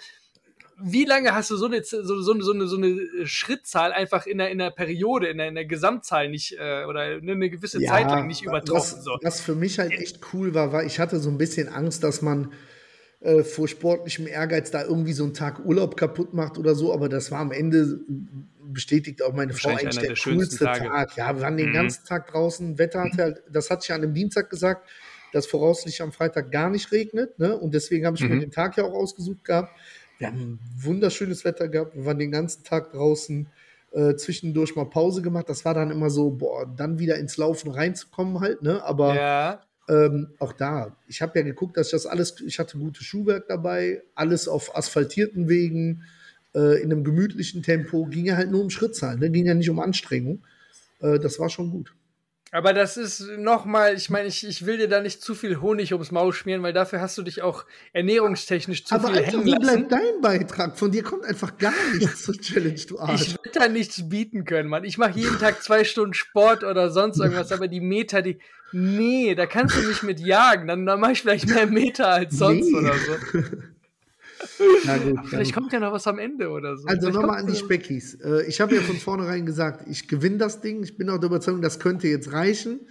wie 0.81 1.05
lange 1.05 1.33
hast 1.33 1.51
du 1.51 1.57
so 1.57 1.65
eine, 1.65 1.83
so, 1.83 2.03
so, 2.03 2.21
so, 2.21 2.53
eine, 2.53 2.67
so 2.67 2.77
eine 2.77 3.25
Schrittzahl 3.25 3.91
einfach 3.91 4.25
in 4.25 4.37
der, 4.37 4.49
in 4.49 4.57
der 4.57 4.71
Periode, 4.71 5.27
in 5.27 5.37
der, 5.37 5.47
in 5.47 5.55
der 5.55 5.65
Gesamtzahl 5.65 6.29
nicht 6.29 6.57
äh, 6.59 6.85
oder 6.85 7.01
eine 7.01 7.49
gewisse 7.49 7.81
ja, 7.81 7.91
Zeit 7.91 8.07
lang 8.07 8.27
nicht 8.27 8.43
übertroffen? 8.43 8.97
Was, 8.97 9.03
so. 9.03 9.17
was 9.21 9.41
für 9.41 9.55
mich 9.55 9.79
halt 9.79 9.91
echt 9.91 10.19
cool 10.33 10.53
war, 10.53 10.71
war, 10.71 10.83
ich 10.83 10.99
hatte 10.99 11.19
so 11.19 11.29
ein 11.29 11.37
bisschen 11.37 11.67
Angst, 11.69 12.03
dass 12.03 12.21
man 12.21 12.53
äh, 13.21 13.43
vor 13.43 13.67
sportlichem 13.67 14.27
Ehrgeiz 14.27 14.71
da 14.71 14.83
irgendwie 14.83 15.13
so 15.13 15.23
einen 15.23 15.33
Tag 15.33 15.65
Urlaub 15.65 15.97
kaputt 15.97 16.33
macht 16.33 16.57
oder 16.57 16.75
so, 16.75 16.93
aber 16.93 17.09
das 17.09 17.31
war 17.31 17.39
am 17.39 17.51
Ende 17.51 17.99
bestätigt 18.71 19.23
auch 19.23 19.33
meine 19.33 19.53
Frau 19.53 19.71
eigentlich 19.71 19.97
der, 19.97 20.13
der 20.13 20.15
coolste 20.15 20.63
Tage. 20.63 20.85
Tag. 20.85 21.17
Ja, 21.17 21.35
wir 21.35 21.41
waren 21.41 21.57
den 21.57 21.69
mhm. 21.69 21.73
ganzen 21.73 22.05
Tag 22.05 22.27
draußen, 22.31 22.77
Wetter 22.77 23.03
hat 23.03 23.17
halt, 23.17 23.43
das 23.51 23.69
hatte 23.69 23.81
ich 23.83 23.93
an 23.93 24.01
dem 24.01 24.13
Dienstag 24.13 24.49
gesagt, 24.49 24.87
dass 25.33 25.47
voraussichtlich 25.47 26.01
am 26.01 26.11
Freitag 26.11 26.51
gar 26.51 26.69
nicht 26.69 26.91
regnet, 26.91 27.37
ne? 27.39 27.57
Und 27.57 27.73
deswegen 27.73 28.05
habe 28.05 28.15
ich 28.15 28.23
mhm. 28.23 28.29
mir 28.29 28.39
den 28.39 28.51
Tag 28.51 28.77
ja 28.77 28.83
auch 28.83 28.93
ausgesucht 28.93 29.43
gehabt. 29.43 29.71
Wir 30.19 30.27
haben 30.27 30.59
wunderschönes 30.77 31.45
Wetter 31.45 31.67
gehabt, 31.69 31.95
wir 31.95 32.05
waren 32.05 32.19
den 32.19 32.31
ganzen 32.31 32.63
Tag 32.63 32.91
draußen, 32.91 33.47
äh, 33.91 34.15
zwischendurch 34.15 34.75
mal 34.75 34.85
Pause 34.85 35.21
gemacht. 35.21 35.49
Das 35.49 35.65
war 35.65 35.73
dann 35.73 35.89
immer 35.91 36.09
so, 36.09 36.29
boah, 36.29 36.65
dann 36.65 36.99
wieder 36.99 37.17
ins 37.17 37.37
Laufen 37.37 37.71
reinzukommen 37.71 38.41
halt, 38.41 38.61
ne? 38.61 38.83
Aber 38.83 39.15
ja. 39.15 39.61
ähm, 39.87 40.27
auch 40.37 40.53
da, 40.53 40.95
ich 41.07 41.21
habe 41.21 41.39
ja 41.39 41.45
geguckt, 41.45 41.77
dass 41.77 41.87
ich 41.87 41.91
das 41.93 42.05
alles, 42.05 42.35
ich 42.45 42.59
hatte 42.59 42.77
gutes 42.77 43.03
Schuhwerk 43.03 43.47
dabei, 43.47 44.03
alles 44.13 44.47
auf 44.47 44.75
asphaltierten 44.75 45.47
Wegen, 45.47 46.03
äh, 46.53 46.81
in 46.81 46.91
einem 46.91 47.03
gemütlichen 47.05 47.63
Tempo, 47.63 48.05
ging 48.05 48.25
ja 48.25 48.35
halt 48.35 48.51
nur 48.51 48.61
um 48.61 48.69
Schrittzahlen, 48.69 49.19
ne? 49.19 49.31
ging 49.31 49.45
ja 49.45 49.53
nicht 49.53 49.69
um 49.69 49.79
Anstrengung. 49.79 50.43
Äh, 50.99 51.17
das 51.19 51.39
war 51.39 51.49
schon 51.49 51.71
gut. 51.71 51.93
Aber 52.51 52.73
das 52.73 52.97
ist 52.97 53.21
nochmal, 53.37 53.95
ich 53.95 54.09
meine, 54.09 54.27
ich, 54.27 54.45
ich 54.45 54.65
will 54.65 54.77
dir 54.77 54.87
da 54.87 55.01
nicht 55.01 55.21
zu 55.21 55.35
viel 55.35 55.61
Honig 55.61 55.93
ums 55.93 56.11
Maul 56.11 56.33
schmieren, 56.33 56.63
weil 56.63 56.73
dafür 56.73 56.99
hast 56.99 57.17
du 57.17 57.21
dich 57.21 57.41
auch 57.43 57.65
ernährungstechnisch 57.93 58.85
zu 58.85 58.95
Aber 58.95 59.09
viel 59.09 59.17
Alter, 59.17 59.31
hängen 59.31 59.47
lassen. 59.47 59.63
Aber 59.63 59.77
bleibt 59.77 59.91
dein 59.91 60.21
Beitrag? 60.21 60.77
Von 60.77 60.91
dir 60.91 61.03
kommt 61.03 61.25
einfach 61.25 61.57
gar 61.57 61.73
nichts 61.93 62.23
zur 62.23 62.35
Challenge, 62.35 62.81
du 62.87 62.99
Arsch. 62.99 63.21
Ich 63.21 63.33
will 63.33 63.51
da 63.53 63.67
nichts 63.67 64.09
bieten 64.09 64.45
können, 64.45 64.69
Mann. 64.69 64.83
Ich 64.83 64.97
mache 64.97 65.19
jeden 65.19 65.37
Tag 65.37 65.61
zwei 65.61 65.83
Stunden 65.83 66.13
Sport 66.13 66.63
oder 66.63 66.89
sonst 66.89 67.19
irgendwas, 67.19 67.51
aber 67.51 67.67
die 67.67 67.81
Meter, 67.81 68.23
die, 68.23 68.39
nee, 68.71 69.35
da 69.35 69.45
kannst 69.45 69.77
du 69.77 69.81
mich 69.81 70.01
mit 70.01 70.19
jagen. 70.19 70.67
Dann, 70.67 70.85
dann 70.85 70.99
mache 70.99 71.11
ich 71.11 71.21
vielleicht 71.21 71.47
mehr 71.47 71.67
Meter 71.67 72.09
als 72.09 72.37
sonst 72.37 72.71
nee. 72.71 72.77
oder 72.77 72.93
so. 72.93 73.39
Na 74.85 74.97
gut, 74.97 75.19
Vielleicht 75.27 75.53
kommt 75.53 75.73
ja 75.73 75.79
noch 75.79 75.91
was 75.91 76.07
am 76.07 76.19
Ende 76.19 76.49
oder 76.49 76.77
so. 76.77 76.87
Also 76.87 77.09
nochmal 77.09 77.39
an 77.39 77.47
die 77.47 77.55
Speckis. 77.55 78.15
Äh, 78.15 78.45
ich 78.47 78.61
habe 78.61 78.75
ja 78.75 78.81
von 78.81 78.95
vornherein 78.97 79.45
gesagt, 79.45 79.87
ich 79.89 80.07
gewinne 80.07 80.37
das 80.37 80.61
Ding. 80.61 80.83
Ich 80.83 80.97
bin 80.97 81.09
auch 81.09 81.17
der 81.17 81.27
Überzeugung, 81.27 81.61
das 81.61 81.79
könnte 81.79 82.07
jetzt 82.07 82.31
reichen. 82.31 82.81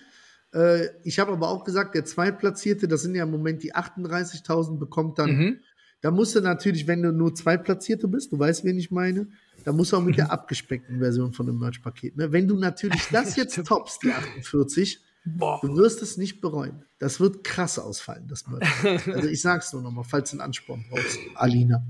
Äh, 0.52 0.88
ich 1.04 1.18
habe 1.18 1.32
aber 1.32 1.48
auch 1.48 1.64
gesagt, 1.64 1.94
der 1.94 2.04
Zweitplatzierte, 2.04 2.88
das 2.88 3.02
sind 3.02 3.14
ja 3.14 3.24
im 3.24 3.30
Moment 3.30 3.62
die 3.62 3.74
38.000, 3.74 4.78
bekommt 4.78 5.18
dann. 5.18 5.36
Mhm. 5.36 5.60
Da 6.00 6.10
musst 6.10 6.36
du 6.36 6.40
natürlich, 6.40 6.86
wenn 6.86 7.02
du 7.02 7.12
nur 7.12 7.34
Zweitplatzierte 7.34 8.06
bist, 8.06 8.30
du 8.30 8.38
weißt, 8.38 8.64
wen 8.64 8.78
ich 8.78 8.90
meine, 8.90 9.28
da 9.64 9.72
musst 9.72 9.92
du 9.92 9.96
auch 9.96 10.02
mit 10.02 10.16
der 10.16 10.30
abgespeckten 10.32 11.00
Version 11.00 11.32
von 11.32 11.46
dem 11.46 11.58
Merch-Paket. 11.58 12.16
Ne? 12.16 12.32
Wenn 12.32 12.46
du 12.46 12.56
natürlich 12.56 13.02
das 13.10 13.36
jetzt 13.36 13.62
toppst, 13.66 14.02
die 14.04 14.12
48, 14.12 15.00
Boah. 15.24 15.60
Du 15.62 15.76
wirst 15.76 16.02
es 16.02 16.16
nicht 16.16 16.40
bereuen. 16.40 16.84
Das 16.98 17.20
wird 17.20 17.44
krass 17.44 17.78
ausfallen, 17.78 18.26
das 18.28 18.46
Merch. 18.46 19.06
also 19.06 19.28
ich 19.28 19.40
sag's 19.40 19.72
nur 19.72 19.82
nochmal, 19.82 20.04
falls 20.04 20.30
du 20.30 20.34
einen 20.34 20.42
Ansporn 20.42 20.84
brauchst, 20.88 21.18
Alina. 21.34 21.84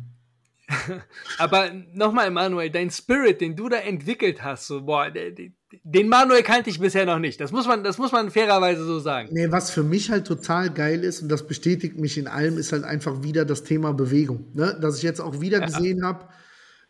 Aber 1.39 1.71
nochmal, 1.95 2.31
Manuel, 2.31 2.71
dein 2.71 2.91
Spirit, 2.91 3.41
den 3.41 3.57
du 3.57 3.69
da 3.69 3.79
entwickelt 3.79 4.43
hast, 4.43 4.67
so, 4.67 4.83
boah, 4.83 5.11
den 5.11 6.09
Manuel 6.09 6.43
kannte 6.43 6.71
ich 6.71 6.79
bisher 6.79 7.07
noch 7.07 7.19
nicht. 7.19 7.41
Das 7.41 7.53
muss 7.53 7.67
man, 7.67 7.85
das 7.85 7.99
muss 7.99 8.13
man 8.13 8.31
fairerweise 8.31 8.85
so 8.85 8.99
sagen. 8.99 9.31
Nee, 9.33 9.51
was 9.51 9.71
für 9.71 9.83
mich 9.83 10.11
halt 10.11 10.27
total 10.27 10.71
geil 10.71 11.05
ist, 11.05 11.23
und 11.23 11.29
das 11.29 11.47
bestätigt 11.47 11.99
mich 11.99 12.19
in 12.19 12.27
allem, 12.27 12.59
ist 12.59 12.73
halt 12.73 12.85
einfach 12.85 13.23
wieder 13.23 13.45
das 13.45 13.65
Thema 13.65 13.93
Bewegung. 13.93 14.51
Ne? 14.55 14.79
Dass 14.81 14.99
ich 14.99 15.03
jetzt 15.03 15.21
auch 15.21 15.41
wieder 15.41 15.61
ja. 15.61 15.67
gesehen 15.67 16.05
habe, 16.05 16.29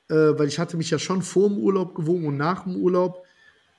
äh, 0.08 0.38
weil 0.38 0.48
ich 0.48 0.58
hatte 0.58 0.76
mich 0.76 0.90
ja 0.90 0.98
schon 0.98 1.22
vor 1.22 1.48
dem 1.48 1.58
Urlaub 1.58 1.94
gewogen 1.94 2.26
und 2.26 2.36
nach 2.36 2.64
dem 2.64 2.76
Urlaub, 2.76 3.24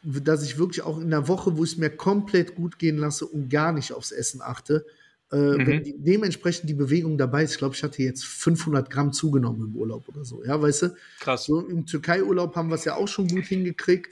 dass 0.04 0.44
ich 0.44 0.58
wirklich 0.58 0.84
auch 0.84 1.00
in 1.00 1.10
der 1.10 1.28
Woche, 1.28 1.58
wo 1.58 1.64
ich 1.64 1.74
es 1.74 1.78
mir 1.78 1.90
komplett 1.90 2.56
gut 2.56 2.80
gehen 2.80 2.98
lasse 2.98 3.26
und 3.26 3.50
gar 3.50 3.74
nicht 3.74 3.92
aufs 3.92 4.12
Essen 4.12 4.42
achte, 4.42 4.86
äh, 5.32 5.36
mhm. 5.36 5.68
wenn 5.68 5.84
die, 5.84 5.96
dementsprechend 5.98 6.70
die 6.70 6.74
Bewegung 6.74 7.18
dabei 7.18 7.44
ist. 7.44 7.52
Ich 7.52 7.58
glaube, 7.58 7.76
ich 7.76 7.84
hatte 7.84 8.02
jetzt 8.02 8.26
500 8.26 8.90
Gramm 8.90 9.14
zugenommen 9.14 9.68
im 9.68 9.76
Urlaub 9.76 10.08
oder 10.08 10.24
so. 10.24 10.44
Ja, 10.44 10.62
weißt 10.62 10.84
du? 10.84 10.96
Krass. 11.20 11.46
So, 11.46 11.60
Im 11.60 11.86
Türkei-Urlaub 11.86 12.56
haben 12.56 12.70
wir 12.70 12.76
es 12.76 12.86
ja 12.86 12.96
auch 12.96 13.08
schon 13.08 13.28
gut 13.28 13.46
hingekriegt. 13.46 14.10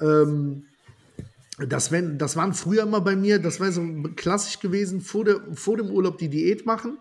Ähm, 0.00 0.64
das, 1.58 1.90
wenn, 1.92 2.18
das 2.18 2.36
waren 2.36 2.54
früher 2.54 2.82
immer 2.82 3.00
bei 3.00 3.16
mir, 3.16 3.38
das 3.38 3.60
war 3.60 3.70
so 3.72 3.82
klassisch 4.16 4.60
gewesen, 4.60 5.00
vor, 5.00 5.24
der, 5.24 5.40
vor 5.54 5.76
dem 5.76 5.90
Urlaub 5.90 6.18
die 6.18 6.28
Diät 6.28 6.66
machen, 6.66 6.98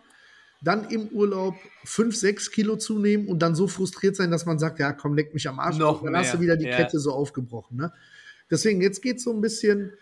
dann 0.62 0.90
im 0.90 1.08
Urlaub 1.10 1.56
5, 1.86 2.16
6 2.16 2.52
Kilo 2.52 2.76
zunehmen 2.76 3.28
und 3.28 3.40
dann 3.40 3.56
so 3.56 3.68
frustriert 3.68 4.16
sein, 4.16 4.30
dass 4.30 4.46
man 4.46 4.60
sagt, 4.60 4.80
ja 4.80 4.94
komm, 4.94 5.16
leck 5.16 5.34
mich 5.34 5.48
am 5.50 5.60
Arsch. 5.60 5.78
Noch 5.78 6.04
dann 6.04 6.12
mehr. 6.12 6.22
hast 6.22 6.34
du 6.34 6.40
wieder 6.40 6.56
die 6.56 6.66
ja. 6.66 6.78
Kette 6.78 7.00
so 7.00 7.12
aufgebrochen. 7.12 7.78
Ne? 7.78 7.92
Deswegen, 8.52 8.82
jetzt 8.82 9.02
geht 9.02 9.18
es 9.18 9.24
so 9.24 9.34
ein 9.34 9.42
bisschen 9.42 9.94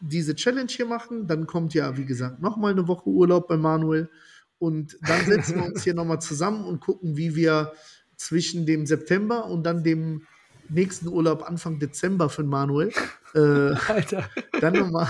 diese 0.00 0.34
Challenge 0.34 0.70
hier 0.70 0.86
machen. 0.86 1.26
Dann 1.26 1.46
kommt 1.46 1.74
ja, 1.74 1.96
wie 1.96 2.04
gesagt, 2.04 2.40
nochmal 2.40 2.72
eine 2.72 2.88
Woche 2.88 3.08
Urlaub 3.08 3.48
bei 3.48 3.56
Manuel. 3.56 4.08
Und 4.58 4.96
dann 5.06 5.26
setzen 5.26 5.56
wir 5.56 5.66
uns 5.66 5.84
hier 5.84 5.94
nochmal 5.94 6.20
zusammen 6.20 6.64
und 6.64 6.80
gucken, 6.80 7.16
wie 7.16 7.36
wir 7.36 7.72
zwischen 8.16 8.64
dem 8.64 8.86
September 8.86 9.46
und 9.46 9.64
dann 9.64 9.84
dem 9.84 10.22
nächsten 10.68 11.08
Urlaub 11.08 11.42
Anfang 11.48 11.78
Dezember 11.78 12.28
für 12.28 12.42
Manuel. 12.44 12.92
Äh, 13.34 13.74
Alter. 13.88 14.30
Dann 14.60 14.74
nochmal 14.74 15.08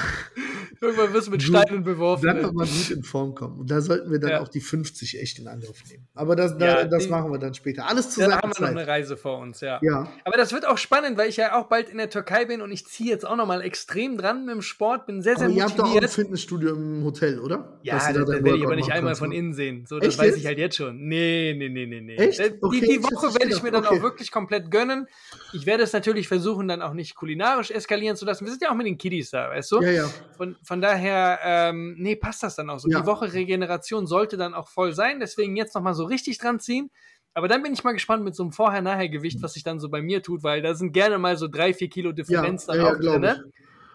Irgendwann 0.80 1.12
wirst 1.12 1.26
du 1.26 1.30
mit 1.30 1.42
Steinen 1.42 1.84
beworfen. 1.84 2.26
Dann 2.26 2.42
nochmal 2.42 2.66
gut 2.66 2.90
in 2.90 3.02
Form 3.02 3.34
kommen. 3.34 3.60
Und 3.60 3.70
da 3.70 3.80
sollten 3.80 4.10
wir 4.10 4.18
dann 4.18 4.30
ja. 4.30 4.40
auch 4.40 4.48
die 4.48 4.60
50 4.60 5.20
echt 5.20 5.38
in 5.38 5.48
Angriff 5.48 5.82
nehmen. 5.90 6.06
Aber 6.14 6.36
das, 6.36 6.56
da, 6.58 6.80
ja, 6.80 6.84
das 6.84 7.08
machen 7.08 7.30
wir 7.30 7.38
dann 7.38 7.54
später. 7.54 7.88
Alles 7.88 8.10
zusammen. 8.10 8.32
Da 8.32 8.42
haben 8.42 8.52
wir 8.54 8.60
noch 8.60 8.68
eine 8.68 8.86
Reise 8.86 9.16
vor 9.16 9.38
uns, 9.38 9.60
ja. 9.60 9.78
ja. 9.82 10.08
Aber 10.24 10.36
das 10.36 10.52
wird 10.52 10.66
auch 10.66 10.78
spannend, 10.78 11.16
weil 11.18 11.28
ich 11.28 11.36
ja 11.36 11.58
auch 11.58 11.66
bald 11.66 11.88
in 11.88 11.98
der 11.98 12.10
Türkei 12.10 12.44
bin 12.44 12.60
und 12.60 12.72
ich 12.72 12.86
ziehe 12.86 13.10
jetzt 13.10 13.26
auch 13.26 13.36
nochmal 13.36 13.62
extrem 13.62 14.16
dran 14.16 14.44
mit 14.44 14.54
dem 14.54 14.62
Sport. 14.62 15.06
Bin 15.06 15.22
sehr, 15.22 15.36
sehr 15.36 15.46
aber 15.46 15.54
motiviert. 15.54 15.76
Ihr 15.76 15.78
habt 15.78 15.90
doch 15.90 15.96
auch 15.96 16.02
ein 16.02 16.08
Fitnessstudio 16.08 16.74
im 16.74 17.04
Hotel, 17.04 17.40
oder? 17.40 17.78
Ja, 17.82 17.94
das, 17.94 18.12
da 18.12 18.26
werde 18.26 18.56
ich 18.56 18.64
aber 18.64 18.76
nicht 18.76 18.92
einmal 18.92 19.14
von 19.14 19.32
innen 19.32 19.54
sehen. 19.54 19.86
So, 19.86 19.98
das 19.98 20.10
echt 20.10 20.18
weiß 20.18 20.36
ich 20.36 20.46
halt 20.46 20.58
jetzt 20.58 20.76
schon. 20.76 21.06
Nee, 21.08 21.54
nee, 21.56 21.68
nee, 21.68 21.86
nee, 21.86 22.00
nee. 22.00 22.16
Echt? 22.16 22.40
Okay, 22.60 22.80
die, 22.80 22.86
die 22.86 23.02
Woche 23.02 23.34
werde 23.34 23.52
ich 23.52 23.62
mir 23.62 23.70
dann 23.70 23.84
okay. 23.84 23.98
auch 23.98 24.02
wirklich 24.02 24.30
komplett 24.30 24.70
gönnen. 24.70 25.06
Ich 25.52 25.66
werde 25.66 25.82
es 25.82 25.92
natürlich 25.92 26.28
versuchen, 26.28 26.68
dann 26.68 26.82
auch 26.82 26.92
nicht 26.92 27.14
kulinarisch 27.14 27.70
eskalieren 27.70 28.16
zu 28.16 28.24
lassen. 28.24 28.44
Wir 28.44 28.50
sind 28.52 28.62
ja 28.62 28.70
auch 28.70 28.74
mit 28.74 28.86
den 28.86 28.98
Kiddies 28.98 29.30
da, 29.30 29.50
weißt 29.50 29.72
du? 29.72 29.82
Ja, 29.82 29.90
ja. 29.90 30.10
Von, 30.36 30.56
von 30.66 30.80
daher 30.80 31.38
ähm, 31.42 31.94
nee, 31.98 32.16
passt 32.16 32.42
das 32.42 32.56
dann 32.56 32.68
auch 32.70 32.78
so. 32.78 32.88
Ja. 32.88 33.00
Die 33.00 33.06
Woche 33.06 33.32
Regeneration 33.32 34.06
sollte 34.06 34.36
dann 34.36 34.54
auch 34.54 34.68
voll 34.68 34.92
sein, 34.92 35.20
deswegen 35.20 35.56
jetzt 35.56 35.74
nochmal 35.74 35.94
so 35.94 36.04
richtig 36.04 36.38
dran 36.38 36.60
ziehen. 36.60 36.90
Aber 37.34 37.48
dann 37.48 37.62
bin 37.62 37.72
ich 37.72 37.84
mal 37.84 37.92
gespannt 37.92 38.24
mit 38.24 38.34
so 38.34 38.42
einem 38.42 38.52
Vorher-Nachher-Gewicht, 38.52 39.42
was 39.42 39.52
sich 39.52 39.62
dann 39.62 39.78
so 39.78 39.90
bei 39.90 40.00
mir 40.00 40.22
tut, 40.22 40.42
weil 40.42 40.62
da 40.62 40.74
sind 40.74 40.92
gerne 40.92 41.18
mal 41.18 41.36
so 41.36 41.48
drei, 41.48 41.74
vier 41.74 41.90
Kilo 41.90 42.12
Differenz 42.12 42.66
ja, 42.66 42.74
dann 42.74 42.82
ja, 42.82 42.90
auch 42.90 42.98
drin. 42.98 43.20
Ne? 43.20 43.44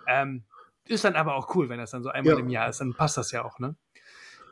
Ähm, 0.07 0.43
ist 0.85 1.03
dann 1.03 1.15
aber 1.15 1.35
auch 1.35 1.55
cool, 1.55 1.69
wenn 1.69 1.79
das 1.79 1.91
dann 1.91 2.03
so 2.03 2.09
einmal 2.09 2.39
im 2.39 2.49
Jahr 2.49 2.69
ist, 2.69 2.81
dann 2.81 2.93
passt 2.93 3.17
das 3.17 3.31
ja 3.31 3.43
auch, 3.43 3.59
ne? 3.59 3.75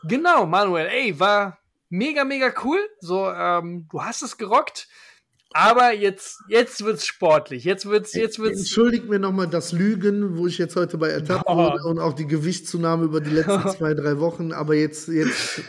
Genau, 0.03 0.45
Manuel, 0.45 0.87
ey, 0.87 1.19
war 1.19 1.59
mega, 1.89 2.23
mega 2.23 2.51
cool. 2.63 2.79
So, 2.99 3.29
ähm, 3.29 3.87
du 3.91 4.03
hast 4.03 4.21
es 4.21 4.37
gerockt. 4.37 4.87
Aber 5.51 5.93
jetzt, 5.93 6.43
jetzt 6.47 6.83
wird's 6.83 7.05
sportlich. 7.05 7.63
Jetzt 7.63 7.87
wird's, 7.87 8.13
jetzt 8.13 8.37
wird's. 8.39 8.59
Entschuldigt 8.59 9.09
mir 9.09 9.19
nochmal 9.19 9.47
das 9.47 9.71
Lügen, 9.71 10.37
wo 10.37 10.45
ich 10.45 10.57
jetzt 10.59 10.75
heute 10.75 10.97
bei 10.97 11.09
ertappt 11.09 11.45
oh. 11.47 11.57
wurde 11.57 11.83
und 11.85 11.99
auch 11.99 12.13
die 12.13 12.27
Gewichtszunahme 12.27 13.05
über 13.05 13.19
die 13.19 13.31
letzten 13.31 13.67
zwei, 13.77 13.95
drei 13.95 14.19
Wochen. 14.19 14.51
Aber 14.51 14.75
jetzt, 14.75 15.07
jetzt 15.07 15.61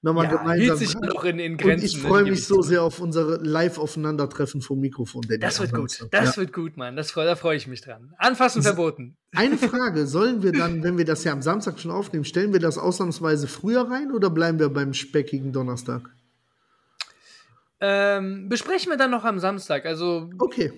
nochmal 0.00 0.26
ja, 0.26 0.36
gemeinsam. 0.36 0.76
sich 0.76 0.94
noch 0.94 1.24
in, 1.24 1.40
in 1.40 1.56
Grenzen. 1.56 1.84
Und 1.84 1.84
ich 1.84 1.98
freue 1.98 2.22
mich 2.22 2.46
so 2.46 2.62
sehr 2.62 2.84
auf 2.84 3.00
unsere 3.00 3.42
Live-Aufeinandertreffen 3.42 4.60
vom 4.60 4.78
Mikrofon. 4.78 5.22
Das 5.40 5.58
wird 5.58 5.72
gut. 5.72 6.06
Das 6.12 6.36
ja. 6.36 6.36
wird 6.36 6.52
gut, 6.52 6.76
Mann. 6.76 6.94
Das, 6.94 7.12
da 7.12 7.34
freue 7.34 7.56
ich 7.56 7.66
mich 7.66 7.80
dran. 7.80 8.12
Anfassen 8.18 8.62
das 8.62 8.74
verboten. 8.74 9.16
Eine 9.34 9.58
Frage: 9.58 10.06
Sollen 10.06 10.44
wir 10.44 10.52
dann, 10.52 10.84
wenn 10.84 10.98
wir 10.98 11.04
das 11.04 11.24
ja 11.24 11.32
am 11.32 11.42
Samstag 11.42 11.80
schon 11.80 11.90
aufnehmen, 11.90 12.24
stellen 12.24 12.52
wir 12.52 12.60
das 12.60 12.78
ausnahmsweise 12.78 13.48
früher 13.48 13.90
rein 13.90 14.12
oder 14.12 14.30
bleiben 14.30 14.60
wir 14.60 14.68
beim 14.68 14.94
speckigen 14.94 15.52
Donnerstag? 15.52 16.08
Ähm, 17.80 18.48
besprechen 18.48 18.90
wir 18.90 18.96
dann 18.96 19.10
noch 19.10 19.24
am 19.24 19.38
Samstag. 19.38 19.86
Also. 19.86 20.30
Okay. 20.38 20.72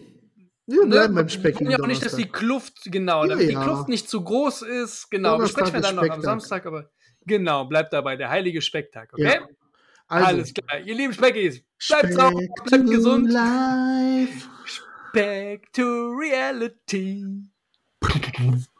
Wir 0.67 0.85
ne, 0.85 0.91
bleiben 0.91 1.15
ne, 1.15 1.21
beim 1.23 1.29
Speck. 1.29 1.61
Wir 1.61 1.71
ja 1.71 1.79
auch 1.81 1.87
nicht, 1.87 2.05
dass 2.05 2.15
die 2.15 2.29
Kluft, 2.29 2.75
genau, 2.85 3.23
ja, 3.23 3.31
damit 3.31 3.51
ja. 3.51 3.59
die 3.59 3.65
Kluft 3.65 3.89
nicht 3.89 4.09
zu 4.09 4.23
groß 4.23 4.63
ist. 4.63 5.11
Genau, 5.11 5.33
Donnerstag 5.33 5.65
besprechen 5.65 5.83
wir 5.83 5.97
dann 5.97 6.07
noch 6.07 6.15
am 6.15 6.21
Samstag, 6.21 6.67
aber 6.67 6.91
genau, 7.25 7.65
bleibt 7.65 7.93
dabei, 7.93 8.17
der 8.17 8.29
heilige 8.29 8.61
Specktag, 8.61 9.11
okay? 9.15 9.41
Ja. 9.41 9.49
Also, 10.09 10.27
Alles 10.27 10.55
klar. 10.55 10.81
Ihr 10.81 10.95
lieben 10.95 11.13
Speckies, 11.13 11.63
bleibt 11.89 12.13
sauber, 12.13 12.41
bleibt 12.65 12.91
gesund. 12.91 13.31
Life. 13.31 14.49
Back 15.15 15.73
to 15.73 16.11
reality. 16.11 17.25